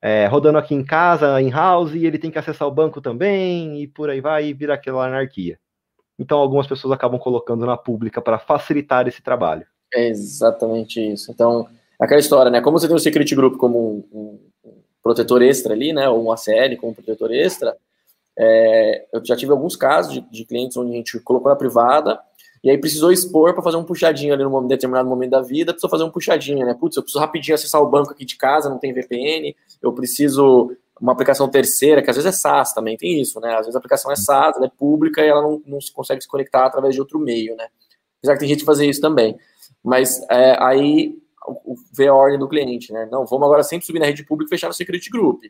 é, 0.02 0.26
rodando 0.28 0.58
aqui 0.58 0.74
em 0.74 0.84
casa, 0.84 1.40
em 1.42 1.50
house, 1.50 1.94
e 1.94 2.06
ele 2.06 2.18
tem 2.18 2.32
que 2.32 2.40
acessar 2.40 2.68
o 2.68 2.72
banco 2.72 3.00
também, 3.00 3.82
e 3.82 3.88
por 3.88 4.10
aí 4.10 4.20
vai, 4.20 4.48
e 4.48 4.54
vira 4.54 4.74
aquela 4.74 5.06
anarquia. 5.06 5.60
Então, 6.18 6.40
algumas 6.40 6.68
pessoas 6.68 6.94
acabam 6.94 7.20
colocando 7.20 7.66
na 7.66 7.78
pública 7.78 8.22
para 8.22 8.40
facilitar 8.40 9.08
esse 9.08 9.22
trabalho. 9.22 9.66
É 9.94 10.08
exatamente 10.08 11.00
isso. 11.00 11.32
Então, 11.32 11.68
aquela 12.00 12.20
história, 12.20 12.52
né? 12.52 12.62
Como 12.62 12.80
você 12.80 12.88
tem 12.88 12.96
o 12.96 13.00
Security 13.00 13.36
Group 13.36 13.58
como 13.58 13.78
um, 13.80 14.04
um, 14.12 14.40
um 14.66 14.74
protetor 15.04 15.42
extra 15.42 15.74
ali, 15.74 15.94
né? 15.94 16.08
Ou 16.10 16.26
um 16.26 16.32
ACL 16.32 16.78
como 16.80 16.96
protetor 16.96 17.32
extra, 17.32 17.76
é, 18.38 19.06
eu 19.14 19.24
já 19.26 19.36
tive 19.36 19.52
alguns 19.52 19.76
casos 19.76 20.14
de, 20.14 20.22
de 20.22 20.46
clientes 20.46 20.78
onde 20.78 20.92
a 20.92 20.96
gente 20.96 21.20
colocou 21.20 21.50
na 21.50 21.56
privada, 21.56 22.20
e 22.64 22.70
aí 22.70 22.78
precisou 22.78 23.12
expor 23.12 23.54
para 23.54 23.64
fazer 23.64 23.78
um 23.78 23.84
puxadinho 23.84 24.34
ali 24.34 24.44
num 24.44 24.68
determinado 24.68 25.10
momento 25.10 25.32
da 25.32 25.42
vida, 25.42 25.74
precisou 25.74 25.90
fazer 25.90 26.04
um 26.04 26.12
puxadinho, 26.12 26.66
né? 26.66 26.74
Putz, 26.74 26.96
eu 26.96 27.04
preciso 27.04 27.20
rapidinho 27.20 27.56
acessar 27.56 27.82
o 27.82 27.90
banco 27.90 28.12
aqui 28.12 28.24
de 28.24 28.38
casa, 28.38 28.70
não 28.70 28.78
tem 28.78 28.94
VPN, 28.94 29.56
eu 29.82 29.92
preciso 29.94 30.72
uma 31.00 31.14
aplicação 31.14 31.50
terceira, 31.50 32.04
que 32.04 32.10
às 32.12 32.16
vezes 32.16 32.32
é 32.32 32.38
SaaS 32.38 32.74
também, 32.74 32.96
tem 32.96 33.20
isso, 33.20 33.40
né? 33.40 33.54
Às 33.54 33.62
vezes 33.62 33.76
a 33.76 33.80
aplicação 33.80 34.12
é 34.12 34.16
SaaS, 34.16 34.56
ela 34.56 34.68
é 34.68 34.70
pública 34.70 35.26
e 35.26 35.28
ela 35.28 35.42
não, 35.42 35.62
não 35.66 35.80
consegue 35.94 36.22
se 36.22 36.28
conectar 36.28 36.66
através 36.66 36.94
de 36.94 37.02
outro 37.02 37.18
meio, 37.18 37.56
né? 37.56 37.68
Apesar 38.20 38.34
que 38.34 38.40
tem 38.42 38.50
gente 38.50 38.60
que 38.60 38.66
fazer 38.66 38.86
isso 38.86 39.02
também. 39.02 39.36
Mas 39.84 40.22
é, 40.30 40.56
aí 40.60 41.18
vê 41.92 42.08
a 42.08 42.14
ordem 42.14 42.38
do 42.38 42.48
cliente, 42.48 42.94
né? 42.94 43.08
Não, 43.12 43.26
vamos 43.26 43.46
agora 43.46 43.64
sempre 43.64 43.88
subir 43.88 43.98
na 43.98 44.06
rede 44.06 44.24
pública 44.24 44.50
e 44.50 44.56
fechar 44.56 44.68
no 44.68 44.74
security 44.76 45.10
group, 45.10 45.42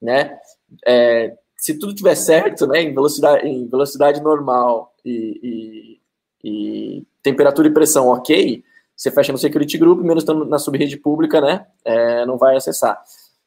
né? 0.00 0.38
É, 0.86 1.36
se 1.58 1.78
tudo 1.78 1.94
tiver 1.94 2.14
certo, 2.14 2.66
né, 2.66 2.82
em 2.82 2.94
velocidade, 2.94 3.46
em 3.46 3.68
velocidade 3.68 4.22
normal 4.22 4.94
e, 5.04 5.40
e, 5.42 6.00
e 6.44 7.06
temperatura 7.22 7.68
e 7.68 7.72
pressão 7.72 8.08
ok, 8.08 8.62
você 8.94 9.10
fecha 9.10 9.32
no 9.32 9.38
security 9.38 9.78
group, 9.78 10.00
menos 10.02 10.22
estando 10.22 10.44
na 10.44 10.58
subrede 10.58 10.96
pública, 10.98 11.40
né, 11.40 11.66
é, 11.84 12.26
não 12.26 12.36
vai 12.36 12.54
acessar. 12.56 13.02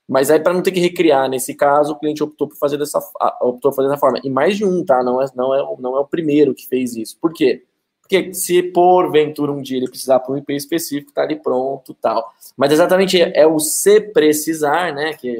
Mas 0.07 0.31
aí, 0.31 0.39
para 0.39 0.53
não 0.53 0.61
ter 0.61 0.71
que 0.71 0.79
recriar 0.79 1.29
nesse 1.29 1.53
caso, 1.53 1.93
o 1.93 1.99
cliente 1.99 2.23
optou 2.23 2.47
por 2.47 2.57
fazer 2.57 2.77
dessa, 2.77 2.97
optou 3.41 3.71
por 3.71 3.75
fazer 3.75 3.89
dessa 3.89 3.99
forma. 3.99 4.19
E 4.23 4.29
mais 4.29 4.55
de 4.55 4.63
um, 4.63 4.83
tá? 4.83 5.03
Não 5.03 5.21
é, 5.21 5.25
não, 5.35 5.53
é, 5.53 5.75
não 5.79 5.97
é 5.97 5.99
o 5.99 6.07
primeiro 6.07 6.55
que 6.55 6.65
fez 6.65 6.95
isso. 6.95 7.17
Por 7.19 7.33
quê? 7.33 7.63
Porque 8.01 8.33
se 8.33 8.63
porventura 8.63 9.51
um 9.51 9.61
dia 9.61 9.77
ele 9.77 9.89
precisar 9.89 10.21
para 10.21 10.33
um 10.33 10.37
IP 10.37 10.55
específico, 10.55 11.11
tá 11.11 11.23
ali 11.23 11.35
pronto 11.35 11.93
tal. 11.93 12.33
Mas 12.55 12.71
exatamente 12.71 13.21
é, 13.21 13.45
o 13.45 13.59
se 13.59 13.99
precisar, 13.99 14.93
né? 14.93 15.13
Que 15.13 15.37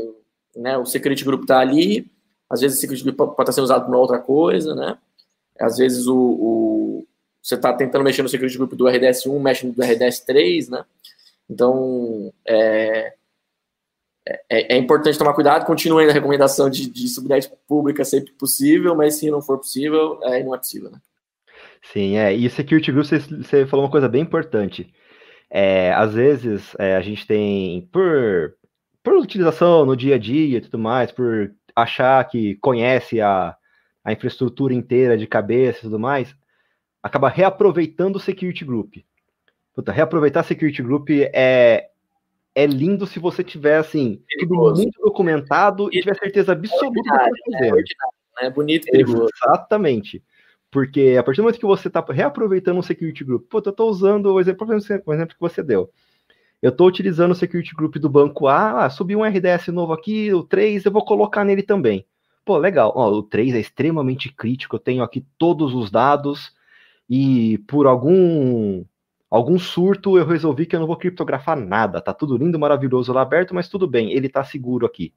né, 0.54 0.78
o 0.78 0.86
security 0.86 1.24
group 1.24 1.46
tá 1.46 1.60
ali, 1.60 2.12
às 2.50 2.60
vezes 2.60 2.78
o 2.78 2.82
security 2.82 3.06
group 3.06 3.18
pode 3.18 3.42
estar 3.42 3.54
sendo 3.54 3.64
usado 3.64 3.86
para 3.86 3.98
outra 3.98 4.20
coisa, 4.20 4.76
né? 4.76 4.98
Às 5.58 5.78
vezes 5.78 6.08
o, 6.08 6.18
o 6.18 7.07
você 7.48 7.56
está 7.56 7.72
tentando 7.72 8.04
mexer 8.04 8.22
no 8.22 8.28
security 8.28 8.58
group 8.58 8.74
do 8.74 8.84
RDS1, 8.84 9.40
mexe 9.40 9.66
no 9.66 9.72
do 9.72 9.82
RDS3, 9.82 10.70
né? 10.70 10.84
Então, 11.50 12.34
é, 12.46 13.14
é, 14.50 14.76
é, 14.76 14.78
importante 14.78 15.18
tomar 15.18 15.34
cuidado, 15.34 15.66
continue 15.66 16.10
a 16.10 16.12
recomendação 16.12 16.70
de, 16.70 16.90
de 16.90 17.08
subnet 17.08 17.50
pública 17.66 18.04
sempre 18.04 18.34
possível, 18.34 18.94
mas 18.96 19.16
se 19.16 19.32
não 19.32 19.42
for 19.42 19.58
possível, 19.58 20.20
é, 20.24 20.44
não 20.44 20.54
é 20.54 20.58
possível, 20.58 20.92
né? 20.92 21.00
Sim, 21.94 22.18
é, 22.18 22.34
e 22.34 22.50
Security 22.50 22.92
Group, 22.92 23.06
você, 23.06 23.20
você 23.20 23.66
falou 23.66 23.86
uma 23.86 23.92
coisa 23.92 24.10
bem 24.10 24.24
importante. 24.24 24.94
É, 25.50 25.94
às 25.94 26.14
vezes, 26.14 26.76
é, 26.78 26.98
a 26.98 27.02
gente 27.02 27.26
tem, 27.26 27.88
por, 27.94 28.56
por 29.02 29.14
utilização 29.14 29.86
no 29.86 29.96
dia 29.96 30.16
a 30.16 30.18
dia 30.18 30.58
e 30.58 30.62
tudo 30.62 30.78
mais, 30.78 31.14
por 31.14 31.54
achar 31.74 32.22
que 32.28 32.56
conhece 32.56 33.22
a, 33.22 33.56
a 34.04 34.12
infraestrutura 34.12 34.74
inteira 34.74 35.18
de 35.18 35.26
cabeça 35.26 35.80
e 35.80 35.82
tudo 35.84 35.98
mais, 35.98 36.36
acaba 37.08 37.30
reaproveitando 37.30 38.18
o 38.18 38.20
Security 38.22 38.64
Group. 38.64 38.96
Puta, 39.74 39.92
reaproveitar 39.92 40.44
Security 40.44 40.82
Group 40.84 41.10
é, 41.12 41.90
é 42.54 42.66
lindo 42.66 43.08
se 43.08 43.20
você 43.20 43.44
tiver, 43.44 43.78
assim, 43.78 44.22
perigoso. 44.28 44.74
tudo 44.74 44.82
muito 44.84 45.02
documentado 45.02 45.88
e 45.92 46.02
tiver 46.02 46.18
certeza 46.18 46.52
absoluta 46.52 46.90
do 46.90 47.02
que 47.02 47.10
tá 47.10 47.30
fazendo. 47.52 47.78
É, 48.42 48.46
é 48.46 48.50
bonito 48.50 48.88
e 48.88 48.92
perigoso. 48.92 49.30
Exatamente. 49.44 50.24
Porque 50.70 51.16
a 51.18 51.24
partir 51.24 51.38
do 51.38 51.44
momento 51.44 51.60
que 51.60 51.66
você 51.66 51.88
está 51.88 52.06
reaproveitando 52.10 52.80
um 52.80 52.84
security 52.84 53.24
group, 53.24 53.48
pô, 53.50 53.62
eu 53.64 53.70
estou 53.70 53.90
usando 53.90 54.34
o 54.34 54.40
exemplo, 54.40 54.68
o 54.68 55.14
exemplo 55.14 55.36
que 55.36 55.42
você 55.42 55.64
deu. 55.64 55.90
Eu 56.62 56.72
estou 56.72 56.88
utilizando 56.88 57.32
o 57.32 57.36
security 57.36 57.74
group 57.74 57.96
do 57.98 58.10
banco 58.10 58.48
A, 58.48 58.86
ah, 58.86 58.90
subiu 58.90 59.20
um 59.20 59.24
RDS 59.24 59.68
novo 59.68 59.94
aqui, 59.94 60.34
o 60.34 60.44
3, 60.44 60.84
eu 60.84 60.92
vou 60.92 61.06
colocar 61.06 61.46
nele 61.46 61.62
também. 61.62 62.06
Pô, 62.44 62.58
legal. 62.58 62.92
Ó, 62.96 63.12
o 63.12 63.24
3 63.24 63.54
é 63.54 63.60
extremamente 63.60 64.34
crítico, 64.34 64.76
eu 64.76 64.80
tenho 64.80 65.04
aqui 65.04 65.24
todos 65.38 65.74
os 65.74 65.92
dados 65.92 66.57
e 67.10 67.58
por 67.60 67.88
algum 67.88 68.84
algum 69.30 69.60
surto 69.60 70.18
eu 70.18 70.26
resolvi 70.26 70.66
que 70.66 70.76
eu 70.76 70.80
não 70.80 70.88
vou 70.88 70.98
criptografar 70.98 71.58
nada. 71.58 72.02
Tá 72.02 72.14
tudo 72.14 72.38
lindo, 72.38 72.58
maravilhoso 72.60 73.12
lá 73.14 73.22
aberto, 73.22 73.54
mas 73.54 73.70
tudo 73.70 73.88
bem, 73.88 74.12
ele 74.12 74.30
tá 74.30 74.44
seguro 74.44 74.86
aqui. 74.86 75.14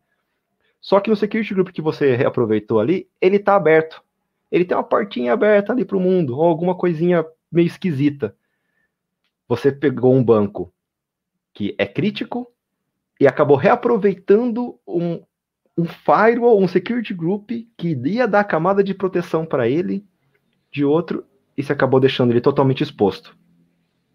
Só 0.80 0.98
que 0.98 1.10
no 1.10 1.16
security 1.16 1.54
group 1.54 1.68
que 1.68 1.82
você 1.82 2.16
reaproveitou 2.16 2.80
ali, 2.80 3.08
ele 3.20 3.38
tá 3.38 3.54
aberto. 3.54 4.02
Ele 4.50 4.64
tem 4.64 4.76
uma 4.76 4.82
portinha 4.82 5.32
aberta 5.32 5.72
ali 5.72 5.84
para 5.84 5.96
o 5.96 6.00
mundo, 6.00 6.36
ou 6.36 6.44
alguma 6.44 6.74
coisinha 6.74 7.24
meio 7.52 7.66
esquisita. 7.66 8.34
Você 9.46 9.70
pegou 9.70 10.14
um 10.14 10.24
banco 10.24 10.72
que 11.52 11.74
é 11.78 11.86
crítico 11.86 12.50
e 13.18 13.26
acabou 13.26 13.56
reaproveitando 13.56 14.78
um, 14.86 15.22
um 15.76 15.84
firewall, 15.84 16.60
um 16.60 16.68
security 16.68 17.12
group 17.12 17.50
que 17.76 17.92
ia 18.04 18.26
dar 18.26 18.44
camada 18.44 18.82
de 18.82 18.94
proteção 18.94 19.44
para 19.44 19.68
ele 19.68 20.04
de 20.72 20.84
outro 20.84 21.24
se 21.58 21.72
acabou 21.72 22.00
deixando 22.00 22.30
ele 22.30 22.40
totalmente 22.40 22.82
exposto. 22.82 23.36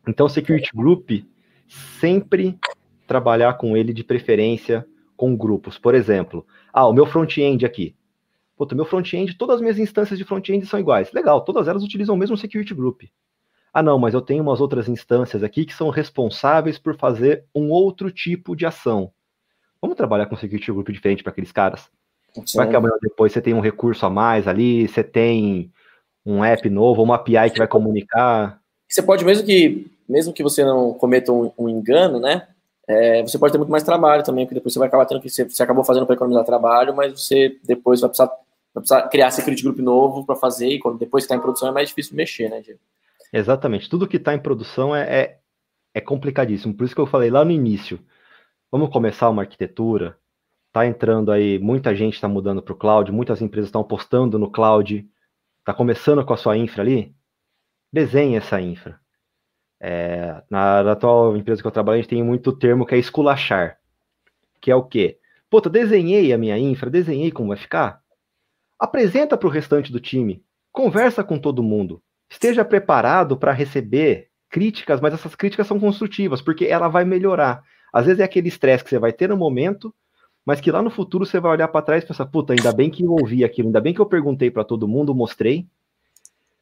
Então, 0.08 0.30
security 0.30 0.70
group 0.74 1.12
sempre 2.00 2.58
trabalhar 3.08 3.54
com 3.56 3.76
ele 3.76 3.94
de 3.94 4.04
preferência 4.04 4.86
com 5.16 5.36
grupos. 5.36 5.78
Por 5.78 5.96
exemplo, 5.96 6.46
ah, 6.74 6.88
o 6.88 6.94
meu 6.94 7.06
front-end 7.06 7.66
aqui. 7.66 7.96
Puta, 8.58 8.76
meu 8.76 8.86
front-end, 8.86 9.38
todas 9.38 9.56
as 9.56 9.62
minhas 9.62 9.78
instâncias 9.78 10.18
de 10.18 10.26
front-end 10.26 10.66
são 10.66 10.80
iguais. 10.80 11.12
Legal, 11.12 11.42
todas 11.42 11.68
elas 11.68 11.84
utilizam 11.84 12.16
o 12.16 12.18
mesmo 12.18 12.38
security 12.38 12.74
group. 12.74 13.04
Ah, 13.74 13.84
não, 13.84 14.00
mas 14.00 14.14
eu 14.14 14.22
tenho 14.22 14.42
umas 14.42 14.62
outras 14.62 14.88
instâncias 14.88 15.44
aqui 15.44 15.66
que 15.66 15.74
são 15.74 15.90
responsáveis 15.90 16.80
por 16.80 16.96
fazer 16.96 17.44
um 17.54 17.70
outro 17.70 18.10
tipo 18.10 18.56
de 18.56 18.66
ação. 18.66 19.12
Vamos 19.82 19.98
trabalhar 19.98 20.28
com 20.28 20.38
security 20.38 20.72
group 20.72 20.90
diferente 20.90 21.22
para 21.22 21.32
aqueles 21.32 21.52
caras? 21.52 21.90
Sim. 22.46 22.58
Vai 22.58 22.70
que 22.70 22.76
amanhã 22.76 22.94
depois 23.02 23.34
você 23.34 23.42
tem 23.42 23.54
um 23.54 23.60
recurso 23.60 24.06
a 24.06 24.10
mais 24.10 24.48
ali, 24.48 24.88
você 24.88 25.04
tem 25.04 25.72
um 26.26 26.44
app 26.44 26.70
novo, 26.70 27.04
uma 27.04 27.16
API 27.16 27.52
que 27.52 27.60
vai 27.60 27.68
comunicar. 27.68 28.60
Você 28.90 29.02
pode, 29.02 29.24
mesmo 29.24 29.46
que, 29.46 29.88
mesmo 30.08 30.34
que 30.34 30.44
você 30.44 30.64
não 30.64 30.94
cometa 30.94 31.32
um, 31.32 31.52
um 31.58 31.70
engano, 31.70 32.20
né? 32.20 32.48
é, 32.88 33.22
você 33.24 33.38
pode 33.38 33.52
ter 33.52 33.58
muito 33.58 33.72
mais 33.72 33.84
trabalho 33.84 34.24
também, 34.24 34.46
porque 34.46 34.56
depois 34.56 34.74
você 34.74 34.80
vai 34.80 34.88
acabar 34.88 35.06
tendo 35.06 35.22
que. 35.22 35.30
Você, 35.30 35.44
você 35.44 35.64
acabou 35.64 35.84
fazendo 35.84 36.06
para 36.06 36.16
economizar 36.16 36.46
trabalho, 36.46 36.96
mas 36.96 37.12
você 37.20 37.58
depois 37.64 38.02
vai 38.02 38.10
precisar, 38.10 38.28
vai 38.28 38.84
precisar 38.84 39.02
criar 39.10 39.32
security 39.32 39.64
group 39.64 39.80
novo 39.80 40.26
para 40.26 40.36
fazer, 40.36 40.70
e 40.70 40.80
quando 40.80 41.00
depois 41.00 41.24
que 41.24 41.26
está 41.26 41.36
em 41.36 41.42
produção 41.42 41.70
é 41.70 41.72
mais 41.72 41.90
difícil 41.90 42.16
mexer, 42.16 42.50
né, 42.50 42.62
Diego? 42.62 42.80
Exatamente. 43.34 43.90
Tudo 43.90 44.08
que 44.08 44.18
está 44.18 44.34
em 44.34 44.40
produção 44.40 44.96
é, 44.96 45.02
é, 45.02 45.38
é, 45.96 46.02
complicadíssimo. 46.02 46.74
Por 46.74 46.86
isso 46.86 46.96
que 46.96 47.02
eu 47.02 47.08
falei 47.08 47.30
lá 47.30 47.44
no 47.44 47.52
início. 47.52 48.00
Vamos 48.72 48.90
começar 48.90 49.30
uma 49.30 49.42
arquitetura. 49.42 50.16
Tá 50.72 50.86
entrando 50.86 51.32
aí, 51.32 51.58
muita 51.58 51.96
gente 51.96 52.16
está 52.16 52.28
mudando 52.28 52.62
para 52.62 52.74
o 52.74 52.78
cloud, 52.78 53.12
muitas 53.12 53.42
empresas 53.42 53.70
estão 53.70 53.82
apostando 53.82 54.38
no 54.38 54.52
cloud. 54.52 55.08
Está 55.66 55.74
começando 55.74 56.24
com 56.24 56.34
a 56.34 56.38
sua 56.38 56.56
infra 56.56 56.84
ali? 56.84 57.16
Desenhe 57.92 58.36
essa 58.36 58.62
infra 58.62 59.00
é, 59.80 60.42
na, 60.50 60.84
na, 60.84 60.92
atual 60.94 61.36
empresa 61.36 61.62
que 61.62 61.68
eu 61.68 61.72
trabalho, 61.72 62.00
a 62.00 62.02
gente 62.02 62.10
tem 62.10 62.24
muito 62.24 62.54
termo 62.54 62.86
que 62.86 62.96
é 62.96 62.98
esculachar. 62.98 63.78
Que 64.62 64.72
é 64.72 64.76
o 64.76 64.84
quê? 64.84 65.20
Puta, 65.50 65.70
desenhei 65.70 66.34
a 66.34 66.38
minha 66.38 66.58
infra, 66.58 66.90
desenhei 66.90 67.32
como 67.32 67.50
vai 67.50 67.58
ficar. 67.58 68.02
Apresenta 68.80 69.38
para 69.38 69.48
o 69.48 69.52
restante 69.52 69.92
do 69.92 70.00
time. 70.00 70.44
Conversa 70.72 71.24
com 71.24 71.38
todo 71.38 71.64
mundo. 71.64 72.02
Esteja 72.30 72.66
preparado 72.66 73.38
para 73.38 73.52
receber 73.52 74.30
críticas, 74.50 75.00
mas 75.00 75.14
essas 75.14 75.36
críticas 75.36 75.68
são 75.68 75.80
construtivas, 75.80 76.42
porque 76.42 76.66
ela 76.66 76.88
vai 76.88 77.06
melhorar. 77.06 77.64
Às 77.94 78.06
vezes 78.08 78.20
é 78.20 78.24
aquele 78.24 78.48
estresse 78.48 78.84
que 78.84 78.90
você 78.90 79.00
vai 79.00 79.14
ter 79.14 79.30
no 79.30 79.38
momento, 79.38 79.94
mas 80.46 80.62
que 80.62 80.72
lá 80.72 80.82
no 80.82 80.92
futuro 80.92 81.26
você 81.26 81.40
vai 81.40 81.52
olhar 81.52 81.68
para 81.68 81.82
trás 81.82 82.04
e 82.04 82.08
pensar, 82.08 82.28
puta, 82.28 82.54
ainda 82.54 82.72
bem 82.72 82.90
que 82.90 83.04
eu 83.04 83.12
ouvi 83.12 83.44
aquilo, 83.44 83.70
ainda 83.70 83.82
bem 83.82 83.94
que 83.94 84.00
eu 84.00 84.06
perguntei 84.06 84.52
para 84.52 84.64
todo 84.64 84.88
mundo, 84.88 85.16
mostrei, 85.16 85.68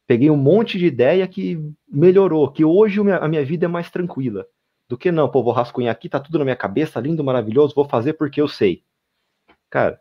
peguei 0.06 0.30
um 0.30 0.36
monte 0.36 0.78
de 0.78 0.86
ideia 0.86 1.28
que 1.28 1.60
melhorou, 1.86 2.50
que 2.50 2.64
hoje 2.64 3.00
a 3.00 3.28
minha 3.28 3.44
vida 3.44 3.66
é 3.66 3.68
mais 3.68 3.90
tranquila. 3.90 4.46
Do 4.88 4.96
que 4.96 5.12
não, 5.12 5.28
pô, 5.28 5.42
vou 5.42 5.52
rascunhar 5.52 5.92
aqui, 5.92 6.08
tá 6.08 6.18
tudo 6.18 6.38
na 6.38 6.44
minha 6.44 6.56
cabeça, 6.56 7.00
lindo, 7.00 7.22
maravilhoso, 7.22 7.74
vou 7.74 7.84
fazer 7.84 8.14
porque 8.14 8.40
eu 8.40 8.48
sei. 8.48 8.82
Cara, 9.70 10.00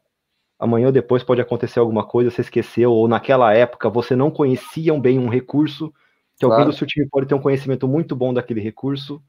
amanhã 0.57 0.87
ou 0.87 0.91
depois 0.91 1.23
pode 1.23 1.41
acontecer 1.41 1.79
alguma 1.79 2.05
coisa, 2.05 2.29
você 2.29 2.41
esqueceu, 2.41 2.91
ou 2.91 3.07
naquela 3.07 3.53
época 3.53 3.89
você 3.89 4.15
não 4.15 4.31
conhecia 4.31 4.97
bem 4.97 5.19
um 5.19 5.29
recurso, 5.29 5.89
que 6.37 6.45
claro. 6.45 6.53
alguém 6.53 6.67
do 6.67 6.77
seu 6.77 6.87
time 6.87 7.07
pode 7.09 7.27
ter 7.27 7.35
um 7.35 7.41
conhecimento 7.41 7.87
muito 7.87 8.15
bom 8.15 8.33
daquele 8.33 8.61
recurso. 8.61 9.21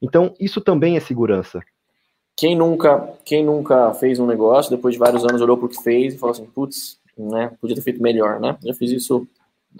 Então, 0.00 0.34
isso 0.38 0.60
também 0.60 0.96
é 0.96 1.00
segurança. 1.00 1.62
Quem 2.36 2.54
nunca, 2.54 3.14
quem 3.24 3.44
nunca 3.44 3.94
fez 3.94 4.18
um 4.18 4.26
negócio, 4.26 4.70
depois 4.70 4.94
de 4.94 4.98
vários 4.98 5.24
anos 5.24 5.40
olhou 5.40 5.56
para 5.56 5.66
o 5.66 5.68
que 5.68 5.82
fez 5.82 6.14
e 6.14 6.18
falou 6.18 6.32
assim, 6.32 6.44
putz, 6.44 6.98
né, 7.16 7.50
podia 7.60 7.74
ter 7.74 7.82
feito 7.82 8.02
melhor, 8.02 8.38
né? 8.38 8.58
Já 8.62 8.74
fiz 8.74 8.90
isso 8.90 9.26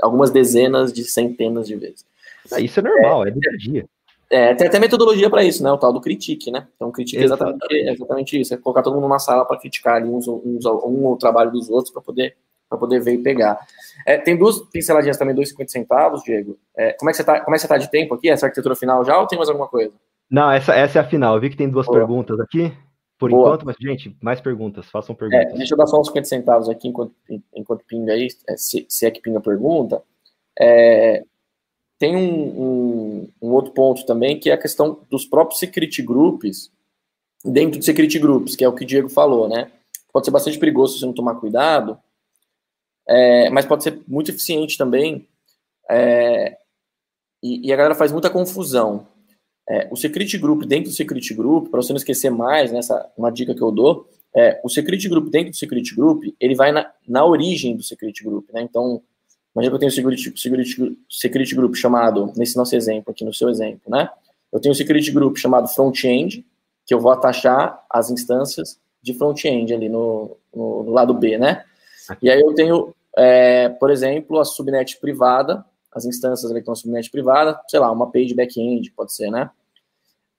algumas 0.01 0.31
dezenas 0.31 0.93
de 0.93 1.05
centenas 1.05 1.67
de 1.67 1.77
vezes. 1.77 2.05
Ah, 2.51 2.61
isso 2.61 2.81
é 2.81 2.83
normal, 2.83 3.27
é, 3.27 3.29
é 3.29 3.33
dia 3.33 3.51
a 3.51 3.57
dia. 3.57 3.89
É, 4.29 4.55
tem 4.55 4.67
até 4.67 4.79
metodologia 4.79 5.31
para 5.31 5.45
isso, 5.45 5.63
né? 5.63 5.71
O 5.71 5.79
tal 5.79 5.93
do 5.93 6.01
critique, 6.01 6.51
né? 6.51 6.67
Então, 6.75 6.91
critique 6.91 7.23
é 7.23 7.25
exatamente, 7.25 7.67
é 7.71 7.93
exatamente 7.93 8.41
isso: 8.41 8.55
é 8.55 8.57
colocar 8.57 8.83
todo 8.83 8.95
mundo 8.95 9.05
numa 9.05 9.19
sala 9.19 9.45
para 9.45 9.59
criticar 9.59 9.97
ali 9.97 10.09
uns, 10.09 10.27
uns, 10.27 10.65
um 10.67 11.07
o 11.07 11.17
trabalho 11.17 11.53
dos 11.53 11.71
outros 11.71 11.93
para 11.93 12.03
poder, 12.03 12.37
poder 12.69 13.01
ver 13.01 13.15
e 13.15 13.19
pegar. 13.19 13.59
É, 14.05 14.17
tem 14.19 14.37
duas 14.37 14.59
pinceladinhas 14.59 15.17
também, 15.17 15.35
2,50 15.35 15.69
centavos, 15.69 16.23
Diego. 16.25 16.59
É, 16.77 16.93
como, 16.95 17.09
é 17.09 17.13
que 17.13 17.19
você 17.19 17.25
tá, 17.25 17.41
como 17.41 17.55
é 17.55 17.59
que 17.59 17.63
você 17.63 17.69
tá 17.69 17.79
de 17.79 17.91
tempo 17.91 18.15
aqui? 18.15 18.29
Essa 18.29 18.47
arquitetura 18.47 18.75
final 18.75 19.05
já 19.05 19.19
ou 19.21 19.27
tem 19.29 19.39
mais 19.39 19.49
alguma 19.49 19.69
coisa? 19.69 19.93
Não, 20.31 20.51
essa, 20.51 20.75
essa 20.75 20.99
é 20.99 21.03
a 21.03 21.09
final. 21.09 21.35
Eu 21.35 21.41
vi 21.41 21.51
que 21.51 21.57
tem 21.57 21.71
duas 21.71 21.87
Boa. 21.87 21.99
perguntas 21.99 22.39
aqui. 22.41 22.73
Por 23.19 23.31
Boa. 23.31 23.49
enquanto, 23.49 23.65
mas, 23.65 23.77
gente, 23.81 24.15
mais 24.21 24.41
perguntas, 24.41 24.87
façam 24.91 25.15
é, 25.15 25.19
perguntas. 25.19 25.55
É, 25.55 25.57
deixa 25.57 25.75
eu 25.75 25.79
dar 25.79 25.87
só 25.87 25.99
uns 25.99 26.09
50 26.09 26.29
centavos 26.29 26.69
aqui 26.69 26.89
enquanto, 26.89 27.15
enquanto 27.55 27.85
pinga 27.87 28.13
aí, 28.13 28.29
é, 28.47 28.57
se, 28.57 28.85
se 28.89 29.07
é 29.07 29.11
que 29.11 29.23
pinga 29.23 29.39
a 29.39 29.43
pergunta. 29.43 30.03
É, 30.59 31.25
tem 31.99 32.15
um, 32.15 32.61
um, 32.61 33.29
um, 33.41 33.53
outro 33.53 33.73
ponto 33.73 34.05
também, 34.05 34.39
que 34.39 34.51
é 34.51 34.53
a 34.53 34.59
questão 34.59 35.01
dos 35.11 35.25
próprios 35.25 35.59
security 35.59 36.03
groups, 36.03 36.71
dentro 37.43 37.79
de 37.79 37.85
security 37.87 38.19
groups, 38.19 38.55
que 38.55 38.65
é 38.65 38.69
o 38.69 38.75
que 38.75 38.85
o 38.85 38.87
Diego 38.87 39.09
falou, 39.09 39.49
né? 39.49 39.71
Pode 40.13 40.27
ser 40.27 40.33
bastante 40.33 40.59
perigoso 40.59 40.95
se 40.95 41.01
você 41.01 41.07
não 41.07 41.15
tomar 41.15 41.37
cuidado, 41.37 41.99
é, 43.09 43.49
mas 43.51 43.65
pode 43.65 43.83
ser 43.83 44.03
muito 44.07 44.31
eficiente 44.31 44.77
também. 44.77 45.27
É, 45.91 46.59
e, 47.43 47.69
e, 47.69 47.73
a 47.73 47.77
galera 47.77 47.95
faz 47.95 48.13
muita 48.13 48.29
confusão. 48.29 49.07
É, 49.69 49.89
o 49.91 49.97
security 49.97 50.39
group 50.39 50.65
dentro 50.65 50.91
do 50.91 50.95
security 50.95 51.35
group, 51.35 51.71
para 51.71 51.83
você 51.83 51.93
não 51.93 51.99
esquecer 51.99 52.31
mais, 52.31 52.71
nessa 52.71 53.11
uma 53.17 53.31
dica 53.31 53.55
que 53.55 53.63
eu 53.63 53.73
dou, 53.73 54.09
é, 54.35 54.61
o 54.63 54.69
security 54.69 55.09
group 55.09 55.29
dentro 55.29 55.51
do 55.51 55.57
security 55.57 55.95
group, 55.95 56.25
ele 56.39 56.55
vai 56.55 56.71
na, 56.71 56.91
na 57.09 57.25
origem 57.25 57.75
do 57.75 57.83
security 57.83 58.23
group, 58.23 58.49
né? 58.53 58.63
Então, 58.63 59.03
imagina 59.55 59.71
que 59.71 59.75
eu 59.75 59.79
tenho 59.79 59.91
um 59.91 59.95
security, 59.95 60.39
security, 60.39 60.99
security 61.11 61.55
group 61.55 61.75
chamado, 61.75 62.33
nesse 62.37 62.57
nosso 62.57 62.77
exemplo 62.77 63.11
aqui, 63.11 63.25
no 63.25 63.33
seu 63.33 63.49
exemplo, 63.49 63.91
né? 63.91 64.09
Eu 64.53 64.61
tenho 64.61 64.73
um 64.73 64.77
security 64.77 65.11
group 65.11 65.37
chamado 65.37 65.69
front-end, 65.69 66.45
que 66.85 66.95
eu 66.95 67.01
vou 67.01 67.11
atachar 67.11 67.85
as 67.91 68.11
instâncias 68.11 68.79
de 69.03 69.15
front-end 69.15 69.73
ali 69.73 69.89
no, 69.89 70.37
no, 70.55 70.85
no, 70.85 70.93
lado 70.93 71.15
B, 71.15 71.39
né? 71.39 71.65
E 72.23 72.31
aí 72.31 72.41
eu 72.41 72.55
tenho, 72.55 72.95
é, 73.17 73.69
por 73.69 73.91
exemplo, 73.91 74.39
a 74.39 74.45
subnet 74.45 74.99
privada, 75.01 75.65
as 75.97 76.05
instâncias 76.05 76.51
ali 76.51 76.61
que 76.61 76.65
estão 76.65 76.75
subnet 76.75 77.11
privada, 77.11 77.59
sei 77.69 77.81
lá, 77.81 77.91
uma 77.91 78.11
page 78.13 78.35
back-end, 78.35 78.93
pode 78.93 79.15
ser, 79.15 79.31
né? 79.31 79.51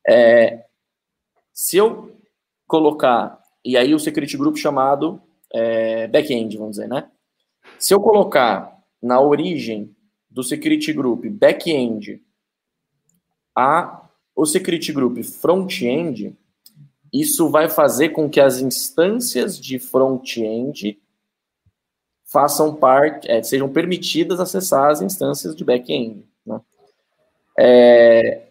É, 0.07 0.65
se 1.51 1.77
eu 1.77 2.15
colocar, 2.67 3.41
e 3.65 3.75
aí 3.75 3.95
o 3.95 3.99
security 3.99 4.37
group 4.37 4.55
chamado 4.57 5.19
é, 5.51 6.07
back-end, 6.07 6.55
vamos 6.57 6.75
dizer, 6.75 6.87
né? 6.87 7.09
Se 7.79 7.91
eu 7.91 7.99
colocar 7.99 8.77
na 9.01 9.19
origem 9.19 9.95
do 10.29 10.43
security 10.43 10.93
group 10.93 11.25
back-end 11.25 12.23
a 13.55 14.03
o 14.35 14.45
security 14.45 14.93
group 14.93 15.17
front-end, 15.23 16.37
isso 17.11 17.49
vai 17.49 17.67
fazer 17.67 18.09
com 18.09 18.29
que 18.29 18.39
as 18.39 18.59
instâncias 18.59 19.59
de 19.59 19.79
front-end 19.79 21.01
façam 22.27 22.75
parte, 22.75 23.29
é, 23.29 23.41
sejam 23.41 23.69
permitidas 23.69 24.39
acessar 24.39 24.91
as 24.91 25.01
instâncias 25.01 25.55
de 25.55 25.63
back-end. 25.63 26.23
Né? 26.45 26.59
É, 27.57 28.47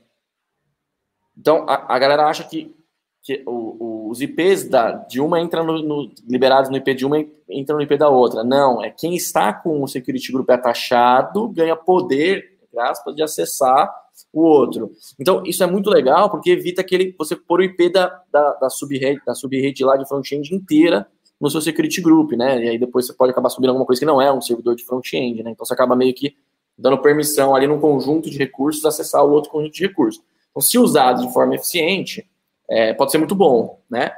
então, 1.36 1.66
a, 1.68 1.94
a, 1.94 1.98
galera 1.98 2.26
acha 2.26 2.42
que, 2.44 2.74
que 3.22 3.42
o, 3.46 3.50
o, 3.50 4.10
os 4.10 4.20
IPs 4.22 4.68
da, 4.68 4.92
de 4.92 5.20
uma 5.20 5.40
entram 5.40 5.64
no, 5.64 5.82
no, 5.82 6.10
liberados 6.26 6.70
no 6.70 6.76
IP 6.76 6.94
de 6.94 7.04
uma 7.04 7.18
entram 7.48 7.76
no 7.76 7.82
IP 7.82 7.98
da 7.98 8.08
outra. 8.08 8.42
Não, 8.42 8.82
é 8.82 8.90
quem 8.90 9.14
está 9.14 9.52
com 9.52 9.82
o 9.82 9.88
security 9.88 10.32
group 10.32 10.48
atachado 10.48 11.48
ganha 11.48 11.76
poder, 11.76 12.58
entre 12.62 12.80
aspas, 12.80 13.14
de 13.14 13.22
acessar 13.22 13.94
o 14.32 14.40
outro. 14.40 14.90
Então, 15.20 15.42
isso 15.44 15.62
é 15.62 15.66
muito 15.66 15.90
legal, 15.90 16.30
porque 16.30 16.50
evita 16.50 16.82
que 16.82 16.94
ele, 16.94 17.14
você 17.18 17.36
pôr 17.36 17.60
o 17.60 17.62
IP 17.62 17.90
da, 17.90 18.22
da, 18.32 18.54
da 18.54 18.70
sub-rede 18.70 19.20
da 19.26 19.86
lá 19.86 19.96
de 19.96 20.08
front-end 20.08 20.54
inteira 20.54 21.06
no 21.40 21.50
seu 21.50 21.60
security 21.60 22.00
group, 22.00 22.32
né? 22.32 22.64
E 22.64 22.68
aí 22.70 22.78
depois 22.78 23.06
você 23.06 23.12
pode 23.12 23.32
acabar 23.32 23.50
subindo 23.50 23.70
alguma 23.70 23.86
coisa 23.86 24.00
que 24.00 24.06
não 24.06 24.20
é 24.20 24.32
um 24.32 24.40
servidor 24.40 24.74
de 24.74 24.84
front-end, 24.84 25.42
né? 25.42 25.50
Então 25.50 25.64
você 25.64 25.74
acaba 25.74 25.94
meio 25.94 26.14
que 26.14 26.36
dando 26.78 26.98
permissão 26.98 27.54
ali 27.54 27.66
num 27.66 27.80
conjunto 27.80 28.30
de 28.30 28.38
recursos 28.38 28.84
acessar 28.84 29.24
o 29.24 29.30
outro 29.30 29.50
conjunto 29.50 29.74
de 29.74 29.86
recursos. 29.86 30.22
Então, 30.50 30.60
se 30.60 30.78
usado 30.78 31.26
de 31.26 31.32
forma 31.32 31.54
eficiente, 31.54 32.28
é, 32.68 32.92
pode 32.94 33.12
ser 33.12 33.18
muito 33.18 33.34
bom, 33.34 33.80
né? 33.90 34.10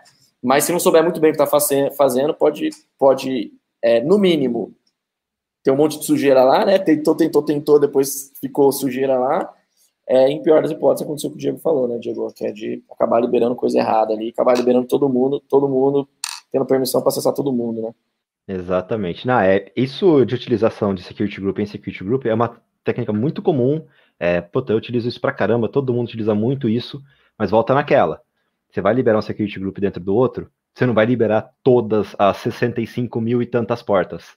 Mas 0.42 0.64
se 0.64 0.72
não 0.72 0.78
souber 0.78 1.02
muito 1.02 1.20
bem 1.20 1.30
o 1.30 1.34
que 1.34 1.42
está 1.42 1.90
fazendo, 1.96 2.34
pode, 2.34 2.70
pode 2.96 3.52
é, 3.82 4.00
no 4.00 4.18
mínimo, 4.18 4.72
ter 5.62 5.72
um 5.72 5.76
monte 5.76 5.98
de 5.98 6.06
sujeira 6.06 6.44
lá, 6.44 6.64
né? 6.64 6.78
Tentou, 6.78 7.14
tentou, 7.14 7.42
tentou, 7.42 7.80
depois 7.80 8.32
ficou 8.40 8.70
sujeira 8.70 9.18
lá. 9.18 9.52
É, 10.06 10.28
em 10.30 10.42
pior 10.42 10.62
das 10.62 10.70
hipóteses, 10.70 11.04
aconteceu 11.04 11.28
o 11.28 11.32
que 11.32 11.36
o 11.36 11.40
Diego 11.40 11.58
falou, 11.58 11.86
né, 11.86 11.98
Diego? 11.98 12.32
Que 12.32 12.46
é 12.46 12.52
de 12.52 12.82
acabar 12.90 13.20
liberando 13.20 13.54
coisa 13.54 13.78
errada 13.78 14.14
ali, 14.14 14.30
acabar 14.30 14.56
liberando 14.56 14.86
todo 14.86 15.08
mundo, 15.08 15.38
todo 15.40 15.68
mundo 15.68 16.08
tendo 16.50 16.66
permissão 16.66 17.00
para 17.00 17.10
acessar 17.10 17.32
todo 17.32 17.52
mundo, 17.52 17.82
né? 17.82 17.94
Exatamente. 18.46 19.26
Não, 19.26 19.38
é, 19.38 19.70
isso 19.76 20.24
de 20.24 20.34
utilização 20.34 20.94
de 20.94 21.02
security 21.02 21.40
group 21.40 21.58
em 21.58 21.66
security 21.66 22.02
group 22.02 22.24
é 22.24 22.32
uma 22.32 22.60
técnica 22.82 23.12
muito 23.12 23.42
comum. 23.42 23.86
É, 24.18 24.40
puta, 24.40 24.72
eu 24.72 24.76
utilizo 24.78 25.08
isso 25.08 25.20
pra 25.20 25.32
caramba, 25.32 25.68
todo 25.68 25.92
mundo 25.92 26.08
utiliza 26.08 26.34
muito 26.34 26.68
isso, 26.68 27.02
mas 27.36 27.50
volta 27.50 27.74
naquela. 27.74 28.22
Você 28.70 28.80
vai 28.80 28.94
liberar 28.94 29.18
um 29.18 29.22
security 29.22 29.60
group 29.60 29.78
dentro 29.78 30.02
do 30.02 30.14
outro, 30.14 30.50
você 30.74 30.86
não 30.86 30.94
vai 30.94 31.06
liberar 31.06 31.52
todas 31.62 32.14
as 32.18 32.36
65 32.38 33.20
mil 33.20 33.42
e 33.42 33.46
tantas 33.46 33.82
portas. 33.82 34.36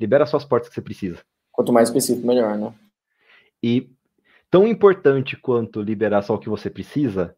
Libera 0.00 0.24
só 0.24 0.36
as 0.36 0.44
portas 0.44 0.68
que 0.68 0.74
você 0.74 0.80
precisa. 0.80 1.18
Quanto 1.52 1.72
mais 1.72 1.88
específico, 1.88 2.26
melhor, 2.26 2.56
né? 2.56 2.72
E 3.62 3.90
tão 4.50 4.66
importante 4.66 5.36
quanto 5.36 5.82
liberar 5.82 6.22
só 6.22 6.34
o 6.34 6.38
que 6.38 6.48
você 6.48 6.70
precisa, 6.70 7.34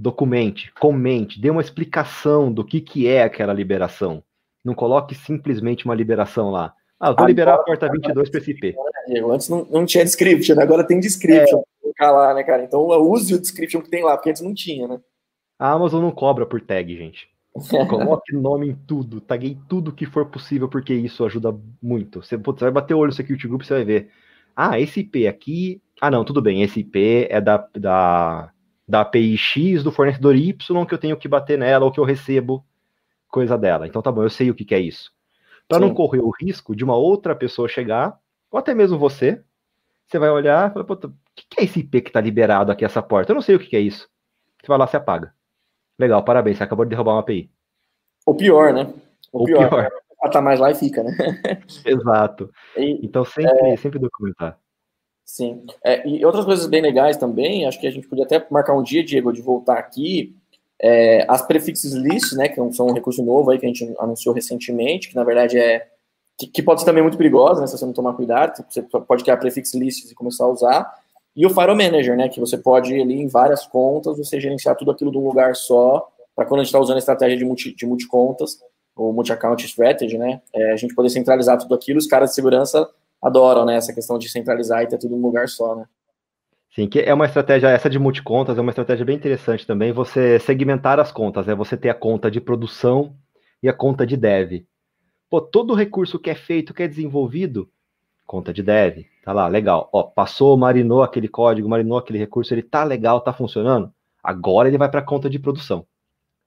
documente, 0.00 0.72
comente, 0.80 1.38
dê 1.38 1.50
uma 1.50 1.60
explicação 1.60 2.50
do 2.50 2.64
que, 2.64 2.80
que 2.80 3.06
é 3.06 3.22
aquela 3.22 3.52
liberação. 3.52 4.24
Não 4.64 4.74
coloque 4.74 5.14
simplesmente 5.14 5.84
uma 5.84 5.94
liberação 5.94 6.50
lá. 6.50 6.74
Ah, 6.98 7.12
vou 7.12 7.26
liberar 7.26 7.54
a 7.54 7.58
porta 7.58 7.90
22 7.90 8.30
para 8.30 8.40
esse 8.40 8.50
IP. 8.50 8.74
Antes 9.30 9.48
não, 9.50 9.66
não 9.70 9.84
tinha 9.84 10.04
description, 10.04 10.54
né? 10.54 10.62
agora 10.62 10.86
tem 10.86 10.98
description. 10.98 11.62
É. 11.98 12.10
Lá, 12.10 12.32
né, 12.32 12.42
cara? 12.42 12.64
Então 12.64 12.80
use 12.80 13.34
o 13.34 13.40
description 13.40 13.82
que 13.82 13.90
tem 13.90 14.02
lá, 14.02 14.16
porque 14.16 14.30
antes 14.30 14.40
não 14.40 14.54
tinha, 14.54 14.88
né? 14.88 14.98
A 15.58 15.72
Amazon 15.72 16.02
não 16.02 16.10
cobra 16.10 16.46
por 16.46 16.62
tag, 16.62 16.96
gente. 16.96 17.28
Coloque 17.88 18.34
nome 18.34 18.70
em 18.70 18.74
tudo, 18.74 19.20
taguei 19.20 19.58
tudo 19.68 19.92
que 19.92 20.06
for 20.06 20.24
possível, 20.26 20.66
porque 20.66 20.94
isso 20.94 21.26
ajuda 21.26 21.54
muito. 21.82 22.22
Você, 22.22 22.38
você 22.38 22.64
vai 22.64 22.70
bater 22.70 22.94
o 22.94 22.98
olho 22.98 23.08
no 23.08 23.14
Security 23.14 23.46
Group, 23.46 23.64
você 23.64 23.74
vai 23.74 23.84
ver. 23.84 24.10
Ah, 24.56 24.80
esse 24.80 25.00
IP 25.00 25.26
aqui. 25.26 25.82
Ah, 26.00 26.10
não, 26.10 26.24
tudo 26.24 26.40
bem. 26.40 26.62
Esse 26.62 26.80
IP 26.80 27.26
é 27.28 27.38
da, 27.38 27.68
da, 27.74 28.50
da 28.90 29.02
API 29.02 29.36
X 29.36 29.84
do 29.84 29.92
fornecedor 29.92 30.34
Y 30.34 30.84
que 30.84 30.94
eu 30.94 30.98
tenho 30.98 31.16
que 31.16 31.28
bater 31.28 31.56
nela 31.56 31.84
ou 31.84 31.92
que 31.92 32.00
eu 32.00 32.04
recebo 32.04 32.64
coisa 33.28 33.56
dela. 33.56 33.86
Então 33.86 34.02
tá 34.02 34.10
bom, 34.10 34.24
eu 34.24 34.30
sei 34.30 34.50
o 34.50 34.54
que, 34.54 34.64
que 34.64 34.74
é 34.74 34.80
isso. 34.80 35.12
Para 35.68 35.78
não 35.78 35.94
correr 35.94 36.18
o 36.18 36.30
risco 36.30 36.74
de 36.74 36.82
uma 36.82 36.96
outra 36.96 37.34
pessoa 37.34 37.68
chegar, 37.68 38.18
ou 38.50 38.58
até 38.58 38.74
mesmo 38.74 38.98
você, 38.98 39.40
você 40.04 40.18
vai 40.18 40.28
olhar 40.28 40.68
e 40.68 40.72
fala, 40.72 40.84
o 40.84 41.12
que, 41.36 41.46
que 41.48 41.60
é 41.60 41.64
esse 41.64 41.78
IP 41.78 42.02
que 42.02 42.10
tá 42.10 42.20
liberado 42.20 42.72
aqui, 42.72 42.84
essa 42.84 43.00
porta? 43.00 43.30
Eu 43.30 43.36
não 43.36 43.42
sei 43.42 43.54
o 43.54 43.60
que, 43.60 43.68
que 43.68 43.76
é 43.76 43.80
isso. 43.80 44.08
Você 44.60 44.66
vai 44.66 44.76
lá, 44.76 44.88
se 44.88 44.96
apaga. 44.96 45.32
Legal, 45.96 46.24
parabéns, 46.24 46.58
você 46.58 46.64
acabou 46.64 46.84
de 46.84 46.90
derrubar 46.90 47.12
uma 47.12 47.20
API. 47.20 47.48
Ou 48.26 48.36
pior, 48.36 48.72
né? 48.72 48.92
Ou, 49.32 49.44
pior. 49.44 49.68
pior. 49.68 49.90
Tá 50.32 50.42
mais 50.42 50.58
lá 50.58 50.70
e 50.72 50.74
fica, 50.74 51.04
né? 51.04 51.12
Exato. 51.86 52.50
E, 52.76 52.98
então 53.06 53.24
sempre, 53.24 53.70
é... 53.70 53.76
sempre 53.76 54.00
documentar. 54.00 54.58
Sim. 55.30 55.62
É, 55.84 56.06
e 56.08 56.24
outras 56.24 56.44
coisas 56.44 56.66
bem 56.66 56.82
legais 56.82 57.16
também, 57.16 57.64
acho 57.64 57.80
que 57.80 57.86
a 57.86 57.90
gente 57.90 58.08
podia 58.08 58.24
até 58.24 58.44
marcar 58.50 58.74
um 58.74 58.82
dia, 58.82 59.04
Diego, 59.04 59.32
de 59.32 59.40
voltar 59.40 59.78
aqui. 59.78 60.34
É, 60.76 61.24
as 61.28 61.40
prefixes 61.40 61.92
list, 61.92 62.32
né, 62.32 62.48
que 62.48 62.72
são 62.72 62.88
um 62.88 62.92
recurso 62.92 63.24
novo 63.24 63.48
aí 63.48 63.58
que 63.58 63.64
a 63.64 63.68
gente 63.68 63.94
anunciou 64.00 64.34
recentemente, 64.34 65.08
que 65.08 65.14
na 65.14 65.22
verdade 65.22 65.56
é 65.56 65.86
que, 66.36 66.48
que 66.48 66.60
pode 66.60 66.80
ser 66.80 66.86
também 66.86 67.02
muito 67.02 67.16
perigosa, 67.16 67.60
né, 67.60 67.68
se 67.68 67.78
você 67.78 67.86
não 67.86 67.92
tomar 67.92 68.14
cuidado, 68.14 68.64
você 68.68 68.82
pode 68.82 69.22
criar 69.22 69.36
prefix 69.36 69.72
lists 69.72 70.10
e 70.10 70.16
começar 70.16 70.44
a 70.44 70.48
usar. 70.48 70.94
E 71.36 71.46
o 71.46 71.50
File 71.50 71.76
Manager, 71.76 72.16
né, 72.16 72.28
que 72.28 72.40
você 72.40 72.58
pode 72.58 72.92
ali 72.92 73.22
em 73.22 73.28
várias 73.28 73.64
contas, 73.64 74.18
você 74.18 74.40
gerenciar 74.40 74.74
tudo 74.74 74.90
aquilo 74.90 75.12
de 75.12 75.18
um 75.18 75.24
lugar 75.24 75.54
só, 75.54 76.08
para 76.34 76.44
quando 76.44 76.58
a 76.58 76.64
gente 76.64 76.70
está 76.70 76.80
usando 76.80 76.96
a 76.96 76.98
estratégia 76.98 77.38
de 77.38 77.44
multi, 77.44 77.72
de 77.72 77.86
multi-contas, 77.86 78.58
ou 78.96 79.12
multi-account 79.12 79.64
strategy, 79.64 80.18
né, 80.18 80.42
é, 80.52 80.72
a 80.72 80.76
gente 80.76 80.92
poder 80.92 81.08
centralizar 81.08 81.56
tudo 81.56 81.72
aquilo, 81.72 82.00
os 82.00 82.08
caras 82.08 82.30
de 82.30 82.34
segurança 82.34 82.90
adoram, 83.22 83.64
né, 83.64 83.76
essa 83.76 83.92
questão 83.92 84.18
de 84.18 84.28
centralizar 84.28 84.82
e 84.82 84.88
ter 84.88 84.98
tudo 84.98 85.14
em 85.14 85.18
um 85.18 85.22
lugar 85.22 85.48
só, 85.48 85.74
né. 85.74 85.86
Sim, 86.74 86.88
que 86.88 87.00
é 87.00 87.12
uma 87.12 87.26
estratégia, 87.26 87.68
essa 87.68 87.90
de 87.90 87.98
multicontas 87.98 88.56
é 88.56 88.60
uma 88.60 88.70
estratégia 88.70 89.04
bem 89.04 89.16
interessante 89.16 89.66
também, 89.66 89.92
você 89.92 90.38
segmentar 90.38 91.00
as 91.00 91.10
contas, 91.10 91.46
né? 91.46 91.54
você 91.54 91.76
ter 91.76 91.88
a 91.88 91.94
conta 91.94 92.30
de 92.30 92.40
produção 92.40 93.16
e 93.60 93.68
a 93.68 93.72
conta 93.72 94.06
de 94.06 94.16
dev. 94.16 94.64
Pô, 95.28 95.40
todo 95.40 95.74
recurso 95.74 96.18
que 96.18 96.30
é 96.30 96.34
feito, 96.34 96.72
que 96.72 96.84
é 96.84 96.88
desenvolvido, 96.88 97.68
conta 98.24 98.52
de 98.52 98.62
dev, 98.62 99.04
tá 99.24 99.32
lá, 99.32 99.48
legal. 99.48 99.90
Ó, 99.92 100.04
passou, 100.04 100.56
marinou 100.56 101.02
aquele 101.02 101.26
código, 101.26 101.68
marinou 101.68 101.98
aquele 101.98 102.18
recurso, 102.18 102.54
ele 102.54 102.62
tá 102.62 102.84
legal, 102.84 103.20
tá 103.20 103.32
funcionando. 103.32 103.92
Agora 104.22 104.68
ele 104.68 104.78
vai 104.78 104.88
para 104.88 105.00
a 105.00 105.04
conta 105.04 105.28
de 105.28 105.40
produção. 105.40 105.84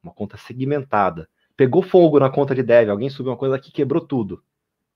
Uma 0.02 0.14
conta 0.14 0.38
segmentada. 0.38 1.28
Pegou 1.58 1.82
fogo 1.82 2.20
na 2.20 2.30
conta 2.30 2.56
de 2.56 2.64
dev, 2.64 2.90
alguém 2.90 3.10
subiu 3.10 3.32
uma 3.34 3.38
coisa 3.38 3.56
aqui, 3.56 3.72
quebrou 3.72 4.06
tudo. 4.06 4.42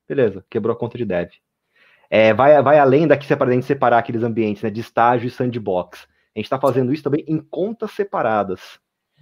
Beleza, 0.07 0.45
quebrou 0.49 0.73
a 0.73 0.79
conta 0.79 0.97
de 0.97 1.03
dev. 1.03 1.31
É, 2.09 2.33
vai, 2.33 2.61
vai 2.61 2.79
além 2.79 3.07
daqui 3.07 3.35
para 3.35 3.51
gente 3.51 3.65
separar 3.65 3.99
aqueles 3.99 4.23
ambientes 4.23 4.63
né, 4.63 4.69
de 4.69 4.81
estágio 4.81 5.27
e 5.27 5.31
sandbox. 5.31 6.07
A 6.35 6.39
gente 6.39 6.45
está 6.45 6.59
fazendo 6.59 6.93
isso 6.93 7.03
também 7.03 7.25
em 7.27 7.39
contas 7.39 7.91
separadas. 7.91 8.79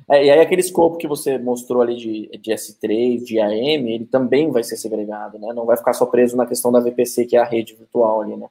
É, 0.10 0.26
e 0.26 0.30
aí 0.30 0.40
aquele 0.40 0.62
escopo 0.62 0.98
que 0.98 1.08
você 1.08 1.38
mostrou 1.38 1.82
ali 1.82 1.96
de, 1.96 2.30
de 2.38 2.52
S3, 2.52 3.24
de 3.24 3.40
AM, 3.40 3.92
ele 3.92 4.06
também 4.06 4.52
vai 4.52 4.64
ser 4.64 4.78
segregado, 4.78 5.40
né? 5.40 5.52
Não 5.54 5.66
vai 5.66 5.78
ficar 5.78 5.94
só 5.94 6.06
preso 6.06 6.38
na 6.38 6.46
questão 6.46 6.72
da 6.72 6.80
VPC, 6.80 7.26
que 7.26 7.36
é 7.36 7.40
a 7.40 7.46
rede 7.46 7.74
virtual 7.74 8.22
ali, 8.22 8.36
né? 8.36 8.48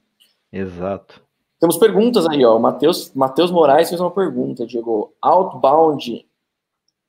Exato. 0.53 1.23
Temos 1.61 1.77
perguntas 1.77 2.27
aí, 2.27 2.45
ó. 2.45 2.57
O 2.57 2.61
Matheus, 2.61 3.13
Matheus 3.15 3.51
Moraes 3.51 3.89
fez 3.89 4.01
uma 4.01 4.11
pergunta, 4.11 4.67
Diego. 4.67 5.15
Outbound 5.23 6.27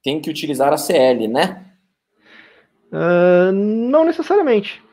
tem 0.04 0.22
que 0.22 0.30
utilizar 0.30 0.72
a 0.72 0.78
CL, 0.78 1.28
né? 1.28 1.66
Uh, 2.92 3.52
não 3.52 4.06
necessariamente. 4.06 4.84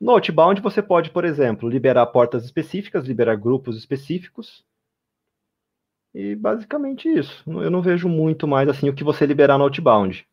No 0.00 0.12
Outbound 0.12 0.60
você 0.60 0.80
pode, 0.80 1.10
por 1.10 1.24
exemplo, 1.24 1.68
liberar 1.68 2.06
portas 2.06 2.44
específicas, 2.44 3.06
liberar 3.06 3.36
grupos 3.36 3.76
específicos. 3.76 4.64
E 6.14 6.34
basicamente 6.34 7.08
isso. 7.08 7.42
Eu 7.46 7.70
não 7.70 7.82
vejo 7.82 8.08
muito 8.08 8.46
mais 8.46 8.68
assim 8.68 8.88
o 8.88 8.94
que 8.94 9.04
você 9.04 9.26
liberar 9.26 9.58
no 9.58 9.64
Outbound. 9.64 10.26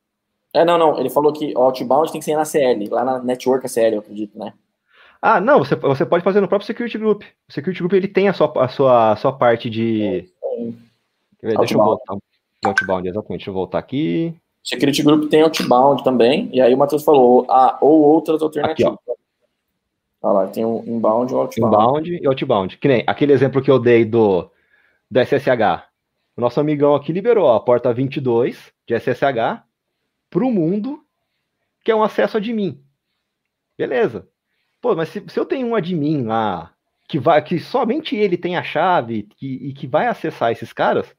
É, 0.54 0.64
não, 0.64 0.78
não. 0.78 1.00
Ele 1.00 1.10
falou 1.10 1.34
que 1.34 1.54
o 1.56 1.62
Outbound 1.62 2.12
tem 2.12 2.20
que 2.20 2.26
ser 2.26 2.36
na 2.36 2.46
CL, 2.46 2.88
lá 2.90 3.04
na 3.04 3.20
Network 3.20 3.68
CL, 3.68 3.96
eu 3.96 4.00
acredito, 4.00 4.38
né? 4.38 4.54
Ah, 5.22 5.42
não, 5.42 5.60
você, 5.60 5.76
você 5.76 6.06
pode 6.06 6.24
fazer 6.24 6.40
no 6.40 6.48
próprio 6.48 6.68
Security 6.68 6.98
Group. 6.98 7.24
O 7.50 7.54
Security 7.54 7.80
Group 7.80 7.94
ele 7.94 8.08
tem 8.08 8.30
a 8.30 8.34
sua, 8.34 8.54
a 8.64 8.68
sua, 8.68 9.12
a 9.12 9.16
sua 9.16 9.34
parte 9.34 9.70
de. 9.70 10.30
É, 11.42 11.58
Deixa 11.58 11.74
eu 11.74 11.84
voltar. 11.84 12.16
Outbound, 12.64 13.08
exatamente. 13.08 13.40
Deixa 13.40 13.50
eu 13.50 13.54
voltar 13.54 13.80
aqui. 13.80 14.36
Security 14.64 15.04
Group 15.04 15.30
tem 15.30 15.42
Outbound 15.42 16.04
também. 16.04 16.50
E 16.54 16.62
aí 16.62 16.74
o 16.74 16.78
Matheus 16.78 17.04
falou, 17.04 17.46
ah, 17.50 17.78
ou 17.82 18.02
outras 18.02 18.42
alternativas. 18.42 18.94
Aqui, 18.94 19.12
Olha 20.26 20.40
lá, 20.40 20.48
tem 20.48 20.66
um 20.66 20.84
inbound 20.88 21.32
e 21.32 21.36
um 21.36 21.40
outbound. 21.40 21.76
Inbound 21.76 22.20
e 22.24 22.28
outbound. 22.28 22.78
Que 22.80 22.88
nem 22.88 23.04
aquele 23.06 23.32
exemplo 23.32 23.62
que 23.62 23.70
eu 23.70 23.78
dei 23.78 24.04
do, 24.04 24.50
do 25.10 25.20
SSH. 25.20 25.86
O 26.36 26.42
nosso 26.42 26.60
amigão 26.60 26.96
aqui 26.96 27.14
liberou 27.14 27.52
a 27.52 27.60
porta 27.60 27.94
22 27.94 28.74
de 28.88 29.00
SSH 29.00 29.62
para 30.28 30.44
o 30.44 30.52
mundo, 30.52 31.00
que 31.84 31.92
é 31.92 31.96
um 31.96 32.02
acesso 32.02 32.38
admin. 32.38 32.82
Beleza. 33.78 34.28
Pô, 34.82 34.96
mas 34.96 35.10
se, 35.10 35.24
se 35.28 35.40
eu 35.40 35.46
tenho 35.46 35.68
um 35.68 35.76
admin 35.76 36.24
lá 36.24 36.72
que, 37.08 37.20
vai, 37.20 37.40
que 37.44 37.60
somente 37.60 38.16
ele 38.16 38.36
tem 38.36 38.58
a 38.58 38.64
chave 38.64 39.28
que, 39.38 39.46
e 39.46 39.74
que 39.74 39.86
vai 39.86 40.08
acessar 40.08 40.52
esses 40.52 40.74
caras, 40.74 41.16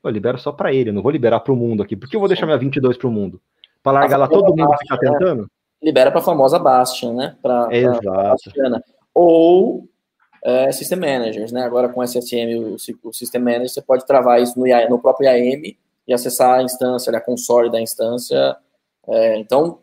eu 0.00 0.10
libero 0.10 0.38
só 0.38 0.52
para 0.52 0.72
ele, 0.72 0.90
eu 0.90 0.94
não 0.94 1.02
vou 1.02 1.10
liberar 1.10 1.40
para 1.40 1.52
o 1.52 1.56
mundo 1.56 1.82
aqui. 1.82 1.96
Por 1.96 2.08
que 2.08 2.14
eu 2.14 2.20
vou 2.20 2.28
deixar 2.28 2.46
minha 2.46 2.56
22 2.56 2.96
para 2.96 3.08
o 3.08 3.12
mundo? 3.12 3.42
Para 3.82 3.98
largar 3.98 4.16
lá 4.16 4.28
todo 4.28 4.56
mundo 4.56 4.78
ficar 4.78 4.98
né? 5.02 5.10
tentando? 5.10 5.50
Libera 5.84 6.10
para 6.10 6.20
a 6.20 6.24
famosa 6.24 6.58
Bastion, 6.58 7.14
né? 7.14 7.36
Pra, 7.42 7.68
Exato. 7.70 8.50
Pra 8.52 8.82
Ou 9.14 9.86
é, 10.42 10.72
System 10.72 10.98
Managers, 10.98 11.52
né? 11.52 11.62
Agora 11.62 11.88
com 11.88 12.02
SSM, 12.02 12.54
o, 12.56 12.76
o 13.08 13.12
System 13.12 13.40
Manager, 13.40 13.68
você 13.68 13.82
pode 13.82 14.06
travar 14.06 14.40
isso 14.42 14.58
no, 14.58 14.66
no 14.88 14.98
próprio 14.98 15.28
IAM 15.28 15.76
e 16.06 16.12
acessar 16.12 16.58
a 16.58 16.62
instância, 16.62 17.16
a 17.16 17.20
console 17.20 17.70
da 17.70 17.80
instância. 17.80 18.56
É, 19.06 19.38
então, 19.38 19.78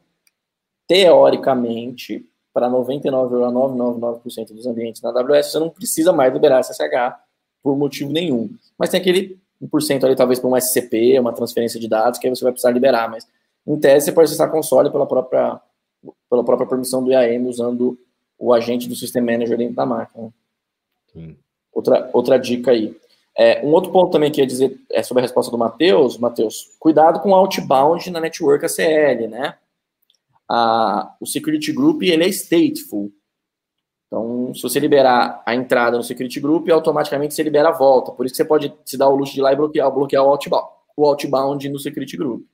teoricamente, 0.87 2.25
para 2.53 2.69
99,999% 2.69 4.53
dos 4.53 4.65
ambientes 4.67 5.01
na 5.01 5.09
AWS, 5.09 5.51
você 5.51 5.59
não 5.59 5.69
precisa 5.69 6.11
mais 6.11 6.33
liberar 6.33 6.63
SSH 6.63 7.15
por 7.63 7.77
motivo 7.77 8.11
nenhum. 8.11 8.49
Mas 8.77 8.89
tem 8.89 8.99
aquele 8.99 9.39
1% 9.61 10.03
ali, 10.03 10.15
talvez, 10.15 10.39
para 10.39 10.49
um 10.49 10.57
SCP, 10.57 11.19
uma 11.19 11.33
transferência 11.33 11.79
de 11.79 11.87
dados, 11.87 12.19
que 12.19 12.27
aí 12.27 12.35
você 12.35 12.43
vai 12.43 12.51
precisar 12.51 12.71
liberar. 12.71 13.09
Mas, 13.09 13.27
em 13.65 13.79
tese, 13.79 14.05
você 14.05 14.11
pode 14.11 14.25
acessar 14.25 14.47
a 14.47 14.51
console 14.51 14.91
pela 14.91 15.05
própria 15.07 15.59
pela 16.31 16.45
própria 16.45 16.67
permissão 16.67 17.03
do 17.03 17.11
IAM 17.11 17.45
usando 17.45 17.99
o 18.39 18.53
agente 18.53 18.87
do 18.87 18.95
System 18.95 19.21
Manager 19.21 19.57
dentro 19.57 19.75
da 19.75 19.85
máquina. 19.85 20.33
Sim. 21.11 21.35
Outra, 21.73 22.09
outra 22.13 22.39
dica 22.39 22.71
aí. 22.71 22.95
É, 23.37 23.65
um 23.65 23.71
outro 23.73 23.91
ponto 23.91 24.11
também 24.11 24.31
que 24.31 24.39
ia 24.39 24.47
dizer 24.47 24.79
é 24.89 25.03
sobre 25.03 25.21
a 25.21 25.25
resposta 25.25 25.51
do 25.51 25.57
Matheus, 25.57 26.17
Matheus, 26.17 26.75
cuidado 26.79 27.19
com 27.19 27.31
o 27.31 27.35
outbound 27.35 28.09
na 28.09 28.21
network 28.21 28.65
ACL, 28.65 29.27
né? 29.27 29.57
A, 30.49 31.15
o 31.19 31.25
security 31.25 31.73
group 31.73 32.01
ele 32.01 32.23
é 32.23 32.29
stateful. 32.29 33.11
Então, 34.07 34.53
se 34.53 34.61
você 34.61 34.79
liberar 34.79 35.41
a 35.45 35.53
entrada 35.53 35.97
no 35.97 36.03
security 36.03 36.39
group, 36.39 36.69
automaticamente 36.69 37.33
você 37.33 37.43
libera 37.43 37.69
a 37.69 37.73
volta. 37.73 38.11
Por 38.11 38.25
isso 38.25 38.33
que 38.33 38.37
você 38.37 38.45
pode 38.45 38.73
se 38.85 38.97
dar 38.97 39.09
o 39.09 39.15
luxo 39.15 39.33
de 39.33 39.39
ir 39.39 39.43
lá 39.43 39.53
e 39.53 39.55
bloquear, 39.55 39.91
bloquear 39.91 40.23
o 40.23 40.29
outbound, 40.29 40.67
o 40.95 41.05
outbound 41.05 41.69
no 41.69 41.79
security 41.79 42.17
group. 42.17 42.45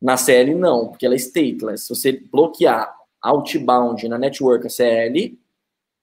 Na 0.00 0.16
CL, 0.16 0.54
não, 0.54 0.88
porque 0.88 1.06
ela 1.06 1.14
é 1.14 1.18
stateless. 1.18 1.84
Se 1.84 1.88
você 1.88 2.12
bloquear 2.12 2.94
outbound 3.22 4.06
na 4.08 4.18
network 4.18 4.68
CL, 4.68 5.38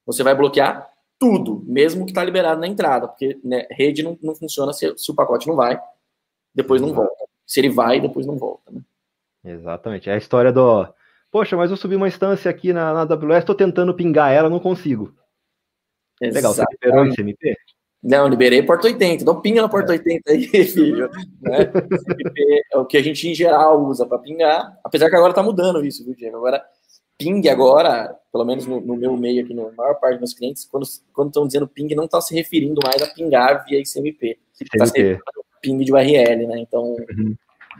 você 0.04 0.22
vai 0.22 0.34
bloquear 0.34 0.90
tudo, 1.18 1.62
mesmo 1.66 2.04
que 2.04 2.10
está 2.10 2.22
liberado 2.22 2.60
na 2.60 2.66
entrada, 2.66 3.08
porque 3.08 3.38
né, 3.42 3.66
rede 3.70 4.02
não, 4.02 4.18
não 4.22 4.34
funciona 4.34 4.72
se, 4.72 4.92
se, 4.98 5.10
o 5.10 5.14
pacote 5.14 5.46
não 5.46 5.56
vai, 5.56 5.80
depois 6.54 6.82
não 6.82 6.92
volta. 6.92 7.24
Se 7.46 7.60
ele 7.60 7.70
vai, 7.70 8.00
depois 8.00 8.26
não 8.26 8.36
volta. 8.36 8.70
Né? 8.70 8.82
Exatamente. 9.44 10.10
É 10.10 10.14
a 10.14 10.18
história 10.18 10.52
do. 10.52 10.86
Poxa, 11.30 11.56
mas 11.56 11.70
eu 11.70 11.76
subi 11.76 11.96
uma 11.96 12.08
instância 12.08 12.50
aqui 12.50 12.72
na, 12.72 12.92
na 12.92 13.00
AWS, 13.02 13.38
estou 13.38 13.54
tentando 13.54 13.94
pingar 13.94 14.32
ela, 14.32 14.50
não 14.50 14.60
consigo. 14.60 15.14
Exatamente. 16.20 16.34
Legal, 16.34 16.54
você 16.54 16.64
liberou 16.70 17.06
esse 17.06 17.20
MP? 17.20 17.56
Não, 18.04 18.28
liberei 18.28 18.62
porta 18.62 18.86
80. 18.86 19.24
Não 19.24 19.40
pinga 19.40 19.62
na 19.62 19.68
porta 19.68 19.92
80 19.92 20.30
aí, 20.30 20.46
filho. 20.46 21.10
Né? 21.40 21.70
é 22.72 22.78
o 22.78 22.86
que 22.86 22.96
a 22.96 23.02
gente 23.02 23.28
em 23.28 23.34
geral 23.34 23.82
usa 23.84 24.06
para 24.06 24.18
pingar. 24.18 24.78
Apesar 24.82 25.10
que 25.10 25.16
agora 25.16 25.32
tá 25.32 25.42
mudando 25.42 25.84
isso, 25.84 26.04
viu, 26.04 26.14
Diego? 26.14 26.36
Agora, 26.38 26.62
ping 27.18 27.46
agora, 27.48 28.14
pelo 28.32 28.44
menos 28.44 28.66
no, 28.66 28.80
no 28.80 28.96
meu 28.96 29.16
meio 29.16 29.44
aqui, 29.44 29.52
na 29.52 29.70
maior 29.72 29.94
parte 29.94 30.14
dos 30.14 30.20
meus 30.20 30.34
clientes, 30.34 30.68
quando 31.12 31.28
estão 31.28 31.46
dizendo 31.46 31.68
ping, 31.68 31.94
não 31.94 32.04
está 32.04 32.20
se 32.20 32.34
referindo 32.34 32.80
mais 32.82 33.00
a 33.02 33.06
pingar 33.06 33.64
via 33.64 33.78
ICMP. 33.78 34.38
Está 34.60 34.86
se 34.86 34.98
referindo 34.98 35.22
ping 35.62 35.78
de 35.78 35.92
URL, 35.92 36.46
né? 36.46 36.58
Então. 36.58 36.82
Uhum. 36.84 37.34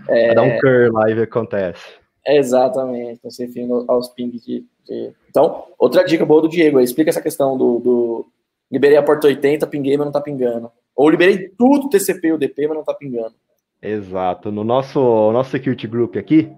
É, 0.08 0.34
Dá 0.34 0.42
um 0.42 0.58
cur 0.58 0.92
live 0.92 1.22
acontece. 1.22 1.80
Exatamente, 2.26 3.12
estão 3.12 3.30
se 3.30 3.44
referindo 3.44 3.84
aos 3.86 4.08
pings 4.08 4.42
de, 4.44 4.64
de, 4.84 5.12
Então, 5.28 5.66
outra 5.78 6.02
dica 6.04 6.24
boa 6.24 6.40
do 6.40 6.48
Diego, 6.48 6.80
explica 6.80 7.10
essa 7.10 7.20
questão 7.20 7.56
do, 7.56 7.78
do 7.78 8.26
liberei 8.70 8.96
a 8.96 9.02
porta 9.02 9.26
80, 9.26 9.66
pinguei, 9.66 9.96
mas 9.96 10.06
não 10.06 10.12
tá 10.12 10.20
pingando. 10.20 10.70
Ou 10.94 11.08
liberei 11.08 11.48
tudo 11.48 11.88
TCP 11.88 12.28
e 12.28 12.32
UDP, 12.32 12.66
mas 12.68 12.76
não 12.76 12.84
tá 12.84 12.94
pingando. 12.94 13.34
Exato. 13.82 14.50
No 14.50 14.64
nosso, 14.64 15.00
nosso 15.32 15.50
security 15.50 15.86
group 15.86 16.16
aqui, 16.16 16.50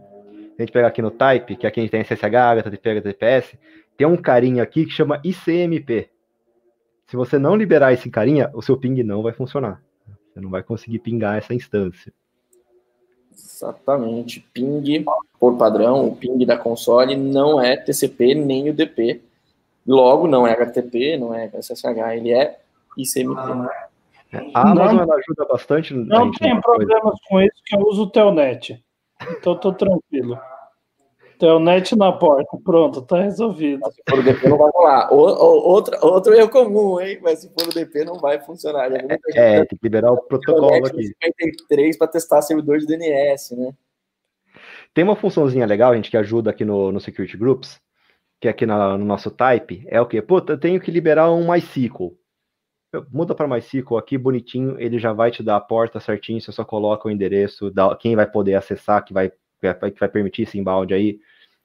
a 0.59 0.63
gente 0.63 0.73
pega 0.73 0.87
aqui 0.87 1.03
no 1.03 1.11
Type, 1.11 1.57
que 1.57 1.67
aqui 1.67 1.81
a 1.81 1.83
gente 1.83 1.91
tem 1.91 2.05
SSH, 2.05 2.25
HTTP, 2.25 2.91
HTTPS, 2.91 3.59
tem 3.97 4.07
um 4.07 4.17
carinha 4.17 4.63
aqui 4.63 4.85
que 4.85 4.93
chama 4.93 5.21
ICMP. 5.25 6.09
Se 7.07 7.17
você 7.17 7.39
não 7.39 7.55
liberar 7.55 7.93
esse 7.93 8.11
carinha, 8.11 8.51
o 8.55 8.63
seu 8.63 8.77
ping 8.77 9.03
não 9.03 9.23
vai 9.23 9.33
funcionar. 9.33 9.83
Você 10.33 10.41
não 10.41 10.51
vai 10.51 10.63
conseguir 10.63 10.99
pingar 10.99 11.39
essa 11.39 11.55
instância. 11.55 12.13
Exatamente. 13.33 14.47
Ping, 14.53 15.05
por 15.39 15.57
padrão, 15.57 16.09
o 16.09 16.17
ping 16.17 16.45
da 16.45 16.59
console 16.59 17.17
não 17.17 17.61
é 17.61 17.77
TCP 17.77 18.35
nem 18.35 18.71
UDP. 18.71 19.23
Logo, 19.87 20.27
não 20.27 20.47
é 20.47 20.53
HTTP, 20.53 21.17
não 21.17 21.35
é 21.35 21.49
SSH, 21.49 21.85
ele 22.15 22.33
é 22.33 22.59
ICMP. 22.97 23.41
A 24.55 24.71
Amazon 24.71 25.01
ela 25.01 25.15
ajuda 25.15 25.47
bastante. 25.49 25.95
Não 25.95 26.31
tem 26.33 26.61
problemas 26.61 27.15
com 27.29 27.41
isso, 27.41 27.63
que 27.65 27.77
eu 27.77 27.81
uso 27.81 28.03
o 28.03 28.11
Telnet. 28.11 28.83
Então 29.31 29.57
tô 29.57 29.73
tranquilo. 29.73 30.39
Telnet 31.39 31.95
na 31.97 32.13
porta, 32.13 32.57
pronto, 32.65 33.03
tá 33.03 33.21
resolvido. 33.21 33.81
se 33.93 34.03
for 34.09 34.19
o 34.19 34.23
DP 34.23 34.49
não 34.49 34.57
vai 34.57 34.71
rolar. 34.73 35.13
O, 35.13 35.17
o, 35.17 35.69
outro, 35.69 35.97
outro 36.01 36.35
erro 36.35 36.49
comum, 36.49 37.01
hein? 37.01 37.19
Mas 37.23 37.41
se 37.41 37.49
for 37.49 37.69
o 37.69 37.75
DP 37.75 38.05
não 38.05 38.19
vai 38.19 38.41
funcionar. 38.41 38.91
É, 38.93 39.19
é 39.35 39.65
tem 39.65 39.79
que 39.79 39.85
liberar 39.85 40.13
o 40.13 40.23
protocolo 40.23 40.87
aqui. 40.87 41.13
53 41.23 41.99
para 41.99 42.09
testar 42.09 42.43
servidor 42.43 42.79
de 42.79 42.87
DNS, 42.87 43.55
né? 43.55 43.75
Tem 44.95 45.05
uma 45.05 45.15
funçãozinha 45.15 45.67
legal, 45.67 45.95
gente, 45.95 46.11
que 46.11 46.17
ajuda 46.17 46.51
aqui 46.51 46.65
no, 46.65 46.91
no 46.91 47.01
Security 47.01 47.37
Groups, 47.37 47.79
que 48.41 48.49
é 48.49 48.51
aqui 48.51 48.67
na, 48.67 48.97
no 48.99 49.05
nosso 49.05 49.31
type, 49.31 49.85
é 49.89 50.01
o 50.01 50.07
quê? 50.07 50.21
Puta, 50.21 50.55
eu 50.55 50.59
tenho 50.59 50.81
que 50.81 50.91
liberar 50.91 51.33
um 51.33 51.51
MySQL. 51.51 52.17
Muda 53.11 53.35
para 53.35 53.49
MySQL 53.49 53.99
aqui, 53.99 54.17
bonitinho, 54.17 54.79
ele 54.79 54.99
já 54.99 55.13
vai 55.13 55.31
te 55.31 55.43
dar 55.43 55.57
a 55.57 55.61
porta 55.61 56.01
certinho, 56.01 56.41
você 56.41 56.53
só 56.53 56.65
coloca 56.65 57.09
o 57.09 57.11
endereço, 57.11 57.71
dá, 57.71 57.95
quem 57.97 58.17
vai 58.17 58.27
poder 58.27 58.55
acessar, 58.55 59.05
que 59.05 59.13
vai, 59.13 59.31
que 59.31 60.01
vai 60.01 60.09
permitir 60.09 60.43
esse 60.43 60.59
inbound 60.59 60.93
aí, 60.93 61.19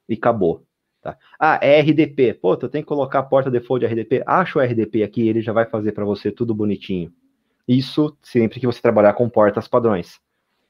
e 0.08 0.14
acabou. 0.14 0.66
Tá? 1.00 1.18
Ah, 1.38 1.58
é 1.60 1.80
RDP. 1.80 2.34
Pô, 2.34 2.56
tu 2.56 2.68
tem 2.68 2.80
que 2.80 2.88
colocar 2.88 3.18
a 3.18 3.22
porta 3.24 3.50
default 3.50 3.84
de 3.84 3.92
RDP. 3.92 4.22
Acha 4.24 4.58
o 4.58 4.62
RDP 4.62 5.02
aqui, 5.02 5.28
ele 5.28 5.40
já 5.40 5.52
vai 5.52 5.66
fazer 5.66 5.92
para 5.92 6.04
você 6.04 6.30
tudo 6.30 6.54
bonitinho. 6.54 7.12
Isso 7.66 8.16
sempre 8.22 8.60
que 8.60 8.66
você 8.66 8.80
trabalhar 8.80 9.14
com 9.14 9.28
portas 9.28 9.66
padrões. 9.66 10.20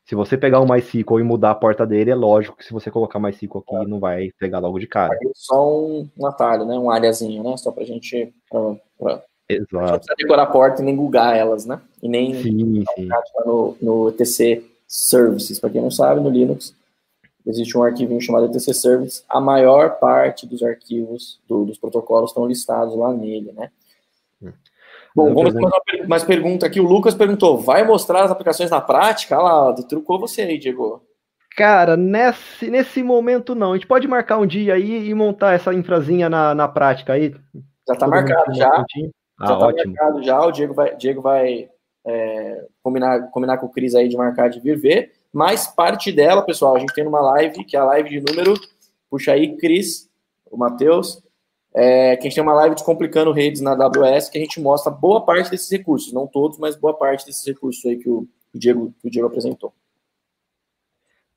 Se 0.04 0.14
você 0.14 0.36
pegar 0.36 0.60
o 0.60 0.66
MySQL 0.66 1.20
e 1.20 1.22
mudar 1.22 1.52
a 1.52 1.54
porta 1.54 1.86
dele, 1.86 2.10
é 2.10 2.14
lógico 2.14 2.56
que 2.56 2.64
se 2.64 2.72
você 2.72 2.90
colocar 2.90 3.20
MySQL 3.20 3.58
aqui, 3.58 3.76
é. 3.76 3.86
não 3.86 4.00
vai 4.00 4.30
pegar 4.38 4.58
logo 4.58 4.78
de 4.78 4.86
cara. 4.86 5.16
Só 5.34 5.78
um, 5.78 6.08
um 6.18 6.26
atalho, 6.26 6.64
né? 6.64 6.76
Um 6.78 6.90
aliazinho, 6.90 7.42
né? 7.42 7.56
Só 7.56 7.70
pra 7.70 7.84
gente. 7.84 8.34
Pra, 8.50 8.60
pra... 8.98 9.22
Exato. 9.48 9.72
Não 9.72 9.86
precisa 9.86 10.14
decorar 10.16 10.42
a 10.42 10.46
porta 10.46 10.82
e 10.82 10.84
nem 10.84 10.96
googar 10.96 11.36
elas, 11.36 11.66
né? 11.66 11.80
E 12.02 12.08
nem 12.08 12.34
sim, 12.42 12.84
sim. 12.94 13.08
no, 13.44 13.76
no 13.80 14.08
ETC 14.08 14.64
Services. 14.86 15.60
Para 15.60 15.70
quem 15.70 15.82
não 15.82 15.90
sabe, 15.90 16.20
no 16.20 16.30
Linux 16.30 16.74
existe 17.46 17.76
um 17.76 17.82
arquivinho 17.82 18.20
chamado 18.20 18.46
ETC 18.46 18.72
Services. 18.74 19.24
A 19.28 19.40
maior 19.40 19.98
parte 19.98 20.46
dos 20.46 20.62
arquivos 20.62 21.40
do, 21.48 21.64
dos 21.64 21.78
protocolos 21.78 22.30
estão 22.30 22.46
listados 22.46 22.96
lá 22.96 23.12
nele, 23.12 23.52
né? 23.52 23.70
Bom, 25.14 25.34
vamos 25.34 25.52
fazer 25.52 26.06
mais 26.08 26.24
pergunta 26.24 26.66
aqui. 26.66 26.80
O 26.80 26.88
Lucas 26.88 27.14
perguntou: 27.14 27.58
vai 27.58 27.84
mostrar 27.84 28.24
as 28.24 28.30
aplicações 28.30 28.70
na 28.70 28.80
prática? 28.80 29.38
Olha 29.38 29.70
lá, 29.70 29.74
trucou 29.88 30.18
você 30.18 30.42
aí, 30.42 30.58
Diego. 30.58 31.02
Cara, 31.56 31.96
nesse, 31.96 32.70
nesse 32.70 33.02
momento 33.02 33.54
não. 33.54 33.72
A 33.72 33.74
gente 33.76 33.86
pode 33.86 34.08
marcar 34.08 34.38
um 34.38 34.46
dia 34.46 34.74
aí 34.74 35.08
e 35.08 35.14
montar 35.14 35.52
essa 35.52 35.74
infrazinha 35.74 36.30
na, 36.30 36.54
na 36.54 36.66
prática 36.66 37.12
aí. 37.12 37.34
Já 37.86 37.94
está 37.94 38.08
marcado, 38.08 38.54
já. 38.54 38.68
Ah, 38.68 39.46
já 39.46 39.56
tá 39.56 39.66
ótimo. 39.66 39.94
marcado 39.94 40.22
já. 40.22 40.40
O 40.40 40.52
Diego 40.52 40.74
vai, 40.74 40.96
Diego 40.96 41.20
vai 41.20 41.68
é, 42.06 42.64
combinar, 42.82 43.30
combinar 43.30 43.58
com 43.58 43.66
o 43.66 43.70
Cris 43.70 43.94
aí 43.94 44.08
de 44.08 44.16
marcar 44.16 44.48
de 44.48 44.60
vir 44.60 44.78
ver. 44.78 45.12
Mas 45.32 45.66
parte 45.66 46.10
dela, 46.10 46.42
pessoal, 46.42 46.76
a 46.76 46.78
gente 46.78 46.94
tem 46.94 47.06
uma 47.06 47.20
live, 47.20 47.64
que 47.64 47.76
é 47.76 47.80
a 47.80 47.84
live 47.84 48.08
de 48.08 48.20
número. 48.20 48.54
Puxa 49.10 49.32
aí, 49.32 49.56
Cris, 49.56 50.08
o 50.50 50.56
Matheus 50.56 51.22
é, 51.74 52.16
que 52.16 52.22
a 52.22 52.24
gente 52.24 52.34
tem 52.34 52.42
uma 52.42 52.54
live 52.54 52.74
descomplicando 52.74 53.32
redes 53.32 53.60
na 53.60 53.72
AWS, 53.72 54.28
que 54.28 54.38
a 54.38 54.40
gente 54.40 54.60
mostra 54.60 54.90
boa 54.90 55.24
parte 55.24 55.50
desses 55.50 55.70
recursos, 55.70 56.12
não 56.12 56.26
todos, 56.26 56.58
mas 56.58 56.76
boa 56.76 56.94
parte 56.94 57.24
desses 57.24 57.46
recursos 57.46 57.84
aí 57.86 57.96
que 57.96 58.08
o, 58.08 58.28
Diego, 58.54 58.94
que 59.00 59.08
o 59.08 59.10
Diego 59.10 59.26
apresentou. 59.26 59.72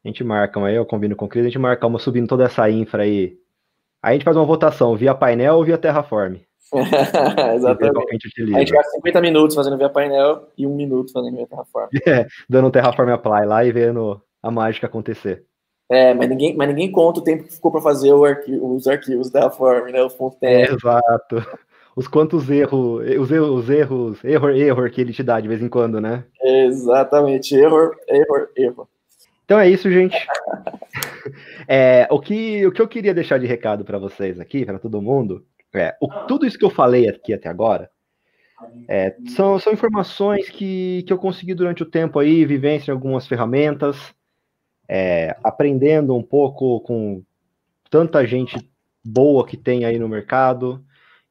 A 0.04 0.08
gente 0.08 0.24
marca, 0.24 0.64
aí 0.64 0.76
eu 0.76 0.86
combino 0.86 1.16
com 1.16 1.26
o 1.26 1.30
Cris, 1.30 1.46
a 1.46 1.50
gente 1.50 1.58
marca 1.58 1.88
uma 1.88 1.98
subindo 1.98 2.28
toda 2.28 2.44
essa 2.44 2.70
infra 2.70 3.04
aí. 3.04 3.38
Aí 4.04 4.12
a 4.12 4.14
gente 4.14 4.26
faz 4.26 4.38
uma 4.38 4.46
votação 4.46 4.96
via 4.96 5.16
painel 5.16 5.56
ou 5.56 5.66
via 5.66 5.78
Terraform. 5.78 6.38
Exatamente. 7.56 8.28
A 8.28 8.42
gente, 8.42 8.56
a 8.56 8.60
gente 8.60 8.74
gasta 8.74 8.92
50 8.92 9.22
minutos 9.22 9.56
fazendo 9.56 9.78
via 9.78 9.90
painel 9.90 10.48
e 10.58 10.68
um 10.68 10.76
minuto 10.76 11.12
fazendo 11.12 11.38
via 11.38 11.48
Terraform. 11.48 11.90
É, 12.06 12.28
dando 12.48 12.68
um 12.68 12.72
Terraform 12.72 13.10
Apply 13.12 13.46
lá 13.46 13.66
e 13.66 13.72
vendo 13.72 14.22
a 14.44 14.52
mágica 14.52 14.86
acontecer. 14.86 15.44
É, 15.90 16.14
mas 16.14 16.28
ninguém, 16.30 16.56
mas 16.56 16.68
ninguém 16.70 16.92
conta 16.92 17.20
o 17.20 17.24
tempo 17.24 17.44
que 17.44 17.54
ficou 17.54 17.72
para 17.72 17.82
fazer 17.82 18.12
arquivo, 18.12 18.76
os 18.76 18.88
arquivos 18.88 19.30
da 19.30 19.50
form, 19.50 19.92
né? 19.92 20.04
Os 20.04 20.14
pontos 20.14 20.38
é, 20.42 20.64
Exato. 20.64 21.46
Os 21.96 22.08
quantos 22.08 22.50
erros, 22.50 23.04
os 23.18 23.32
erros, 23.32 23.50
os 23.50 23.70
erros, 23.70 24.24
erro, 24.24 24.50
erro 24.50 24.90
que 24.90 25.00
ele 25.00 25.14
te 25.14 25.24
dá 25.24 25.40
de 25.40 25.48
vez 25.48 25.62
em 25.62 25.70
quando, 25.70 26.02
né? 26.02 26.26
Exatamente, 26.42 27.56
erro, 27.56 27.96
erro, 28.08 28.48
erro. 28.58 28.90
Então 29.46 29.60
é 29.60 29.70
isso, 29.70 29.90
gente. 29.90 30.18
é, 31.70 32.08
o, 32.10 32.20
que, 32.20 32.66
o 32.66 32.72
que 32.72 32.82
eu 32.82 32.88
queria 32.88 33.14
deixar 33.14 33.40
de 33.40 33.46
recado 33.46 33.86
para 33.86 33.98
vocês 33.98 34.40
aqui, 34.40 34.66
para 34.66 34.80
todo 34.80 35.02
mundo, 35.02 35.46
é 35.74 35.96
o, 36.02 36.10
tudo 36.28 36.46
isso 36.46 36.58
que 36.58 36.66
eu 36.66 36.70
falei 36.70 37.08
aqui 37.08 37.34
até 37.34 37.48
agora 37.48 37.90
é, 38.88 39.16
são, 39.36 39.60
são 39.60 39.74
informações 39.74 40.50
que, 40.50 41.04
que 41.04 41.14
eu 41.14 41.18
consegui 41.18 41.54
durante 41.54 41.84
o 41.84 41.90
tempo 41.90 42.20
aí, 42.20 42.46
vivência 42.46 42.92
em 42.92 42.94
algumas 42.94 43.28
ferramentas 43.28 44.14
é, 44.88 45.36
aprendendo 45.44 46.16
um 46.16 46.24
pouco 46.24 46.80
com 46.82 47.24
tanta 47.90 48.26
gente 48.26 48.58
boa 49.04 49.46
que 49.46 49.58
tem 49.58 49.86
aí 49.86 50.00
no 50.00 50.10
mercado. 50.10 50.84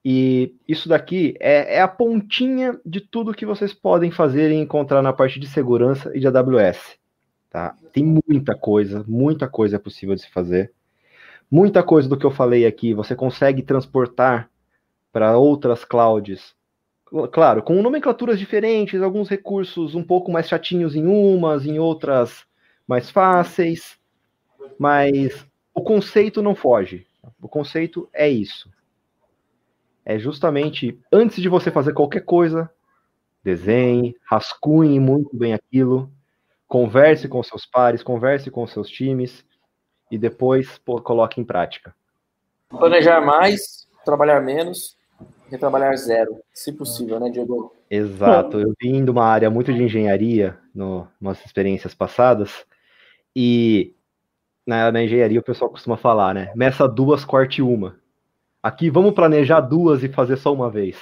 E 0.04 0.54
isso 0.68 0.88
daqui 0.88 1.34
é, 1.40 1.76
é, 1.76 1.80
a 1.80 1.88
pontinha 1.88 2.78
de 2.84 3.00
tudo 3.00 3.34
que 3.34 3.46
vocês 3.46 3.72
podem 3.72 4.10
fazer 4.10 4.50
e 4.50 4.56
encontrar 4.56 5.00
na 5.00 5.12
parte 5.12 5.40
de 5.40 5.46
segurança 5.46 6.12
e 6.14 6.20
de 6.20 6.26
AWS. 6.26 6.98
Tá? 7.48 7.74
Tem 7.92 8.04
muita 8.04 8.54
coisa, 8.54 9.04
muita 9.08 9.48
coisa 9.48 9.76
é 9.76 9.78
possível 9.78 10.14
de 10.14 10.22
se 10.22 10.30
fazer. 10.30 10.72
Muita 11.50 11.82
coisa 11.82 12.08
do 12.08 12.16
que 12.16 12.26
eu 12.26 12.30
falei 12.30 12.66
aqui 12.66 12.92
você 12.92 13.14
consegue 13.14 13.62
transportar 13.62 14.50
para 15.12 15.38
outras 15.38 15.84
clouds. 15.84 16.54
Claro, 17.30 17.62
com 17.62 17.80
nomenclaturas 17.80 18.38
diferentes, 18.38 19.00
alguns 19.00 19.28
recursos 19.28 19.94
um 19.94 20.02
pouco 20.02 20.32
mais 20.32 20.48
chatinhos 20.48 20.96
em 20.96 21.06
umas, 21.06 21.64
em 21.64 21.78
outras 21.78 22.44
mais 22.86 23.10
fáceis, 23.10 23.98
mas 24.78 25.46
o 25.74 25.82
conceito 25.82 26.42
não 26.42 26.54
foge. 26.54 27.06
O 27.40 27.48
conceito 27.48 28.08
é 28.12 28.28
isso. 28.28 28.70
É 30.04 30.18
justamente 30.18 30.98
antes 31.10 31.40
de 31.40 31.48
você 31.48 31.70
fazer 31.70 31.94
qualquer 31.94 32.24
coisa, 32.24 32.70
Desenhe, 33.42 34.16
rascunhe 34.24 34.98
muito 34.98 35.36
bem 35.36 35.52
aquilo, 35.52 36.10
converse 36.66 37.28
com 37.28 37.42
seus 37.42 37.66
pares, 37.66 38.02
converse 38.02 38.50
com 38.50 38.66
seus 38.66 38.88
times 38.88 39.44
e 40.10 40.16
depois 40.16 40.78
pô, 40.78 41.00
coloque 41.00 41.40
em 41.40 41.44
prática. 41.44 41.94
Planejar 42.68 43.20
mais, 43.20 43.86
trabalhar 44.04 44.40
menos, 44.40 44.96
retrabalhar 45.50 45.96
zero, 45.96 46.40
se 46.52 46.72
possível, 46.72 47.20
né, 47.20 47.30
Diego? 47.30 47.74
Exato. 47.90 48.58
Eu 48.58 48.74
vim 48.80 49.04
de 49.04 49.10
uma 49.10 49.24
área 49.24 49.50
muito 49.50 49.72
de 49.72 49.82
engenharia 49.82 50.58
no, 50.74 51.06
nas 51.20 51.44
experiências 51.44 51.94
passadas 51.94 52.64
e 53.34 53.94
na, 54.66 54.90
na, 54.92 55.02
engenharia 55.02 55.40
o 55.40 55.44
pessoal 55.44 55.70
costuma 55.70 55.96
falar, 55.96 56.34
né? 56.34 56.52
Meça 56.54 56.88
duas, 56.88 57.24
corte 57.24 57.60
uma. 57.60 57.96
Aqui 58.62 58.88
vamos 58.88 59.12
planejar 59.12 59.60
duas 59.60 60.02
e 60.02 60.08
fazer 60.08 60.36
só 60.36 60.52
uma 60.52 60.70
vez. 60.70 60.96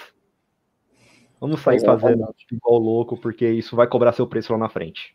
Vamos 1.40 1.60
sair 1.60 1.76
Exatamente. 1.76 2.02
fazendo 2.02 2.34
igual 2.52 2.78
louco, 2.78 3.16
porque 3.16 3.48
isso 3.48 3.74
vai 3.74 3.86
cobrar 3.86 4.12
seu 4.12 4.26
preço 4.26 4.52
lá 4.52 4.58
na 4.58 4.68
frente. 4.68 5.14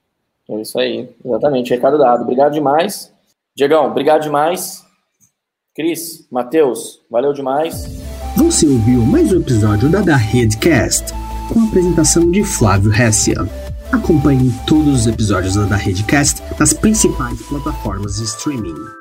É 0.50 0.62
isso 0.62 0.80
aí, 0.80 1.10
exatamente. 1.24 1.72
Recado 1.72 1.98
dado. 1.98 2.24
Obrigado 2.24 2.54
demais. 2.54 3.14
Diegão, 3.56 3.88
obrigado 3.88 4.24
demais. 4.24 4.86
Cris, 5.76 6.28
Matheus, 6.32 7.02
valeu 7.10 7.34
demais. 7.34 7.86
Você 8.36 8.68
ouviu 8.68 9.02
mais 9.02 9.32
um 9.34 9.40
episódio 9.40 9.90
da 9.90 10.02
Da 10.02 10.16
Redcast, 10.16 11.14
com 11.52 11.60
a 11.60 11.64
apresentação 11.64 12.30
de 12.32 12.44
Flávio 12.44 12.92
Hessia. 12.92 13.67
Acompanhe 13.92 14.54
todos 14.66 15.02
os 15.02 15.08
episódios 15.08 15.56
da 15.56 15.76
Redcast 15.76 16.44
nas 16.60 16.74
principais 16.74 17.42
plataformas 17.44 18.18
de 18.18 18.24
streaming. 18.26 18.97